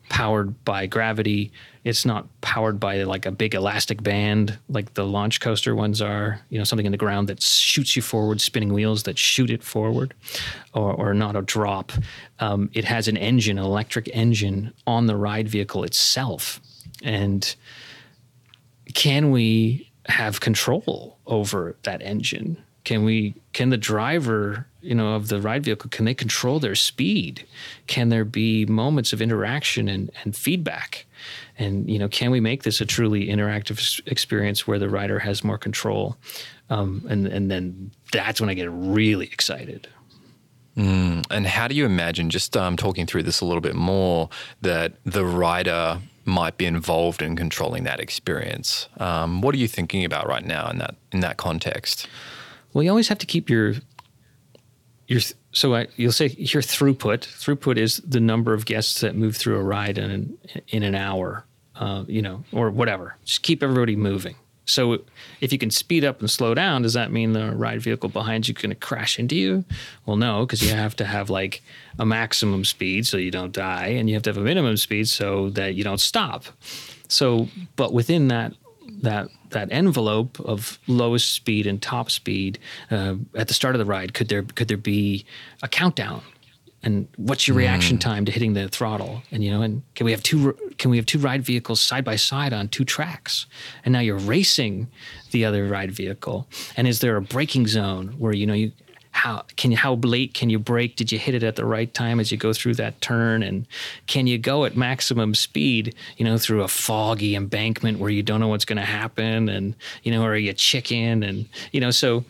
powered 0.09 0.63
by 0.65 0.87
gravity. 0.87 1.51
It's 1.87 2.05
not 2.05 2.27
powered 2.41 2.79
by 2.79 3.03
like 3.03 3.25
a 3.25 3.31
big 3.31 3.55
elastic 3.55 4.03
band 4.03 4.59
like 4.67 4.93
the 4.95 5.05
launch 5.05 5.39
coaster 5.39 5.73
ones 5.73 6.01
are. 6.01 6.41
You 6.49 6.57
know, 6.57 6.65
something 6.65 6.85
in 6.85 6.91
the 6.91 6.97
ground 6.97 7.29
that 7.29 7.41
shoots 7.41 7.95
you 7.95 8.01
forward, 8.01 8.41
spinning 8.41 8.73
wheels 8.73 9.03
that 9.03 9.17
shoot 9.17 9.49
it 9.49 9.63
forward, 9.63 10.13
or, 10.73 10.93
or 10.93 11.13
not 11.13 11.37
a 11.37 11.41
drop. 11.41 11.93
Um, 12.39 12.69
it 12.73 12.83
has 12.83 13.07
an 13.07 13.15
engine, 13.15 13.57
an 13.57 13.63
electric 13.63 14.09
engine 14.13 14.73
on 14.85 15.05
the 15.05 15.15
ride 15.15 15.47
vehicle 15.47 15.85
itself, 15.85 16.59
and 17.03 17.55
can 18.93 19.31
we 19.31 19.89
have 20.07 20.41
control 20.41 21.19
over 21.25 21.77
that 21.83 22.01
engine? 22.01 22.61
Can 22.87 23.03
we? 23.03 23.35
Can 23.51 23.69
the 23.69 23.75
driver, 23.75 24.65
you 24.81 24.95
know, 24.95 25.15
of 25.15 25.27
the 25.27 25.41
ride 25.41 25.65
vehicle, 25.65 25.89
can 25.89 26.05
they 26.05 26.13
control 26.13 26.57
their 26.57 26.73
speed? 26.73 27.45
Can 27.87 28.07
there 28.07 28.23
be 28.23 28.65
moments 28.65 29.11
of 29.11 29.21
interaction 29.21 29.89
and, 29.89 30.09
and 30.23 30.33
feedback? 30.33 31.05
And 31.59 31.89
you 31.89 31.99
know, 31.99 32.07
can 32.07 32.31
we 32.31 32.39
make 32.39 32.63
this 32.63 32.79
a 32.79 32.85
truly 32.85 33.27
interactive 33.27 33.99
experience 34.07 34.65
where 34.65 34.79
the 34.79 34.87
rider 34.87 35.19
has 35.19 35.43
more 35.43 35.57
control? 35.57 36.15
Um, 36.69 37.05
and 37.09 37.27
and 37.27 37.51
then 37.51 37.91
that's 38.13 38.39
when 38.39 38.49
I 38.49 38.53
get 38.53 38.69
really 38.71 39.25
excited. 39.25 39.89
Mm. 40.77 41.25
And 41.29 41.45
how 41.45 41.67
do 41.67 41.75
you 41.75 41.85
imagine, 41.85 42.29
just 42.29 42.55
um, 42.55 42.77
talking 42.77 43.05
through 43.05 43.23
this 43.23 43.41
a 43.41 43.45
little 43.45 43.59
bit 43.59 43.75
more, 43.75 44.29
that 44.61 44.93
the 45.03 45.25
rider 45.25 45.99
might 46.23 46.55
be 46.57 46.65
involved 46.65 47.21
in 47.21 47.35
controlling 47.35 47.83
that 47.83 47.99
experience? 47.99 48.87
Um, 48.97 49.41
what 49.41 49.53
are 49.55 49.57
you 49.57 49.67
thinking 49.67 50.05
about 50.05 50.25
right 50.25 50.45
now 50.45 50.69
in 50.69 50.77
that 50.77 50.95
in 51.11 51.19
that 51.19 51.35
context? 51.35 52.07
Well, 52.77 52.83
you 52.83 52.91
always 52.91 53.07
have 53.07 53.17
to 53.17 53.25
keep 53.25 53.49
your 53.49 53.73
your 55.07 55.19
so 55.51 55.73
I, 55.73 55.87
you'll 55.95 56.11
say 56.11 56.27
your 56.37 56.61
throughput. 56.61 57.21
Throughput 57.21 57.75
is 57.75 57.97
the 58.07 58.19
number 58.19 58.53
of 58.53 58.67
guests 58.67 59.01
that 59.01 59.15
move 59.15 59.35
through 59.35 59.57
a 59.57 59.63
ride 59.63 59.97
in 59.97 60.11
an, 60.11 60.37
in 60.67 60.83
an 60.83 60.93
hour, 60.93 61.43
uh, 61.77 62.03
you 62.07 62.21
know, 62.21 62.43
or 62.51 62.69
whatever. 62.69 63.15
Just 63.25 63.41
keep 63.41 63.63
everybody 63.63 63.95
moving. 63.95 64.35
So 64.65 64.99
if 65.41 65.51
you 65.51 65.57
can 65.57 65.71
speed 65.71 66.05
up 66.05 66.19
and 66.19 66.29
slow 66.29 66.53
down, 66.53 66.83
does 66.83 66.93
that 66.93 67.11
mean 67.11 67.33
the 67.33 67.49
ride 67.55 67.81
vehicle 67.81 68.09
behind 68.09 68.47
you 68.47 68.53
going 68.53 68.69
to 68.69 68.75
crash 68.75 69.17
into 69.17 69.35
you? 69.35 69.65
Well, 70.05 70.17
no, 70.17 70.45
because 70.45 70.61
you 70.61 70.75
have 70.75 70.95
to 70.97 71.05
have 71.05 71.31
like 71.31 71.63
a 71.97 72.05
maximum 72.05 72.63
speed 72.63 73.07
so 73.07 73.17
you 73.17 73.31
don't 73.31 73.53
die, 73.53 73.87
and 73.87 74.07
you 74.07 74.13
have 74.13 74.21
to 74.21 74.29
have 74.29 74.37
a 74.37 74.41
minimum 74.41 74.77
speed 74.77 75.07
so 75.07 75.49
that 75.49 75.73
you 75.73 75.83
don't 75.83 75.99
stop. 75.99 76.45
So, 77.07 77.47
but 77.75 77.91
within 77.91 78.27
that 78.27 78.53
that 79.01 79.29
that 79.51 79.69
envelope 79.71 80.39
of 80.41 80.79
lowest 80.87 81.33
speed 81.33 81.67
and 81.67 81.81
top 81.81 82.11
speed 82.11 82.59
uh, 82.91 83.15
at 83.35 83.47
the 83.47 83.53
start 83.53 83.75
of 83.75 83.79
the 83.79 83.85
ride, 83.85 84.13
could 84.13 84.29
there 84.29 84.43
could 84.43 84.67
there 84.67 84.77
be 84.77 85.25
a 85.63 85.67
countdown? 85.67 86.21
and 86.83 87.07
what's 87.17 87.47
your 87.47 87.57
reaction 87.57 87.97
mm. 87.97 88.01
time 88.01 88.23
to 88.23 88.31
hitting 88.31 88.53
the 88.53 88.69
throttle 88.69 89.23
and 89.31 89.43
you 89.43 89.51
know 89.51 89.61
and 89.61 89.81
can 89.95 90.05
we 90.05 90.11
have 90.11 90.21
two 90.21 90.55
can 90.77 90.91
we 90.91 90.97
have 90.97 91.05
two 91.05 91.17
ride 91.17 91.43
vehicles 91.43 91.81
side 91.81 92.05
by 92.05 92.15
side 92.15 92.53
on 92.53 92.67
two 92.67 92.85
tracks 92.85 93.47
and 93.83 93.91
now 93.91 93.99
you're 93.99 94.17
racing 94.17 94.87
the 95.31 95.43
other 95.43 95.67
ride 95.67 95.91
vehicle 95.91 96.47
and 96.75 96.87
is 96.87 96.99
there 96.99 97.17
a 97.17 97.21
braking 97.21 97.67
zone 97.67 98.09
where 98.17 98.33
you 98.33 98.45
know 98.45 98.53
you 98.53 98.71
how 99.17 99.43
can 99.55 99.71
how 99.71 99.95
late 99.95 100.35
can 100.35 100.49
you 100.49 100.59
brake 100.59 100.95
did 100.95 101.11
you 101.11 101.17
hit 101.17 101.33
it 101.33 101.41
at 101.41 101.55
the 101.55 101.65
right 101.65 101.93
time 101.95 102.19
as 102.19 102.31
you 102.31 102.37
go 102.37 102.53
through 102.53 102.75
that 102.75 103.01
turn 103.01 103.41
and 103.41 103.65
can 104.05 104.27
you 104.27 104.37
go 104.37 104.63
at 104.63 104.77
maximum 104.77 105.33
speed 105.33 105.95
you 106.17 106.23
know 106.23 106.37
through 106.37 106.61
a 106.61 106.67
foggy 106.67 107.35
embankment 107.35 107.97
where 107.97 108.11
you 108.11 108.21
don't 108.21 108.39
know 108.39 108.47
what's 108.47 108.65
going 108.65 108.77
to 108.77 108.85
happen 108.85 109.49
and 109.49 109.75
you 110.03 110.11
know 110.11 110.23
or 110.23 110.33
are 110.33 110.37
you 110.37 110.53
chicken 110.53 111.23
and 111.23 111.49
you 111.71 111.81
know 111.81 111.89
so 111.89 112.23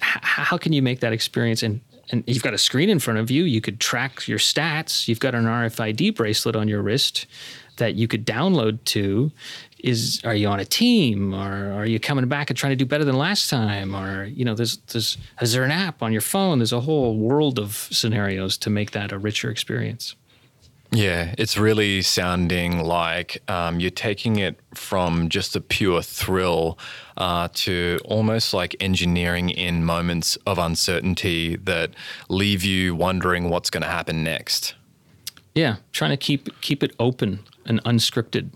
how 0.00 0.56
can 0.56 0.72
you 0.72 0.80
make 0.80 1.00
that 1.00 1.12
experience 1.12 1.62
and 1.62 1.80
and 2.12 2.24
you've 2.26 2.42
got 2.42 2.54
a 2.54 2.58
screen 2.58 2.90
in 2.90 2.98
front 2.98 3.20
of 3.20 3.30
you. 3.30 3.44
You 3.44 3.60
could 3.60 3.78
track 3.78 4.26
your 4.26 4.40
stats. 4.40 5.06
You've 5.06 5.20
got 5.20 5.32
an 5.36 5.44
RFID 5.44 6.16
bracelet 6.16 6.56
on 6.56 6.66
your 6.66 6.82
wrist 6.82 7.24
that 7.76 7.94
you 7.94 8.08
could 8.08 8.26
download 8.26 8.82
to. 8.86 9.30
Is 9.84 10.20
are 10.24 10.34
you 10.34 10.48
on 10.48 10.60
a 10.60 10.64
team, 10.64 11.34
or 11.34 11.72
are 11.72 11.86
you 11.86 11.98
coming 11.98 12.26
back 12.28 12.50
and 12.50 12.56
trying 12.56 12.72
to 12.72 12.76
do 12.76 12.86
better 12.86 13.04
than 13.04 13.16
last 13.16 13.50
time, 13.50 13.94
or 13.94 14.24
you 14.24 14.44
know, 14.44 14.54
there's 14.54 14.78
there's 14.92 15.16
is 15.40 15.52
there 15.52 15.64
an 15.64 15.70
app 15.70 16.02
on 16.02 16.12
your 16.12 16.20
phone? 16.20 16.58
There's 16.58 16.72
a 16.72 16.80
whole 16.80 17.16
world 17.16 17.58
of 17.58 17.88
scenarios 17.90 18.56
to 18.58 18.70
make 18.70 18.90
that 18.92 19.12
a 19.12 19.18
richer 19.18 19.50
experience. 19.50 20.14
Yeah, 20.92 21.34
it's 21.38 21.56
really 21.56 22.02
sounding 22.02 22.80
like 22.80 23.40
um, 23.48 23.78
you're 23.78 23.92
taking 23.92 24.36
it 24.36 24.58
from 24.74 25.28
just 25.28 25.54
a 25.54 25.60
pure 25.60 26.02
thrill 26.02 26.78
uh, 27.16 27.48
to 27.54 27.98
almost 28.04 28.52
like 28.52 28.74
engineering 28.80 29.50
in 29.50 29.84
moments 29.84 30.36
of 30.46 30.58
uncertainty 30.58 31.54
that 31.56 31.92
leave 32.28 32.64
you 32.64 32.96
wondering 32.96 33.50
what's 33.50 33.70
going 33.70 33.82
to 33.82 33.88
happen 33.88 34.24
next. 34.24 34.74
Yeah, 35.54 35.76
trying 35.92 36.10
to 36.10 36.16
keep 36.16 36.60
keep 36.60 36.82
it 36.82 36.92
open 36.98 37.40
and 37.66 37.82
unscripted. 37.84 38.50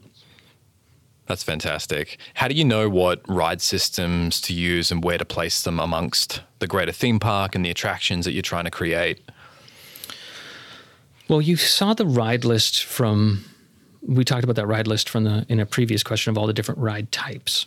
That's 1.27 1.43
fantastic. 1.43 2.19
How 2.35 2.49
do 2.49 2.55
you 2.55 2.65
know 2.65 2.89
what 2.91 3.23
ride 3.27 3.63
systems 3.63 4.41
to 4.43 4.53
use 4.53 4.91
and 4.91 5.03
where 5.03 5.17
to 5.17 5.25
place 5.25 5.63
them 5.63 5.81
amongst 5.81 6.43
the 6.59 6.67
greater 6.67 6.93
theme 6.93 7.19
park 7.19 7.55
and 7.55 7.65
the 7.65 7.71
attractions 7.71 8.27
that 8.27 8.33
you're 8.33 8.43
trying 8.43 8.65
to 8.65 8.71
create? 8.71 9.21
Well, 11.29 11.41
you 11.41 11.57
saw 11.57 11.95
the 11.95 12.07
ride 12.07 12.45
list 12.45 12.85
from 12.85 13.45
we 14.07 14.23
talked 14.23 14.45
about 14.45 14.57
that 14.57 14.67
ride 14.67 14.87
list 14.87 15.09
from 15.09 15.25
the 15.25 15.47
in 15.49 15.61
a 15.61 15.67
previous 15.67 16.03
question 16.03 16.31
of 16.31 16.37
all 16.37 16.47
the 16.47 16.53
different 16.53 16.81
ride 16.81 17.11
types. 17.11 17.67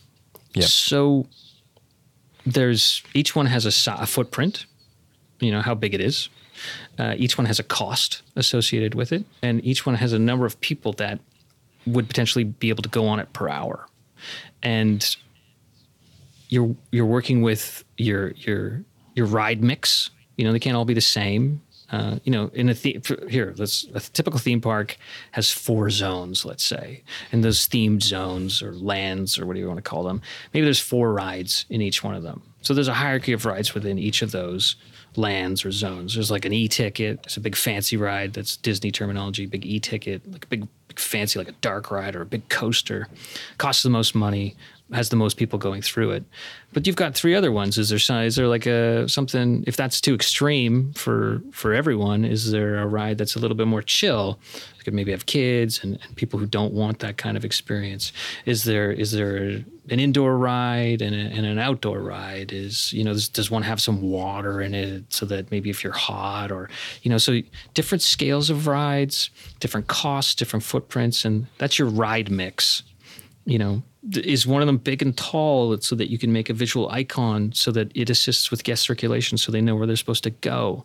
Yeah. 0.54 0.66
So 0.66 1.28
there's 2.46 3.02
each 3.14 3.36
one 3.36 3.48
has 3.48 3.66
a, 3.66 3.92
a, 3.94 4.06
footprint, 4.06 4.66
you 5.40 5.52
know 5.52 5.62
how 5.62 5.74
big 5.74 5.94
it 5.94 6.02
is. 6.02 6.30
Uh, 6.98 7.14
each 7.18 7.38
one 7.38 7.46
has 7.46 7.60
a 7.60 7.64
cost 7.64 8.22
associated 8.36 8.96
with 8.96 9.12
it, 9.12 9.26
and 9.42 9.64
each 9.66 9.86
one 9.86 9.96
has 9.96 10.14
a 10.14 10.20
number 10.20 10.46
of 10.46 10.60
people 10.62 10.94
that 10.94 11.20
would 11.88 12.08
potentially 12.08 12.44
be 12.44 12.70
able 12.70 12.84
to 12.84 12.90
go 12.90 13.08
on 13.08 13.20
it 13.20 13.32
per 13.34 13.50
hour. 13.50 13.88
And 14.64 15.16
you're 16.50 16.76
you're 16.92 17.06
working 17.06 17.42
with 17.42 17.84
your 17.98 18.32
your 18.32 18.84
your 19.16 19.26
ride 19.26 19.64
mix. 19.64 20.10
You 20.38 20.46
know 20.46 20.52
they 20.52 20.60
can't 20.60 20.76
all 20.76 20.86
be 20.86 20.94
the 20.94 21.02
same. 21.02 21.62
Uh, 21.90 22.20
you 22.26 22.32
know, 22.34 22.52
in 22.54 22.68
a 22.68 22.74
theme 22.74 23.02
here, 23.30 23.54
let's 23.58 23.86
a 23.94 24.00
typical 24.02 24.40
theme 24.40 24.60
park 24.60 24.98
has 25.32 25.50
four 25.50 25.90
zones, 25.90 26.44
let's 26.44 26.64
say, 26.64 27.02
and 27.32 27.44
those 27.44 27.66
themed 27.68 28.04
zones 28.04 28.62
or 28.62 28.74
lands 28.74 29.40
or 29.40 29.46
whatever 29.46 29.62
you 29.62 29.68
want 29.68 29.78
to 29.78 29.90
call 29.90 30.04
them. 30.04 30.22
Maybe 30.54 30.66
there's 30.66 30.82
four 30.82 31.14
rides 31.14 31.66
in 31.70 31.82
each 31.82 32.04
one 32.04 32.14
of 32.14 32.24
them. 32.24 32.42
So 32.62 32.74
there's 32.74 32.90
a 32.90 32.94
hierarchy 32.94 33.32
of 33.32 33.46
rides 33.46 33.74
within 33.74 33.98
each 33.98 34.22
of 34.22 34.32
those 34.32 34.76
lands 35.18 35.66
or 35.66 35.72
zones. 35.72 36.14
There's 36.14 36.32
like 36.32 36.46
an 36.46 36.54
e-ticket. 36.54 37.20
It's 37.24 37.38
a 37.38 37.42
big 37.42 37.56
fancy 37.56 37.98
ride. 37.98 38.34
That's 38.34 38.56
Disney 38.58 38.92
terminology. 38.92 39.46
Big 39.46 39.66
e-ticket, 39.66 40.30
like 40.32 40.46
a 40.46 40.48
big, 40.48 40.68
big 40.88 41.00
fancy, 41.00 41.40
like 41.40 41.50
a 41.50 41.54
dark 41.62 41.92
ride 41.92 42.16
or 42.16 42.22
a 42.22 42.26
big 42.26 42.48
coaster. 42.50 43.08
Costs 43.58 43.84
the 43.84 43.90
most 43.90 44.16
money 44.16 44.56
has 44.94 45.10
the 45.10 45.16
most 45.16 45.38
people 45.38 45.60
going 45.60 45.82
through 45.82 46.12
it. 46.12 46.24
But 46.74 46.88
you've 46.88 46.96
got 46.96 47.16
three 47.16 47.36
other 47.36 47.52
ones. 47.52 47.78
Is 47.78 47.90
there 47.90 48.24
is 48.24 48.36
there 48.36 48.48
like 48.48 48.66
a 48.66 49.08
something 49.10 49.64
if 49.68 49.76
that's 49.76 50.00
too 50.00 50.14
extreme 50.14 50.94
for 50.94 51.42
for 51.52 51.74
everyone? 51.74 52.24
Is 52.24 52.52
there 52.52 52.78
a 52.78 52.86
ride 52.86 53.18
that's 53.18 53.36
a 53.36 53.40
little 53.40 53.58
bit 53.58 53.68
more 53.68 53.82
chill? 53.82 54.40
You 54.78 54.84
could 54.84 54.94
maybe 54.94 55.12
have 55.12 55.26
kids 55.26 55.84
and, 55.84 56.00
and 56.04 56.16
people 56.16 56.40
who 56.40 56.46
don't 56.46 56.74
want 56.74 57.00
that 57.00 57.18
kind 57.18 57.36
of 57.36 57.44
experience. 57.44 58.14
Is 58.46 58.64
there 58.64 58.92
is 58.92 59.12
there 59.12 59.64
an 59.90 60.00
indoor 60.00 60.38
ride 60.38 61.02
and, 61.02 61.16
a, 61.16 61.36
and 61.36 61.46
an 61.46 61.60
outdoor 61.60 62.00
ride? 62.00 62.54
Is 62.54 62.94
you 62.94 63.04
know 63.04 63.14
does, 63.14 63.28
does 63.28 63.52
one 63.52 63.64
have 63.64 63.82
some 63.82 64.02
water 64.02 64.62
in 64.62 64.74
it 64.74 65.12
so 65.12 65.26
that 65.26 65.52
maybe 65.52 65.70
if 65.70 65.84
you're 65.84 65.94
hot 65.94 66.52
or 66.52 66.70
you 67.02 67.10
know 67.10 67.18
so 67.18 67.42
different 67.74 68.02
scales 68.02 68.50
of 68.50 68.68
rides, 68.68 69.32
different 69.60 69.88
costs, 69.88 70.36
different 70.36 70.64
footprints, 70.64 71.26
and 71.26 71.48
that's 71.58 71.78
your 71.78 71.90
ride 71.90 72.32
mix. 72.32 72.84
You 73.48 73.58
know, 73.58 73.84
is 74.14 74.46
one 74.46 74.62
of 74.62 74.68
them 74.68 74.78
big 74.78 75.02
and 75.02 75.16
tall 75.16 75.78
so 75.80 75.96
that 75.96 76.12
you 76.12 76.18
can 76.18 76.34
make 76.34 76.50
a 76.50 76.54
visual 76.54 76.90
icon 76.90 77.54
so 77.54 77.72
that 77.72 77.92
it 77.96 78.10
assists 78.10 78.52
with 78.52 78.64
guest 78.64 78.84
circulation 78.84 79.38
so 79.38 79.52
they 79.52 79.62
know 79.62 79.76
where 79.76 79.88
they're 79.88 79.96
supposed 79.96 80.24
to 80.26 80.30
go? 80.30 80.84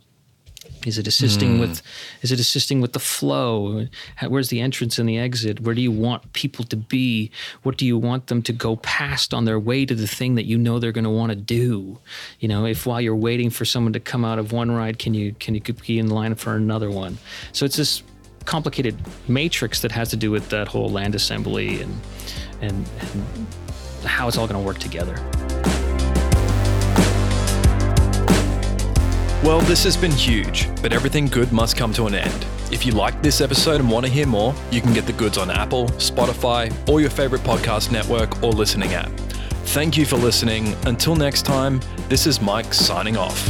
Is 0.86 0.98
it 0.98 1.06
assisting 1.06 1.56
mm. 1.56 1.60
with 1.60 1.82
is 2.22 2.32
it 2.32 2.40
assisting 2.40 2.80
with 2.80 2.92
the 2.92 3.00
flow? 3.00 3.86
Where's 4.26 4.48
the 4.48 4.60
entrance 4.60 4.98
and 4.98 5.08
the 5.08 5.18
exit? 5.18 5.60
Where 5.60 5.74
do 5.74 5.80
you 5.80 5.90
want 5.90 6.32
people 6.32 6.64
to 6.66 6.76
be? 6.76 7.30
What 7.62 7.76
do 7.76 7.86
you 7.86 7.98
want 7.98 8.28
them 8.28 8.42
to 8.42 8.52
go 8.52 8.76
past 8.76 9.34
on 9.34 9.44
their 9.44 9.58
way 9.58 9.84
to 9.86 9.94
the 9.94 10.06
thing 10.06 10.34
that 10.36 10.44
you 10.44 10.58
know 10.58 10.78
they're 10.78 10.92
going 10.92 11.04
to 11.04 11.10
want 11.10 11.30
to 11.30 11.36
do? 11.36 11.98
You 12.40 12.48
know 12.48 12.64
if 12.66 12.86
while 12.86 13.00
you're 13.00 13.16
waiting 13.16 13.50
for 13.50 13.64
someone 13.64 13.92
to 13.92 14.00
come 14.00 14.24
out 14.24 14.38
of 14.38 14.52
one 14.52 14.70
ride 14.70 14.98
can 14.98 15.14
you 15.14 15.34
can 15.34 15.54
you 15.54 15.60
be 15.60 15.98
in 15.98 16.10
line 16.10 16.34
for 16.34 16.54
another 16.54 16.90
one? 16.90 17.18
So 17.52 17.64
it's 17.64 17.76
this 17.76 18.02
complicated 18.44 18.96
matrix 19.28 19.82
that 19.82 19.92
has 19.92 20.10
to 20.10 20.16
do 20.16 20.30
with 20.30 20.48
that 20.50 20.66
whole 20.68 20.90
land 20.90 21.14
assembly 21.14 21.80
and 21.80 22.00
and, 22.62 22.88
and 23.00 23.46
how 24.04 24.28
it's 24.28 24.38
all 24.38 24.46
going 24.46 24.58
to 24.58 24.66
work 24.66 24.78
together. 24.78 25.14
Well, 29.44 29.60
this 29.62 29.82
has 29.82 29.96
been 29.96 30.12
huge, 30.12 30.68
but 30.80 30.92
everything 30.92 31.26
good 31.26 31.52
must 31.52 31.76
come 31.76 31.92
to 31.94 32.06
an 32.06 32.14
end. 32.14 32.46
If 32.70 32.86
you 32.86 32.92
like 32.92 33.20
this 33.22 33.40
episode 33.40 33.80
and 33.80 33.90
want 33.90 34.06
to 34.06 34.12
hear 34.12 34.26
more, 34.26 34.54
you 34.70 34.80
can 34.80 34.94
get 34.94 35.04
the 35.04 35.12
goods 35.12 35.36
on 35.36 35.50
Apple, 35.50 35.86
Spotify, 35.98 36.72
or 36.88 37.00
your 37.00 37.10
favorite 37.10 37.42
podcast 37.42 37.90
network 37.90 38.42
or 38.42 38.52
listening 38.52 38.94
app. 38.94 39.10
Thank 39.74 39.96
you 39.96 40.06
for 40.06 40.16
listening. 40.16 40.76
Until 40.86 41.16
next 41.16 41.42
time, 41.42 41.80
this 42.08 42.26
is 42.26 42.40
Mike 42.40 42.72
signing 42.72 43.16
off. 43.16 43.48